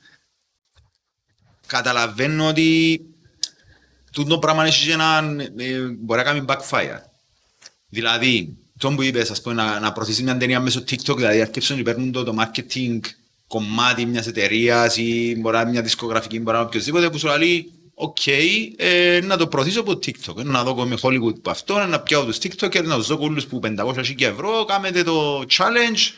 [1.66, 3.00] Καταλαβαίνω ότι
[4.12, 6.98] τούτο πράγμα έχει και ένα, ε, μπορεί να κάνει backfire.
[7.88, 11.76] Δηλαδή, το που είπες, ας πούμε, να, να προωθήσεις μια ταινία μέσω TikTok, δηλαδή αρκέψουν
[11.76, 12.98] και παίρνουν το, το marketing
[13.46, 17.28] κομμάτι μιας εταιρείας ή μπορεί να είναι μια δισκογραφική, μπορεί να είναι οποιοδήποτε που σου
[17.38, 18.26] λέει οκ,
[18.76, 22.24] ε, να το προωθήσω από TikTok, ε, να δω με Hollywood από αυτό, να πιάω
[22.24, 26.12] τους TikTokers, να τους δώκω ούλους που 500 ευρώ, κάμετε το challenge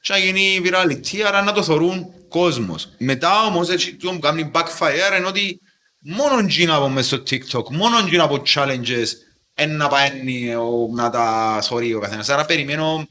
[0.00, 2.88] και να γίνει virality, άρα να το θωρούν κόσμος.
[2.98, 5.60] Μετά όμως έτσι το που κάνει backfire είναι ότι
[6.06, 9.06] μόνο γίνα από μέσα στο TikTok, μόνο γίνα από challenges
[9.54, 12.28] εν να πάει ο- να τα θωρεί ο καθένας.
[12.28, 13.06] Άρα περιμένω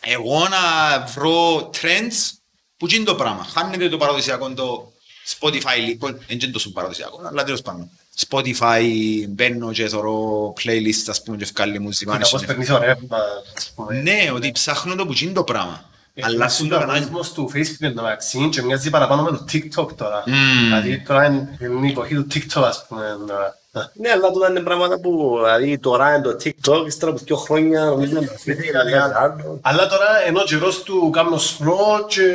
[0.00, 0.58] εγώ να
[1.00, 2.30] βρω trends
[2.76, 3.44] που γίνει το πράγμα.
[3.44, 4.92] Χάνεται το παραδοσιακό το
[5.38, 7.90] Spotify, λοιπόν, δεν είναι τόσο παραδοσιακό, αλλά τέλος πάντων.
[8.28, 8.82] Spotify,
[9.28, 12.12] μπαίνω και θωρώ playlist, ας πούμε, και βγάλει μουσικά.
[12.16, 13.16] Και κάπως παίρνεις το ρεύμα,
[13.56, 14.00] ας πούμε.
[14.00, 15.90] Ναι, ότι ψάχνω το που γίνει το πράγμα.
[16.22, 20.22] Αλλά Αλλά στον στον αλγοριθμός του Facebook εντωμεταξύ και μοιάζει παραπάνω με το TikTok τώρα.
[20.26, 20.64] Μμμ.
[20.64, 23.16] Δηλαδή τώρα είναι είναι η εποχή του TikTok ας πούμε.
[23.26, 23.56] τώρα.
[23.94, 27.84] Ναι, αλλά τούτα είναι πράγματα που, δηλαδή τώρα είναι το TikTok, ύστερα από δύο χρόνια
[27.84, 29.58] νομίζω να φύγει Δηλαδή, κάτι άλλο.
[29.62, 32.34] Αλλά τώρα ενώ ο καιρός του κάνω scroll και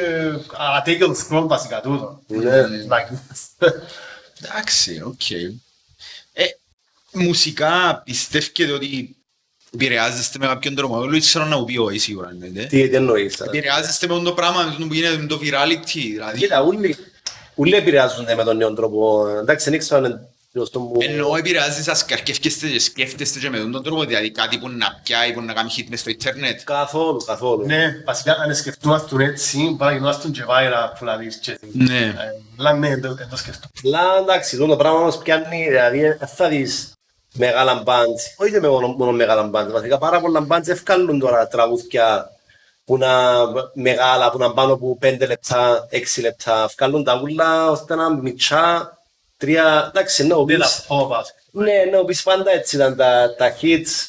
[0.77, 2.19] ατέκει το scroll βασικά τούτο.
[2.27, 2.37] Ναι.
[2.39, 2.87] Δηλαδή,
[4.41, 5.31] Εντάξει, οκ.
[6.33, 6.43] Ε,
[7.11, 9.15] μουσικά πιστεύετε ότι
[9.73, 10.95] επηρεάζεστε με κάποιον τρόπο.
[11.03, 12.29] Εγώ ξέρω να μου πει όχι σίγουρα.
[12.29, 12.63] εννοείται.
[12.63, 13.51] Τι τι εννοείς τώρα.
[13.53, 15.85] Επηρεάζεστε με αυτό το πράγμα με το που γίνεται με το virality.
[15.93, 16.95] Δηλαδή, Κοίτα, όλοι,
[17.55, 19.27] όλοι επηρεάζονται με τον νέο τρόπο.
[19.41, 20.21] Εντάξει, δεν ξέρω αν είναι
[20.57, 20.91] σωστό μου.
[20.99, 24.03] εννοώ επηρεάζεις σας και αρκεύκεστε και σκέφτεστε και με αυτόν τον τρόπο.
[24.03, 26.59] Δηλαδή κάτι που να πιάει, που να κάνει hit μες στο ίντερνετ.
[26.63, 27.65] Καθόλου, καθόλου.
[27.65, 31.27] Ναι, βασικά αν σκεφτούμαστε έτσι, μπορεί να γινόμαστε και viral δηλαδή.
[31.41, 31.99] και- Ναι.
[31.99, 32.13] Ε,
[32.59, 33.67] Αλλά ναι, δεν δεν το σκεφτώ.
[33.85, 36.92] Αλλά εντάξει, το πράγμα όμως πιάνει, δηλαδή δεν θα δεις
[37.33, 41.47] μεγάλα μπάντς, όχι και με μόνο, μόνο μεγάλα μπάντς, βασικά πάρα πολλά μπάντς ευκάλλουν τώρα
[41.47, 42.29] τραγούδια
[42.85, 43.09] που να
[43.73, 48.97] μεγάλα, που να πάνω από 5 λεπτά, 6 λεπτά, ευκάλλουν τα ούλα ώστε να μιτσά,
[49.37, 51.37] τρία, εντάξει, ναι, Δεν πεις, τα πω, βασικά.
[51.51, 54.07] ναι, ναι, πεις πάντα έτσι ήταν τα, τα hits,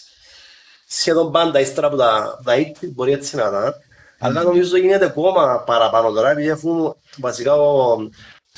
[0.88, 3.74] σχεδόν πάντα ύστερα από τα, τα hits, μπορεί έτσι να ήταν.
[4.18, 7.96] Αλλά νομίζω γίνεται ακόμα παραπάνω τώρα, επειδή έχουν βασικά ο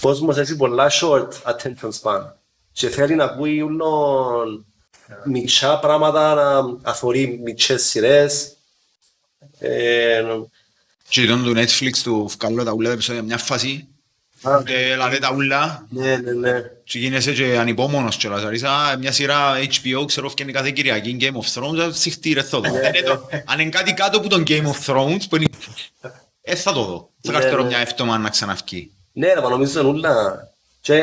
[0.00, 2.22] κόσμος έχει πολλά short attention span
[2.78, 4.66] και θέλει να ακούει ούλον
[5.24, 8.56] μητσά πράγματα, να αθωρεί μητσές σειρές.
[9.58, 10.22] Ε,
[11.08, 13.88] Και ήταν το Netflix του βγάλω τα ούλα τα επεισόδια μια φάση.
[14.42, 15.86] α, Και λαδέ τα ούλα.
[15.90, 16.60] ναι, ναι, ναι.
[16.84, 18.38] Και γίνεσαι και ανυπόμονος κιόλας.
[18.38, 22.60] Δηλαδή, σαν μια σειρά HBO, ξέρω, φτιάχνει κάθε Κυριακή Game of Thrones, συχτή ρε θα
[22.60, 22.70] δω.
[22.72, 25.46] Δεν είναι το- Αν είναι κάτι κάτω από τον Game of Thrones, που είναι...
[26.42, 27.10] Ε, θα το δω.
[27.22, 27.68] Θα Ναι, καρτέρω ναι.
[27.68, 28.90] μια εύτομα να ξαναυκεί.
[29.12, 30.48] Ναι, ρε, μα νομίζω είναι ούλα.
[30.80, 31.02] Και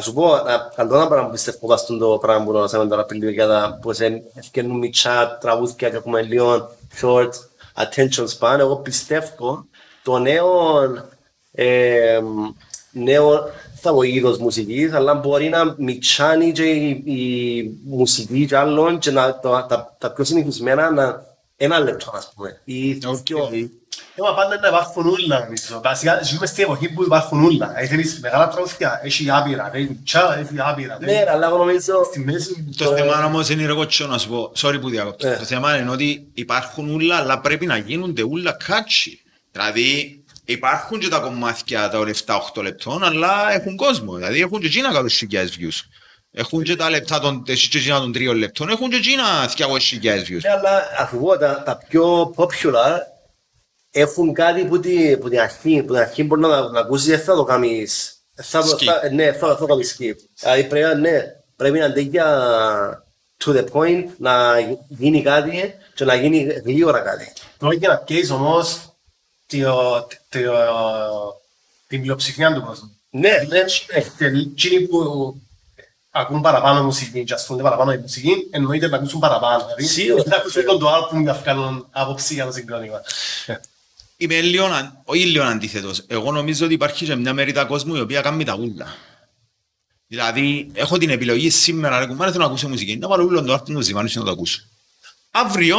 [0.00, 2.86] θα σου πω, να- καλό ένα πράγμα που πιστεύω πας στον το πράγμα που ρωτήσαμε
[2.86, 3.98] τώρα πριν λίγο για τα πώς
[4.34, 6.70] ευκαινούν μητσά τραγούδια και έχουμε λίγο
[7.00, 7.30] short
[7.74, 8.58] attention span.
[8.58, 9.66] Εγώ πιστεύω
[10.02, 10.48] το νέο,
[11.52, 12.20] ε,
[12.92, 18.98] νέο θα πω είδος μουσικής, αλλά μπορεί να μητσάνει και η, η μουσική και άλλων
[18.98, 21.27] και να, τα, τα, τα πιο συνηθισμένα να
[21.60, 22.60] ένα λεπτό, ας πούμε.
[22.64, 23.16] Ή Οκ.
[23.26, 23.50] δυο.
[24.14, 25.80] Εγώ πάντα να υπάρχουν ούλα, νομίζω.
[25.84, 27.74] Βασικά, ζούμε στην εποχή που υπάρχουν ούλα.
[27.76, 29.70] Αν θέλεις μεγάλα τραγούδια, έχει άπειρα.
[29.72, 30.98] Έχει μιτσιά, έχει άπειρα.
[31.00, 32.04] Ναι, ρε, αλλά εγώ νομίζω...
[32.04, 35.28] Στη μέση, Το θέμα όμως είναι ρε κοτσό να σου πω, sorry που διακόπτω.
[35.28, 35.36] Ε.
[35.36, 39.22] Το θέμα είναι ότι υπάρχουν ούλα, αλλά πρέπει να γίνονται ούλα κάτσι.
[39.52, 41.98] Δηλαδή υπάρχουν και τα κομμάτια τα
[42.54, 44.14] 7-8 λεπτών, αλλά έχουν κόσμο.
[44.14, 45.78] Δηλαδή έχουν και εκείνα 100.000 views.
[46.40, 49.24] Έχουν και τα λεπτά των, έχει και εκείνα των 3 λεπτών, έχουν και εκείνα
[49.56, 49.62] 200.000
[50.04, 50.40] views.
[50.42, 52.96] Ναι, αλλά αφού πω, τα, τα πιο popular
[53.90, 57.20] έχουν κάτι που, τη, που την αρχή, που την αρχή μπορεί να, να ακούσεις, δεν
[57.20, 58.84] θα το κάνεις, θα, το- Skip.
[58.84, 60.14] θα, ναι, θα, θα το κάνεις skip.
[60.40, 61.22] Δηλαδή πρέπει, να- ναι,
[61.56, 63.04] πρέπει να είναι τέτοια
[63.44, 64.54] to the point, να
[64.88, 67.32] γίνει κάτι και να γίνει γλύωρα κάτι.
[67.58, 68.80] Πρόκειται να πιέσεις όμως
[69.46, 71.42] το- το-
[71.86, 72.96] την πλειοψηφία του κόσμου.
[73.10, 73.64] Ναι, ναι,
[74.26, 75.34] Εκείνοι που
[76.10, 79.64] ακούν παραπάνω μουσική και ασχολούνται παραπάνω με μουσική, εννοείται να ακούσουν παραπάνω.
[79.64, 80.22] Δηλαδή, Σίγουρα.
[80.26, 83.00] να ακούσουν τον το άλμπουμ να βγάλουν άποψη για το συγκρότημα.
[84.16, 86.04] Είμαι λίγο, αν- όχι λίγο αντίθετος.
[86.06, 88.86] Εγώ νομίζω ότι υπάρχει και μια μερίδα κόσμου η οποία κάνει τα ούλα.
[90.06, 92.96] Δηλαδή, έχω την επιλογή σήμερα, ρε κουμπάρε, θέλω να ακούσω μουσική.
[92.96, 94.60] Να βάλω όλο το άρθρο του Ζιβάνης να το ακούσω.
[95.30, 95.76] Αύριο,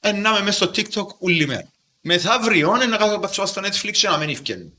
[0.00, 1.68] ε, να είμαι μέσα στο TikTok όλη μέρα.
[2.00, 4.72] Μεθαύριο, ε, να κάθω πατσώ στο Netflix και να μην ευκαινούν.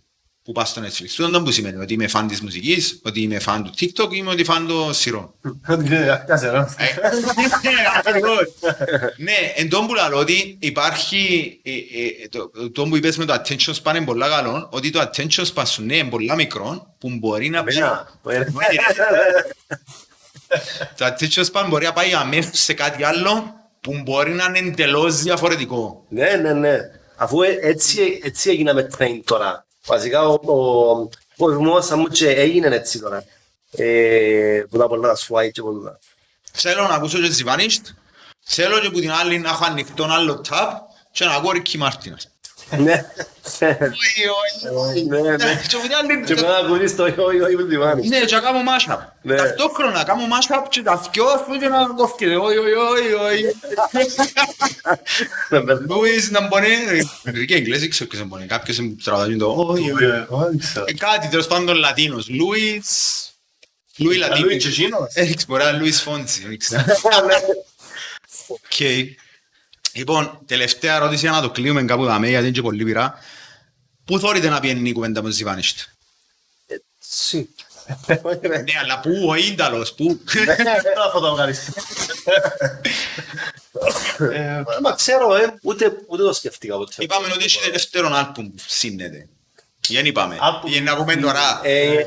[0.48, 1.06] Που πας στο Netflix.
[1.06, 4.30] Αυτό δεν που σημαίνει ότι είμαι φαν της μουσικής, ότι είμαι φαν του TikTok, είμαι
[4.30, 5.34] ότι φαν των σειρών.
[6.28, 6.66] Κάτσε, ρε.
[9.18, 13.34] Ναι, εν τόν που λέω ότι υπάρχει, ε, ε, το, το που είπες με το
[13.34, 17.10] attention span είναι πολλά καλό, ότι το attention span σου ναι, είναι πολλά μικρό, που
[17.10, 18.46] μπορεί να πει, Εμένα, ε,
[20.98, 25.22] το attention span μπορεί να πάει αμέσως σε κάτι άλλο, που μπορεί να είναι εντελώς
[25.22, 26.06] διαφορετικό.
[26.10, 26.78] Ναι, ναι, ναι.
[27.16, 29.67] Αφού ε- έτσι, έτσι έγινα με train τώρα.
[29.88, 33.24] Βασικά ο, ο κόσμος σαν μου και έγινε έτσι τώρα.
[33.72, 36.00] Ε, που τα πολλά τα swipe και πολλά.
[36.52, 37.88] Θέλω να ακούσω και Ζιβάνιστ,
[38.40, 40.72] θέλω και που την άλλη να έχω ανοιχτό άλλο tab
[41.12, 42.37] και να ακούω Ρίκη Μάρτινας.
[42.78, 43.06] Ναι.
[44.88, 45.62] Όχι, Ναι, ναι.
[45.68, 48.10] Και που την άλλη- Και μετά ακούγεις το όχι, όχι, που διβάνεις.
[48.10, 49.00] Ναι, και να κάνω mashup.
[49.22, 49.36] Ναι.
[49.36, 52.36] Ταυτόχρονα κάνω mashup και τα δυο ας πούμε και να κόφκεται.
[52.36, 53.44] Όχι, όχι, όχι, όχι.
[55.50, 55.96] Με μπερδεύω.
[55.96, 56.70] Λούις να μπορεί...
[57.24, 58.46] Ρίκη Εγγλέζη ξέρω ποιος να μπορεί.
[58.46, 60.04] Κάποιος μου τραβάζει το όχι, όχι.
[60.86, 62.30] Ε, Κάτι τέλος πάντων Λατίνος.
[62.30, 63.22] Λούις...
[63.98, 64.46] Λούι Λατίνο.
[64.46, 65.14] Λούι Τσεσίνος.
[65.14, 66.46] Έχεις μπορεί να είναι Λούις Φόντσι.
[66.48, 66.84] δεν ξέρω.
[68.48, 68.80] Οκ.
[69.98, 73.14] Λοιπόν, τελευταία ερώτηση για να το κλείουμε κάπου δαμέ γιατί είναι και πολύ πειρά.
[74.06, 75.80] Πού θέλετε να πιένει η κουβέντα με Ζιβάνιστ.
[77.00, 77.50] Τσι.
[78.08, 80.20] Ναι, αλλά πού ο Ίνταλος, πού;
[80.96, 81.70] Τώρα θα το βγάλεις.
[84.32, 86.94] Ε, Μα ξέρω, ε, ούτε, ούτε το σκεφτήκα ποτέ.
[86.98, 89.28] Είπαμε ότι έχει δεύτερον άλμπουμ που σύνδεται.
[89.90, 90.38] Δεν είπαμε.
[90.40, 90.72] Άλμπουμ.
[90.72, 91.62] Για να πούμε τώρα.
[91.64, 92.06] Ε, ε,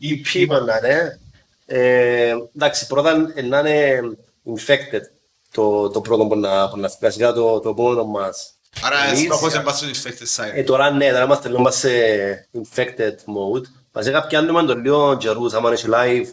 [0.00, 1.20] EP είπαν να είναι.
[1.66, 4.00] Ε, εντάξει, πρώτα ε, να είναι
[4.44, 5.13] infected
[5.54, 8.54] το, το πρώτο που να, που να βασικά το, το επόμενο μας.
[8.82, 10.64] Άρα Εμείς, στόχος είναι πάνω στο Infected Ε, Side.
[10.66, 11.88] τώρα ναι, τώρα είμαστε λίγο σε
[12.54, 13.62] infected mode.
[13.92, 16.26] Βασικά πιάνουμε το λίγο καιρούς, άμα είναι live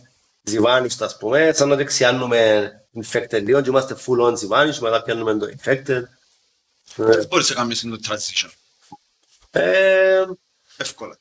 [0.44, 2.72] ζιβάνιστο ας πούμε, σαν να δεξιάνουμε
[3.04, 6.04] infected λίγο και είμαστε full on ζιβάνιστο, μετά πιάνουμε το infected.
[6.96, 8.50] Ε, Πώς μπορείς να κάνεις το transition.
[9.52, 10.24] ε,
[10.78, 11.18] Εύκολα.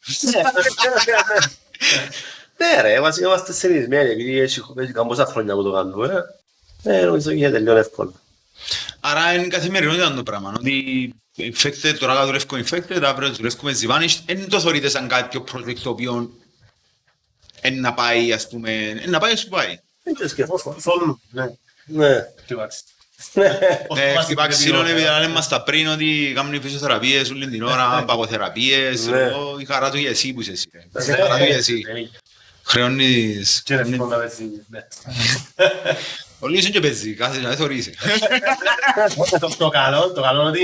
[2.56, 6.24] Ναι ρε, βασικά είμαστε συνηθισμένοι, επειδή έχει έχει καμπόσα χρόνια που το κάνουμε.
[6.82, 8.12] Ε, νομίζω γίνεται λίγο εύκολα.
[9.00, 10.52] Άρα είναι καθημερινότητα το πράγμα.
[10.56, 14.18] Ότι infected, τώρα δουλεύω infected, αύριο δουλεύουμε Zivanished.
[14.26, 16.30] Δεν το θεωρείτε σαν κάποιο project το οποίο
[17.62, 19.78] είναι να πάει, ας πούμε, είναι να πάει, ας που πάει.
[20.02, 20.58] Δεν το σκεφτώ.
[20.78, 21.44] Θέλουν, ναι.
[21.84, 22.22] Ναι.
[22.46, 22.82] Τι βάζεις.
[23.32, 29.06] Ναι, χτυπά ξύλο, επειδή λέμε μας τα πριν ότι κάνουν φυσιοθεραπείες όλη την ώρα, παγοθεραπείες,
[29.06, 29.18] Ναι.
[29.18, 30.70] εγώ, η χαρά του για εσύ που είσαι εσύ.
[30.72, 31.02] ρε.
[31.02, 31.82] Η χαρά του για εσύ.
[32.62, 33.62] Χρεώνεις...
[33.64, 33.96] Και είναι
[36.42, 36.48] εύκολο να παίζει, ναι.
[36.48, 37.92] Ο Λύσης είναι και παίζεις, κάθε να θεωρείσαι.
[39.40, 40.60] Το- Το καλό, το καλό είναι ότι...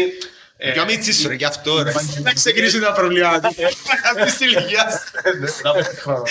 [0.57, 1.93] ε, Και ο Μίτσις σου ρε, γι' αυτό ρε.
[2.23, 3.49] Να ξεκινήσουν τα προβλήματα.
[4.17, 5.03] Αυτής της ηλικίας.
[5.41, 6.23] ναι, να παίζει χρόνο.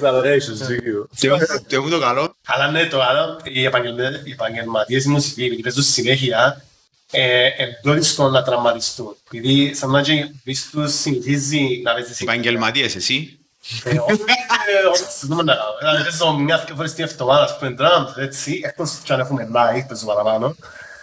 [0.00, 1.08] Collaborations, δίκιο.
[1.18, 1.28] Και-
[1.66, 2.34] Και μου το καλό.
[2.46, 6.64] Αλλά ναι, το άλλο, οι επαγγελμα- οι επαγγελματίες στη μουσική, επειδή παίζουν συνέχεια,
[7.10, 9.16] ε, είναι πιο δύσκολο να τραυματιστούν.
[9.32, 13.37] Επειδή σαν να και πεις τους συνηθίζει να παίζεις Επαγγελματίες εσύ.
[13.84, 15.76] Ε, όχι, ε, όχι, δεν μπορώ να κάνω.
[15.78, 19.48] Δηλαδή, παίζω μια δύο φορές την εβδομάδα, ας πούμε, drums, έτσι, εκτός κι αν έχουμε
[19.54, 20.54] live, παίζω παραπάνω.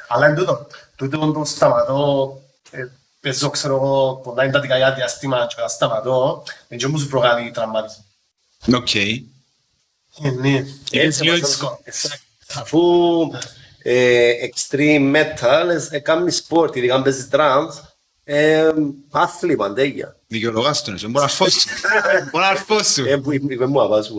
[0.08, 0.68] Αλλά είναι τούτο.
[0.96, 2.42] Τούτο το σταματώ,
[2.72, 2.86] ε,
[3.22, 8.04] παίζω, ξέρω εγώ, πολλά εντατικά για διαστήμα και όταν σταματώ, δεν και όμως προκαλεί τραυματισμό.
[8.76, 8.96] Οκ.
[8.96, 10.64] Ε, ναι.
[10.92, 11.80] Έτσι, λίγο μας- δύσκολο.
[12.56, 12.82] Αφού
[13.84, 17.74] ε, extreme metal ε, κάνει σπορτ, ειδικά αν παίζεις drums,
[18.28, 18.72] ε,
[19.12, 20.16] άθλη παντέγια.
[20.28, 21.08] Δικαιολογάς τον εσύ.
[21.08, 21.68] Μπορείς να αρφώσει.
[22.32, 22.98] Μπορείς να αρφώσεις.
[22.98, 24.16] Ε, που είπε είπε μου απάσου.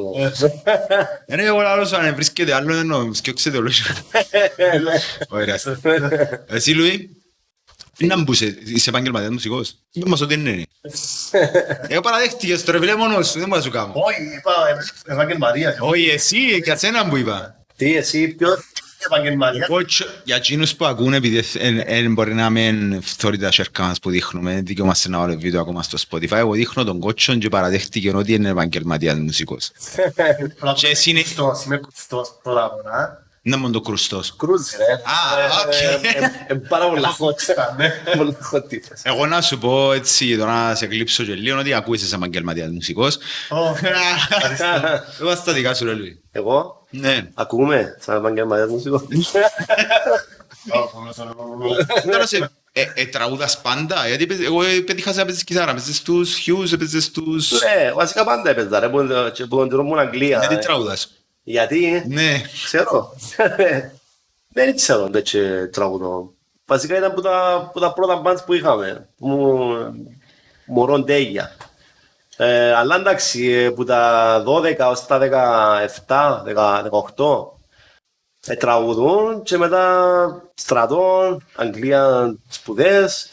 [1.27, 3.15] Είναι εγώ λάρος αν βρίσκεται άλλο δεν εννοώ.
[3.15, 3.71] Σκιώξετε όλο.
[5.29, 5.59] Ωραία.
[6.47, 7.11] Εσύ Λουί.
[7.99, 8.59] Είναι να μπούσε.
[8.65, 10.63] Είσαι επαγγελματίας μουσικός; Είπε μας ότι είναι.
[11.89, 13.39] Εγώ παραδέχτηκες το ρε φίλε μόνος σου.
[13.39, 13.93] Δεν μπορώ να σου κάνω.
[13.95, 14.53] Όχι, είπα
[15.07, 15.77] ε, επαγγελματίας.
[15.81, 16.61] Όχι εσύ.
[16.65, 17.65] Για σένα που είπα.
[17.77, 18.59] Τι εσύ, ποιος,
[19.11, 19.67] Επαγγελματίας.
[19.69, 21.43] Κότσο, για εκείνους που ακούνε, επειδή
[21.87, 25.83] δεν μπορεί να μην θωρεί τα σέρκα μας που δείχνουμε, δικαιούμαστε να βάλω βίντεο ακόμα
[25.83, 29.71] στο Spotify, εγώ δείχνω τον Κότσον και παραδέχτηκε ότι είναι επαγγελματίας μουσικός.
[30.75, 33.21] Και εσύ είναι- Κουστός, είμαι κουστός πρώτα απ' όλα.
[33.43, 34.37] Είναι μόνο το κρουστός.
[34.37, 34.93] κρούζι ρε.
[34.93, 35.73] Α, οκ.
[35.73, 37.33] Ε, ε, ε, Πάρα πολλά hot.
[37.33, 37.93] Κουστά, ναι.
[38.17, 39.01] Πολλά hot τίτλες.
[39.05, 42.71] Εγώ να σου πω έτσι, τώρα να σε κλείψω και λίγο, ότι ακούεις είσαι επαγγελματίας
[42.71, 43.19] μουσικός.
[43.51, 43.77] Ω,
[45.21, 46.21] Εγώ στα δικά σου ρε Λουί.
[46.33, 47.29] Εγώ, Ναι.
[47.35, 49.01] ακούμε σαν επαγγελματίας μουσικός.
[50.73, 51.77] ω, πολλός, όλο, όλο.
[52.11, 52.51] Τώρα σε...
[52.73, 56.37] Ε, ε, τραγούδας πάντα, γιατί παίζ- εγώ ε, πέτυχα σε να παίζεις κιθάρα, παίζεις τους
[56.47, 57.51] Hughes, παίζεις τους...
[57.53, 60.39] Ναι, βασικά πάντα έπαιζα ρε, που και που τον ήμουν Αγγλία.
[60.39, 60.59] Γιατί ε.
[60.59, 61.13] τραγούδας;
[61.43, 62.43] Γιατί, Ναι.
[62.65, 63.17] ξέρω.
[64.49, 66.33] Δεν ξέρω τέτοιο τραγουδό.
[66.67, 69.09] Βασικά ήταν που τα, που τα πρώτα bands που είχαμε.
[69.17, 69.69] Μου,
[70.67, 71.57] μωρόν τέγια.
[72.37, 76.43] Ε, αλλά εντάξει, ε, που τα 12 ως τα 17,
[77.17, 77.55] 18
[78.47, 83.29] ε, τραγουδούν και μετά στρατών, Αγγλία σπουδές.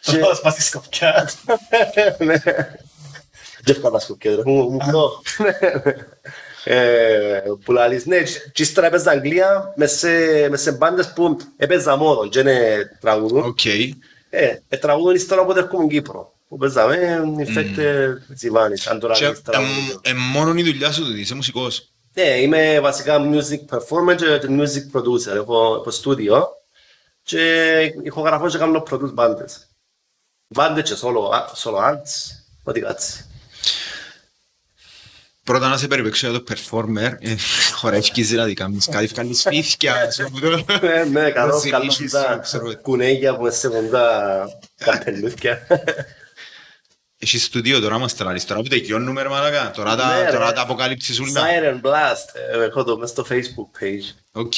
[0.00, 1.28] Και- Το σπάς στη σκοπιά.
[2.18, 2.36] Ναι.
[3.64, 5.10] Δεν έφυγα σκοπιά, ρε, μου μου πω.
[6.64, 11.36] Ε, Που λαλείς, ναι, και- και ύστερα έπαιζα Αγγλία μες σε- μες σε μπάντες που
[11.56, 13.42] έπαιζα μόδον και είναι τραγουδούν.
[13.44, 13.64] Οκ.
[13.64, 16.34] Ε, ε, τραγουδούν ύστερα όποτε έρχομαι Κύπρο.
[16.56, 20.00] Που παίζαμε, Infected, Zivanished τώρα Και, λες τραγουδούν.
[20.02, 21.92] εμ, ε, μόνο η δουλειά σου τούτη, είσαι μουσικός.
[22.14, 25.34] Ναι, είμαι βασικά music performer και και music producer.
[25.34, 26.46] Έχω, έχω στούντιο
[27.22, 29.66] και ηχογραφώ και κάνω produce μπάντες.
[30.48, 33.24] Μπάντες και solo, α- solo acts, ό,τι κάτσει.
[35.44, 37.34] Πρώτα να σε περιπέξω για το performer, ε,
[37.80, 42.12] χορεύκεις δηλαδή, κάνεις κάτι, βγάλεις φύθια, σου που το- Ναι, ναι, καλό, το καλό ζηλήσεις
[42.12, 42.76] τα σου, ξέρω.
[42.76, 44.44] κουνέγια που με σέβουν τα
[47.18, 47.26] καπελούθια.
[47.36, 50.30] Έχεις στούντιο τώρα μας τραλείς, τώρα που τελειώνουμε ρε μαλακά, τώρα Ναι, τα, ρε.
[50.30, 51.40] τώρα τα αποκαλύψεις ούλα.
[51.42, 54.14] Siren Blast, ε, έχω το μέσα στο facebook page.
[54.32, 54.54] Οκ.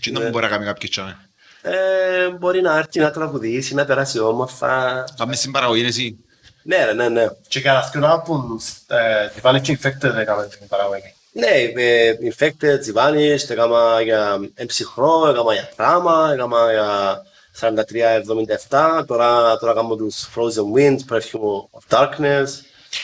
[0.00, 0.24] Τι να Ναι.
[0.24, 1.18] μου μπορεί να κάνει κάποιος τσάμε.
[1.62, 5.04] Ε, μπορεί να έρθει να τραγουδήσει, να περάσει όμορφα.
[5.16, 6.16] Πάμε στην παραγωγή εσύ.
[6.62, 7.26] Ναι, ρε, ναι, ναι.
[7.48, 11.14] Και κατά αυτόν albums, ε, τι πάνε και infected έκαμε την παραγωγή.
[11.32, 17.22] Ναι, ε, Infected, Τζιβάνις, έκανα για εμψυχρό, έκανα για τράμα, έκανα για
[17.60, 22.46] 43-77, τώρα, τώρα κάνω τους Frozen Winds, Perfume of Darkness,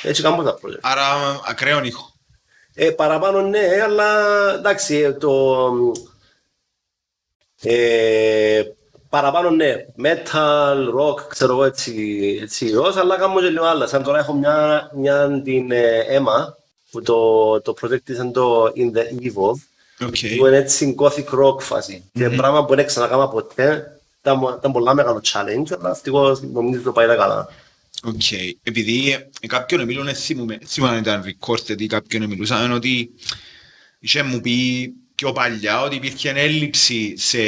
[0.03, 0.79] έτσι κάνω τα project.
[0.81, 1.03] Άρα
[1.47, 2.13] ακραίων ήχο.
[2.75, 4.09] Ε, παραπάνω ναι, αλλά
[4.55, 5.67] εντάξει, ε, το...
[7.63, 8.63] Ε,
[9.09, 13.87] παραπάνω ναι, metal, rock, ξέρω εγώ έτσι, έτσι ως, αλλά κάνω και λίγο άλλα.
[13.87, 16.53] Σαν τώρα έχω μια, μια την ε, Emma,
[16.91, 19.53] που το, το project της είναι το In the Evil,
[20.07, 20.17] OK.
[20.39, 22.11] που είναι έτσι gothic rock φάση.
[22.13, 26.93] Και πράγμα που δεν ξανακάμα ποτέ, ήταν, ήταν πολλά μεγάλο challenge, αλλά ευτυχώς νομίζω το
[26.93, 27.49] πάει τα καλά.
[28.03, 28.33] Οκ.
[28.63, 33.11] Επειδή ε, κάποιον μιλούν, δεν θυμούμαι, θυμάμαι αν ήταν recorded ή κάποιον μιλούσαμε ότι
[33.99, 37.39] είχε μου πει πιο παλιά ότι υπήρχε έλλειψη σε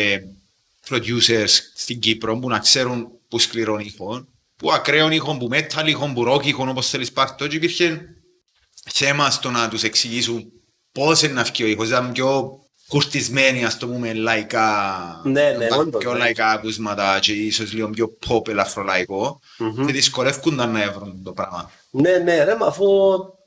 [0.89, 6.15] producers στην Κύπρο που να ξέρουν που σκληρών ήχων, που ακραίων ήχων, που metal ήχων,
[6.15, 8.17] που rock ήχων, όπως θέλεις πάρ' το και υπήρχε
[8.85, 10.53] θέμα στο να τους εξηγήσουν
[10.93, 12.61] πώς είναι να βγει ο ήχος, ήταν πιο
[12.93, 16.19] κουρτισμένοι, ας το πούμε, λαϊκά, Ναι, ναι, τα όντως, πιο ναι.
[16.19, 19.41] λαϊκά ακούσματα και ίσως λίγο πιο pop ελαφρολαϊκό
[19.87, 21.71] και δυσκολεύκονταν να έβρουν το πράγμα.
[21.91, 22.85] Ναι, ναι, ρε, μα αφού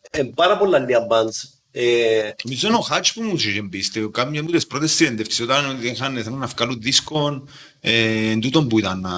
[0.10, 1.50] ε, πάρα πολλά λίγα bands.
[1.72, 5.80] Ε, Νομίζω είναι ο Χάτς που μου είχε μπει, κάμια από τις πρώτες συνέντευξεις, όταν
[5.82, 7.44] είχαν θέλουν να βγάλουν δίσκο,
[7.82, 9.12] ε, εν τούτον που ήταν να...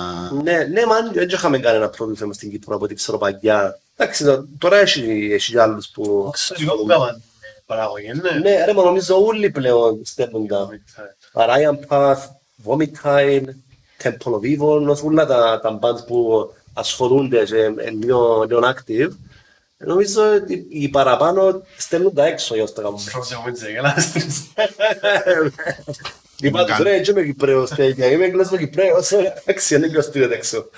[0.44, 3.80] ναι, ναι, μαν, δεν είχαμε κανένα πρόβλημα μες στην Κύπρο από ό,τι ξέρω παγιά.
[3.96, 6.30] Εντάξει, τω- τώρα έχει, έχει κι άλλους που...
[6.34, 7.22] Ξέρω που έκαναν
[7.68, 8.32] παραγωγή, ναι.
[8.32, 10.70] Ναι, ρε, μα νομίζω όλοι πλέον στέλνουν τα.
[11.34, 12.24] Ryan Path,
[12.66, 13.46] Vomitile,
[14.04, 19.10] Temple of Evil, νομίζω όλα τα, τα bands που ασχολούνται και είναι λίγο, λίγο active.
[19.78, 23.00] Νομίζω ότι οι παραπάνω στέλνουν τα έξω για να τα κάνουν.
[23.00, 24.48] Frozen Winds έγελαστες.
[26.40, 30.70] Είπα τους ρε, και είμαι Κυπρέος τέτοια, είμαι Εγγλός Κυπρέος, εντάξει, είναι και στείλετε έξω.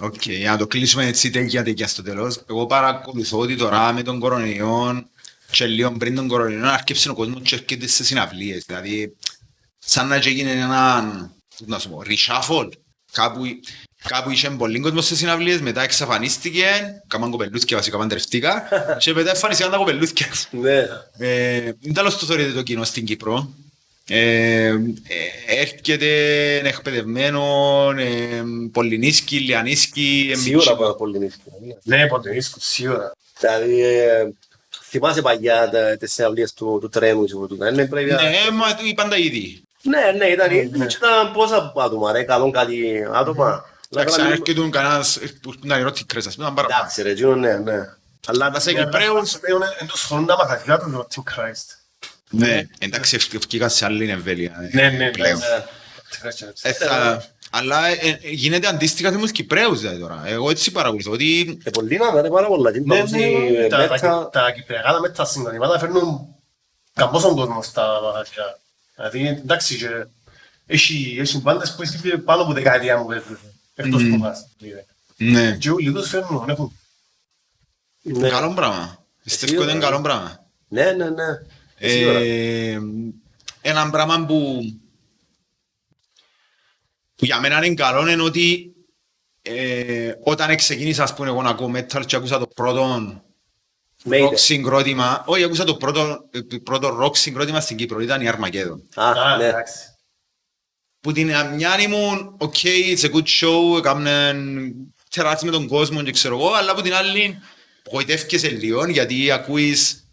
[0.00, 2.44] Οκ, για να το κλείσουμε έτσι τέτοια τέτοια στο τέλος.
[2.50, 5.08] Εγώ παρακολουθώ ότι τώρα με τον κορονοϊό
[5.54, 8.64] και λίγο πριν τον κορονοϊό άρχισε ο κόσμος και έρχεται σε συναυλίες.
[8.66, 9.16] Δηλαδή,
[9.78, 11.32] σαν να έγινε έναν,
[11.66, 12.68] να σου πω, reshuffle.
[13.12, 13.42] Κάπου,
[14.08, 16.64] κάπου είχε πολύ κόσμος σε συναυλίες, μετά εξαφανίστηκε,
[17.06, 18.68] κάμαν κοπελούθια βασικά παντρευτήκα
[18.98, 20.26] και μετά εμφανίστηκαν τα κοπελούθια.
[20.50, 20.86] Ναι.
[21.18, 23.54] Ε, Είναι τέλος το θεωρείτε το κοινό στην Κύπρο.
[24.08, 24.74] Ε, ε,
[25.46, 26.08] έρχεται
[26.56, 27.42] εκπαιδευμένο,
[27.98, 30.76] ε, πολυνίσκη, λιανίσκη, ε, Σίγουρα μίτσικο.
[30.76, 31.50] πάρα πολύ νύχτα.
[31.82, 33.12] Ναι, ποτέ δίσκο, σίγουρα.
[33.40, 34.28] Δηλαδή, ε,
[34.98, 38.74] θυμάσαι παγιά τα- τις συναυλίες του, του τρένου και του ναι, πρέπει να- Ναι, μα
[38.74, 39.62] του είπαν τα ήδη.
[39.82, 43.64] Ναι, ναι, ήταν, ήταν πόσα άτομα, ρε, καλό κάτι άτομα.
[43.90, 46.80] Εντάξει, αν Αλλά- έρχεται κανένας ε, που ήταν ερώτηκρες, ας πούμε, ήταν παραπάνω.
[46.82, 47.72] Εντάξει ρε, εκείνο ναι, ναι.
[48.26, 49.34] Αλλά Αλλά σε Για Κυπρέους,
[49.78, 52.06] Εν τους χρόνων τα μαθατικά του Rotten Christ.
[52.30, 54.52] ναι, εντάξει, ευκήκα σε άλλη εμβέλεια.
[54.72, 55.38] ε, Ναι, ναι, πλέον.
[57.62, 57.64] Ναι.
[57.64, 60.22] Ε, θα- Αλλά ε, ε, γίνεται αντίστοιχα με τους Κυπρέους δηλαδή τώρα.
[60.26, 62.70] Εγώ έτσι παρακολουθώ ότι ε, πολύ να είναι πάρα πολλά.
[62.70, 63.24] Τι Ναι, παύση, ναι,
[63.64, 63.98] ε, τα- μέτα.
[63.98, 66.26] τα- τα κυπριακά τα μέτρα συγκροτήματα φέρνουν
[66.94, 68.58] καμπόσον κόσμο στα μαγαζιά.
[68.96, 69.88] Δηλαδή, εντάξει, και
[70.66, 73.38] έχει, έχει μπάντες που έχει πάνω από δεκαετία μου παίζουν.
[73.74, 74.46] Εκτός που μας.
[75.16, 76.78] ναι, Και όλοι τους φέρνουν, έχουν.
[78.02, 78.28] Ναι.
[78.28, 79.04] καλό πράγμα.
[79.24, 79.88] Πιστεύω ότι είναι Σίγουρα.
[79.88, 80.46] καλό πράγμα.
[80.68, 81.24] Ναι, ναι, ναι.
[81.78, 82.18] Ε, σίγουρα.
[82.18, 82.78] Ε,
[83.62, 84.60] ένα πράγμα που,
[87.16, 88.74] που για μένα είναι καλό είναι ότι
[89.42, 93.00] ε, όταν ξεκίνησα ας πούμε εγώ να ακούω metal και άκουσα το πρώτο
[94.10, 94.28] Maiden.
[94.28, 98.30] rock συγκρότημα, όχι άκουσα το πρώτο, ε, το πρώτο rock συγκρότημα στην Κύπρο, ήταν η
[98.32, 98.78] Armageddon.
[98.94, 99.44] Α, Α, ναι.
[99.44, 99.78] εντάξει.
[101.00, 104.74] Που την μια ήμουν, ok, it's a good show, έκαναν
[105.10, 107.38] τεράστιο με τον κόσμο και ξέρω εγώ, αλλά από την άλλη
[107.86, 110.08] απογοητεύκεσαι λίγο γιατί ακούεις,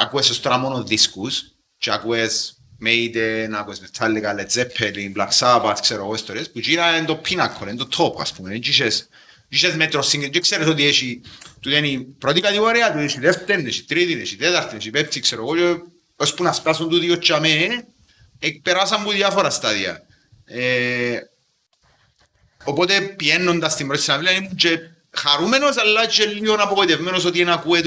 [0.00, 1.42] ακούεις τώρα μόνο δίσκους
[1.78, 7.06] και ακούεις Maiden, ακούεις Metallica, Led Zeppelin, Black Sabbath, ξέρω εγώ ιστορίες, που εκείνα είναι
[7.06, 9.08] το πίνακο, είναι το top ας πούμε, έτσι είχες
[9.48, 11.20] είχες μέτρο συγκεκριμένο και ξέρεις ότι έχει,
[11.60, 14.76] του είναι η πρώτη κατηγορία, του έχει η δεύτερη, έχει η τρίτη, έχει η τέταρτη,
[14.76, 15.82] έχει η πέμπτη, ξέρω εγώ, και
[16.16, 17.86] ώσπου να φτάσουν τούτοι δύο τσαμέ,
[18.62, 20.06] περάσαν από διάφορα στάδια.
[20.44, 21.18] Ε,
[22.64, 24.78] Οπότε πιένοντας την πρώτη συναυλία ήμουν και
[25.10, 27.80] χαρούμενος αλλά και λίγο απογοητευμένος ότι δεν ακούε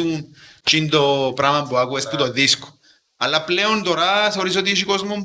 [0.90, 2.80] το πράγμα που ακούες που το δίσκο.
[3.24, 5.24] Αλλά πλέον τώρα θεωρείς ότι έχει κόσμο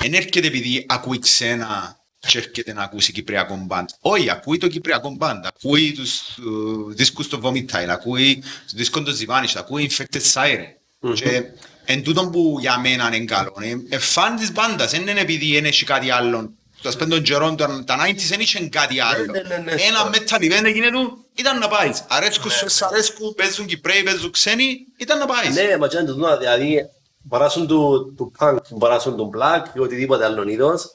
[0.00, 3.88] δεν έρχεται επειδή ακούει ξένα και έρχεται να ακούσει κυπριακό μπαντ.
[4.00, 9.16] Όχι, ακούει το κυπριακό μπαντ, ακούει τους uh, δίσκους του Vomitile, ακούει τους δίσκους του
[9.16, 10.64] Zivanich, ακούει Infected Siren.
[11.00, 11.14] Mm-hmm.
[11.14, 11.42] Και
[11.84, 13.54] εν τούτο που για μένα είναι καλό.
[13.62, 17.56] Είναι φαν της μπάντας, δεν είναι επειδή δεν έχει κάτι άλλο το σπέντο των καιρών,
[17.56, 19.32] τα 90's δεν είχαν κάτι άλλο.
[19.32, 22.04] Ναι, ναι, ναι, Ένα metal event έγινε του, ήταν να πάεις.
[22.08, 25.54] Αρέσκουν σου, αρέσκουν, παίζουν Κυπρέοι, παίζουν ξένοι, ήταν να πάεις.
[25.54, 26.88] Ναι, μα και είναι το δούμε, δηλαδή
[27.28, 30.90] παράσουν του, του punk, παράσουν του black ή οτιδήποτε άλλο είδος,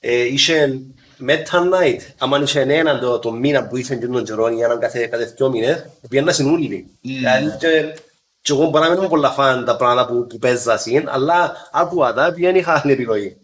[0.00, 0.80] ε, είχε
[1.26, 4.78] metal night, άμα είχε έναν το, το μήνα που είχε και τον καιρό για έναν
[4.80, 6.86] κάθε, κάθε δυο μήνες, πήγαιναν συνούλοι.
[7.00, 8.00] Δηλαδή και,
[8.42, 12.12] και εγώ μπορεί να μην είμαι πολλά φαν τα πράγματα που, που παίζασαν, αλλά άκουα
[12.12, 13.36] τα, πήγαινε είχα άλλη επιλογή.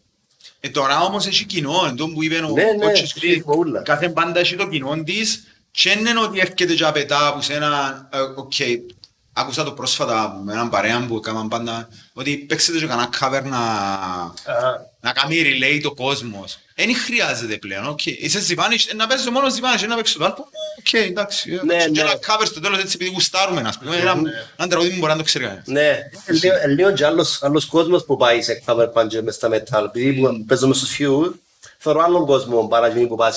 [0.60, 3.82] Ε, τώρα όμως έχει κοινό, εντός που είπε ο Ναι, ναι, Κότσος έχει πριν, πολλά.
[3.82, 8.08] κάθε μπάντα έχει το κοινό της και δεν είναι ότι έρχεται και απαιτά από σένα,
[8.12, 8.52] ε, οκ,
[9.32, 13.60] άκουσα το πρόσφατα με έναν παρέα που έκαναν πάντα, ότι παίξετε και κανένα cover να,
[15.00, 16.58] να κάνει relay το κόσμος.
[16.76, 18.06] Δεν χρειάζεται πλέον, οκ.
[18.06, 20.48] Είσαι Zivanich, ε, να παίζεις μόνος Zivanich, ε, να παίξεις το άλλο,
[20.78, 21.52] οκ, εντάξει.
[21.52, 22.00] ε, Ναι, και ναι.
[22.00, 24.14] ένα cover στο τέλος έτσι επειδή γουστάρουμε, ας πούμε, ένα
[24.56, 25.66] ένα τραγούδι που μπορεί να το ξέρει κανένας.
[25.66, 25.88] Ναι,
[26.24, 29.48] ε, λίγο- ε, λίγο και άλλος, άλλος κόσμος που πάει σε cover band μες στα
[29.48, 31.32] metal, επειδή που παίζουμε στους few,
[31.78, 33.30] θεωρώ άλλον κόσμο παρά εκείνοι που πάει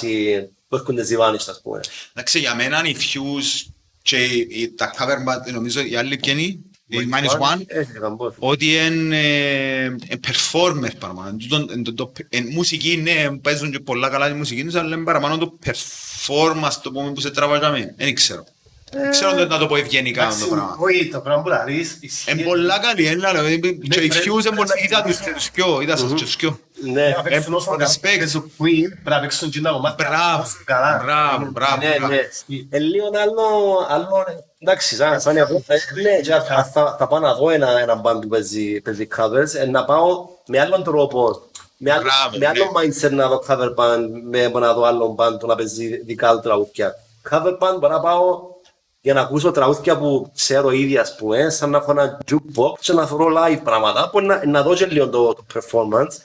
[0.67, 1.79] που έρχονται ζιβάνις, ας πούμε.
[2.13, 3.69] Εντάξει, για μένα οι Fuse
[4.01, 5.17] και οι- οι- τα cover
[5.49, 8.33] band, νομίζω οι άλλοι ποιοι είναι, οι Minus One, Έχει καμπός.
[8.39, 9.95] ότι είναι ε, ε,
[10.27, 11.27] performer παραπάνω.
[11.27, 14.75] Εν τούτον- εν το- το- εν μουσική, ναι, παίζουν και πολλά καλά τη μουσική τους,
[14.75, 17.93] αλλά είναι παραπάνω το performance, το πούμε, που σε τραβάζαμε.
[17.97, 18.43] Δεν ξέρω.
[18.91, 20.75] Δεν ξέρω το- να το πω ευγενικά Εντάξει, το πράγμα.
[20.79, 22.31] όχι, το πράγμα που λαρείς ισχύει.
[22.31, 25.31] Είναι πολλά καλή, είναι λέω, ε, και οι πρέπει- Fuse είναι πολλά, είδα τους και
[25.35, 26.59] τους δυο, είδα σας και τους δυο.
[26.83, 27.77] Ναι, Να παίξουν όσο respect.
[27.77, 31.01] καλά παίζουν Queen, πρέπει να παίξουν και τα κομμάτια Μπράβο, όσο καλά.
[31.03, 31.77] μπράβο, μπράβο.
[31.77, 32.13] ναι, μπράβο.
[32.13, 32.19] ναι.
[32.69, 33.45] Ε, λίγο άλλο,
[33.89, 34.25] άλλο,
[34.59, 38.01] εντάξει, σαν, σαν εγώ, ε, ναι, και θα, θα, θα πάω να δω ένα, ένα
[38.03, 41.41] band που παίζει, παίζει covers, ε, να πάω με άλλον τρόπο,
[41.77, 42.71] με άλλο, Μπράβο, με άλλο ναι.
[42.79, 46.31] mindset να δω cover band, με από να δω άλλο band που να παίζει δικά
[46.31, 46.95] του τραγούδια.
[47.29, 48.39] Cover band μπορώ να πάω
[49.01, 52.93] για να ακούσω τραγούδια που ξέρω ήδη, ας πούμε, σαν να έχω ένα jukebox και
[52.93, 56.15] να θωρώ live πράγματα, που να, να δω και λίγο το, το performance,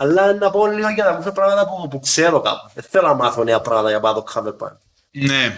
[0.00, 2.70] αλλά να πω λίγο για να ακούσω πράγματα που, που ξέρω κάπου.
[2.74, 4.76] Δεν θέλω να μάθω νέα πράγματα για να πάω το cover band.
[5.10, 5.56] Ναι.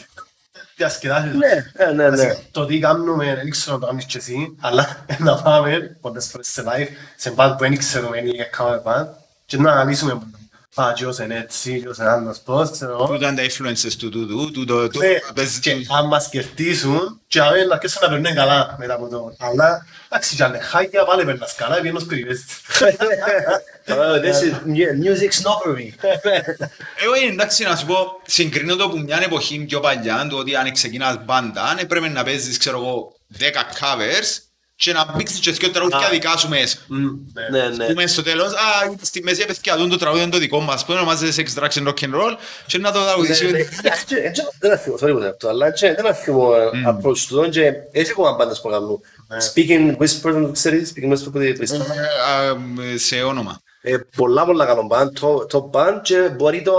[0.76, 1.34] Διασκεδάσεις.
[1.34, 2.36] Ναι, ε, ναι, ναι.
[2.50, 6.46] Το τι κάνουμε, δεν ξέρω να το κάνεις και εσύ, αλλά να πάμε πολλές φορές
[6.48, 9.06] σε live, σε band που δεν ξέρουμε είναι για cover band
[9.46, 10.20] και να αναλύσουμε
[10.74, 13.06] Α, ποιος είναι έτσι, ποιος είναι άλλος πώς, ξέρω εγώ.
[13.06, 14.88] Τούτα είναι τα influences του τούτου, του το...
[14.88, 18.94] του- Ναι, παίζει- και αν μας κερδίσουν, και αν να αρχίσουν να περνούν καλά μετά
[18.94, 19.34] από το.
[19.38, 22.44] Αλλά, εντάξει, και αν είναι χάγια, πάλι περνάς καλά, επειδή είναι ως περιβέσεις.
[23.86, 25.88] Oh, this is mu- music snobbery.
[27.04, 30.56] Εγώ είναι εντάξει να σου πω, συγκρίνω το που μια εποχή πιο παλιά, το ότι
[30.56, 33.42] αν ξεκινάς μπάντα, αν έπρεπε να παίζεις, ξέρω εγώ, 10
[33.80, 34.38] covers
[34.82, 36.76] και να μπήξεις και δύο τραγούδια δικά σου μέσα.
[37.50, 37.86] Ναι, ναι.
[37.86, 40.60] Που μέσα στο τέλος, α, είναι στη μέση παιδιά, δουν το τραγούδι είναι το δικό
[40.60, 42.34] μας, που ονομάζεται Sex, Drugs and Rock and Roll
[42.66, 43.50] και να το Ναι, τραγουδήσει.
[43.50, 43.58] ναι.
[43.82, 46.50] Έτσι, έτσι, Δεν αφήνω, sorry που το αυτό, αλλά έτσι, δεν αφήνω
[46.88, 49.00] approach του τον και έχει ακόμα πάντες που κάνουν.
[49.54, 51.66] Speaking whispers, ξέρεις, speaking whispers που δεν Ε,
[52.48, 53.60] α, μ, Σε όνομα.
[53.80, 56.74] Ε, πολλά πολλά καλό μπαν, το, το μπαν και μπορεί το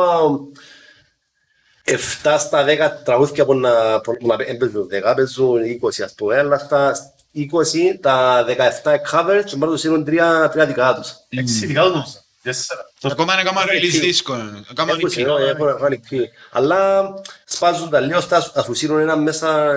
[2.24, 6.38] 7 στα 10 τραγούδια που να, που να δεν παίζουν 10, παίζουν 20 ας πούμε,
[6.38, 6.94] αλλά στα
[7.35, 11.14] 20 τα 17 covers και μπορεί να τους γίνουν τρία, τρία δικά τους.
[11.30, 12.22] Έξι δικά του νόμιζα.
[12.41, 12.81] Τέσσερα.
[13.01, 14.34] Ακόμα είναι ακόμα release δίσκο.
[14.72, 16.30] Ακόμα Έχουν είναι συνό, έχουν έχουν ανοιχτεί.
[16.51, 17.03] Αλλά
[17.45, 19.76] σπάζουν τα λίγο, στα- θα σου σύρουν ένα μέσα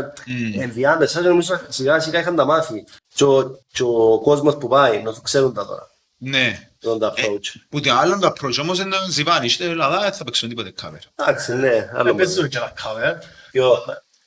[0.61, 2.85] ενδιάμεσα και νομίζω σιγά σιγά είχαν τα μάθει.
[3.15, 5.89] Και ο- Και ο κόσμος που πάει, να σου ξέρουν τα τώρα.
[6.19, 6.69] Ναι.
[6.81, 7.61] Τον τα Ε, approach.
[7.69, 9.49] Που το άλλο το approach όμως είναι το Ζιβάνι.
[9.49, 10.99] Στην Ελλάδα δεν θα παίξουν τίποτε cover.
[11.27, 13.15] Εντάξει, ναι, άλλο Δεν παίζουν και τα cover.
[13.51, 13.73] Πιο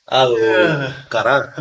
[0.03, 0.35] άλλο
[1.07, 1.53] καρά.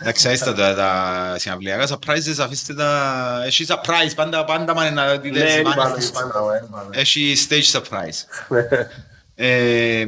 [0.00, 3.42] Εντάξει, άιστα τα, τα συναυλιακά surprises, αφήστε τα...
[3.46, 5.76] Έχει surprise, πάντα, πάντα μάνε να δείτε Ναι, Ζιβάνι.
[6.04, 8.24] είναι Έχει stage surprise.
[9.40, 10.04] Ε,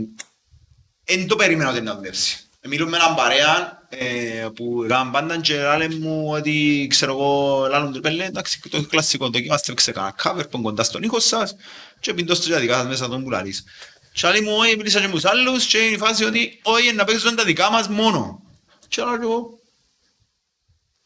[1.04, 2.38] Εν το περίμενα ότι να δουλεύσει.
[2.68, 7.92] Μιλούμε με έναν παρέα ε, που έκαναν πάντα και λένε μου ότι ξέρω εγώ λάλλον
[7.92, 11.56] του πέλε εντάξει το κλασικό δοκιμάστε ξέρει κανένα cover που είναι κοντά στον ήχο σας
[12.00, 13.64] και πιντώστε και τα δικά σας μέσα τον που λαλείς.
[14.12, 16.92] Και άλλοι μου, όχι, μίλησα και με τους άλλους και είναι η φάση ότι όχι,
[16.92, 18.42] να παίξουν τα δικά μας μόνο.
[18.90, 19.58] Και άλλο εγώ,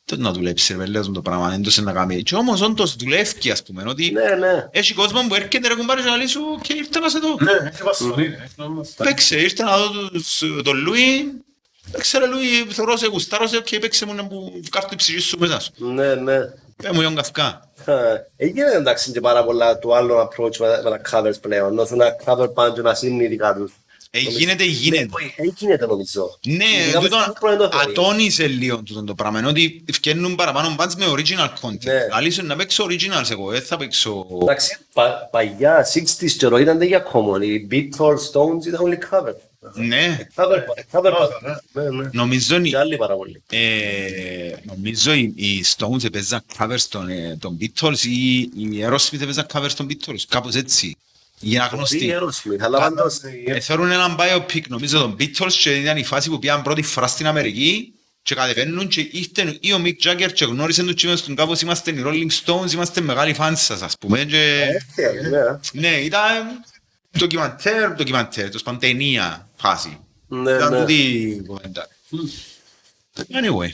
[0.04, 2.22] τότε να δουλέψει ρε πέλε το πράγμα, δεν το σε να κάνει.
[2.22, 4.68] Και όμως όντως δουλεύει ας πούμε, ότι Ναι, ναι.
[4.70, 7.36] έχει κόσμο που έρχεται ρε κουμπάρε και να λέει σου και ήρθε να σε δω.
[7.40, 8.34] Ναι, έχει πασολή, ρε.
[8.44, 8.88] έχει νόμος.
[8.96, 11.32] Παίξε, ήρθε να δω τους- τον Λουί.
[11.92, 15.18] Παίξε ρε Λουί, θεωρώ σε γουστάρω σε και παίξε μου να μου κάρτω η ψυχή
[15.18, 15.72] σου μέσα σου.
[15.76, 16.38] Ναι, ναι.
[16.76, 17.70] Πέ μου γιον καυκά.
[18.36, 21.74] Έγινε εντάξει και πάρα πολλά του άλλου approach με με τα covers πλέον.
[21.74, 23.72] Να να cover πάνω και να σύνουν οι δικά τους.
[24.16, 25.08] Ε, γίνεται, γίνεται.
[25.36, 26.38] Ε, γίνεται νομίζω.
[26.46, 27.90] Ναι, Ειδικά με τούτο στο πρώτο το θεωρεί.
[27.90, 31.84] ατόνισε λίγο τούτο το πράγμα, ενώ ότι φτιάχνουν παραπάνω bands με original content.
[31.84, 32.06] Ναι.
[32.10, 34.26] Αλήθεια να παίξω originals εγώ, δεν θα παίξω...
[34.42, 37.42] Εντάξει, πα- παλιά, 60s καιρό ήταν τέτοια common.
[37.42, 39.34] Οι Beatles, Stones ήταν όλοι cover.
[39.74, 40.58] Ναι, Cover,
[40.98, 41.12] cover,
[41.72, 42.08] Ναι, ναι, ναι.
[42.12, 42.78] νομίζω Και είναι...
[42.78, 43.42] άλλοι πάρα πολύ.
[43.50, 49.46] Ε, νομίζω οι, οι Stones έπαιζαν covers των, ε, των Beatles ή οι Aerosmith έπαιζαν
[49.52, 50.96] covers των Beatles, κάπως έτσι.
[51.38, 52.14] Για να Τι γνωστεί.
[52.14, 53.20] Aerosmith, αλλά πάντως...
[53.46, 57.06] Ε, Θέλουν έναν biopic νομίζω των Beatles και ήταν η φάση που πήγαν πρώτη φορά
[57.06, 61.18] στην Αμερική και κατεβαίνουν και ήρθε ή ο Mick Jagger και γνώρισε τους και είπαν
[61.18, 64.66] στον κάπως είμαστε οι Rolling Stones, είμαστε μεγάλοι φans σας ας πούμε και...
[64.96, 65.38] Ε, ναι.
[65.72, 66.64] Ναι, ήταν
[67.18, 69.98] ντοκιμαντέρ, ντοκιμαντέρ, το σπαν ταινία φάση.
[70.26, 70.78] Ναι, Ήταν ναι.
[70.78, 71.88] τούτη η κουβέντα.
[73.16, 73.70] Anyway,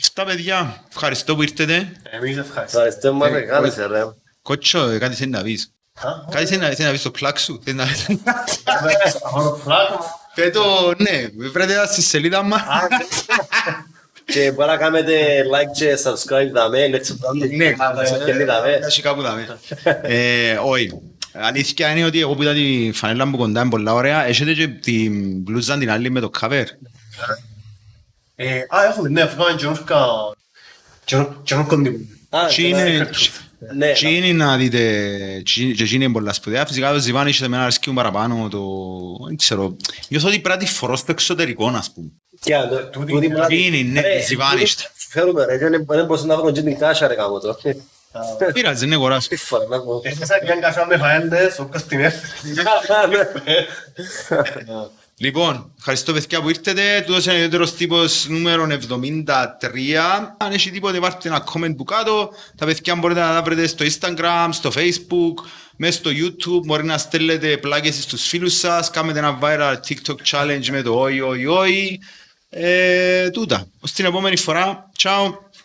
[0.00, 2.00] αυτά παιδιά, ευχαριστώ που ήρθετε.
[2.10, 2.84] Εμείς ευχαριστούμε.
[2.84, 4.02] Ευχαριστώ μας μεγάλες, ρε.
[4.42, 7.38] Κότσο, ε, κάτι θέλεις να πεις; Α, Κάτι θέλει να θέλει να πεις στο κλακ
[7.38, 7.60] σου.
[7.64, 7.82] θέλει να-
[9.24, 9.98] αυτό το πράγμα.
[10.34, 12.60] Πέτω, ναι, βρείτε στη σελίδα μας.
[14.24, 17.16] Και μπορεί να κάνετε like και subscribe δαμέ, έτσι
[17.56, 17.72] Ναι,
[18.24, 18.78] και δαμέ.
[18.86, 19.58] έχει κάπου δάμε.
[20.02, 20.90] Ε, Όχι.
[21.32, 24.24] Αλήθεια είναι ότι εγώ που είδα τη φανέλα μου κοντά είναι πολλά ωραία.
[24.26, 26.64] Έχετε και την μπλούζα την άλλη με το cover;
[28.34, 30.04] Ε, Α, έχουμε, ναι, φύγαμε και νόρκα...
[31.04, 31.76] Και νόρκα
[32.30, 33.10] Α, Τι είναι...
[33.76, 34.78] Ναι, Τι είναι να δείτε,
[35.44, 36.66] τι- και τι είναι πολλά σπουδαία.
[36.66, 38.60] Φυσικά το Ζιβάνι είχε εμένα αρέσκει μου παραπάνω το...
[39.26, 39.76] Δεν ξέρω.
[40.08, 42.08] Νιώθω ότι πρέπει να τη φορώ στο εξωτερικό, ας πούμε.
[42.40, 44.82] Και αν το- Τούτη τούτη είναι- που να- είναι, ναι, Ρε, ζιβάνιστα.
[44.82, 47.58] τούτη Φέρουμε ρε, δεν δεν μπορούσα να βρω και την κάσια ρε κάμω το.
[48.52, 49.28] Πειράζει, είναι κοράς.
[49.28, 50.00] Τι φορά να πω.
[50.04, 52.54] Έφτασα και αν καφέ με φαέντες, όποιος την έφερε.
[55.22, 57.02] Λοιπόν, ευχαριστώ παιδιά που ήρθετε.
[57.06, 60.34] Τούτος είναι ο ιδιαίτερος τύπος νούμερο 73.
[60.36, 62.30] Αν έχει τίποτε πάρτε ένα comment που κάτω.
[62.56, 65.44] Τα παιδιά μπορείτε να τα βρείτε στο Instagram, στο Facebook,
[65.76, 66.64] μέσα στο YouTube.
[66.64, 68.90] Μπορεί να στέλνετε πλάκες στους φίλους σας.
[68.90, 71.96] Κάνετε ένα viral TikTok challenge με το oi oi oi.
[72.50, 73.66] Ε, τούτα.
[73.80, 74.90] Ως την επόμενη φορά.
[75.02, 75.30] Ciao.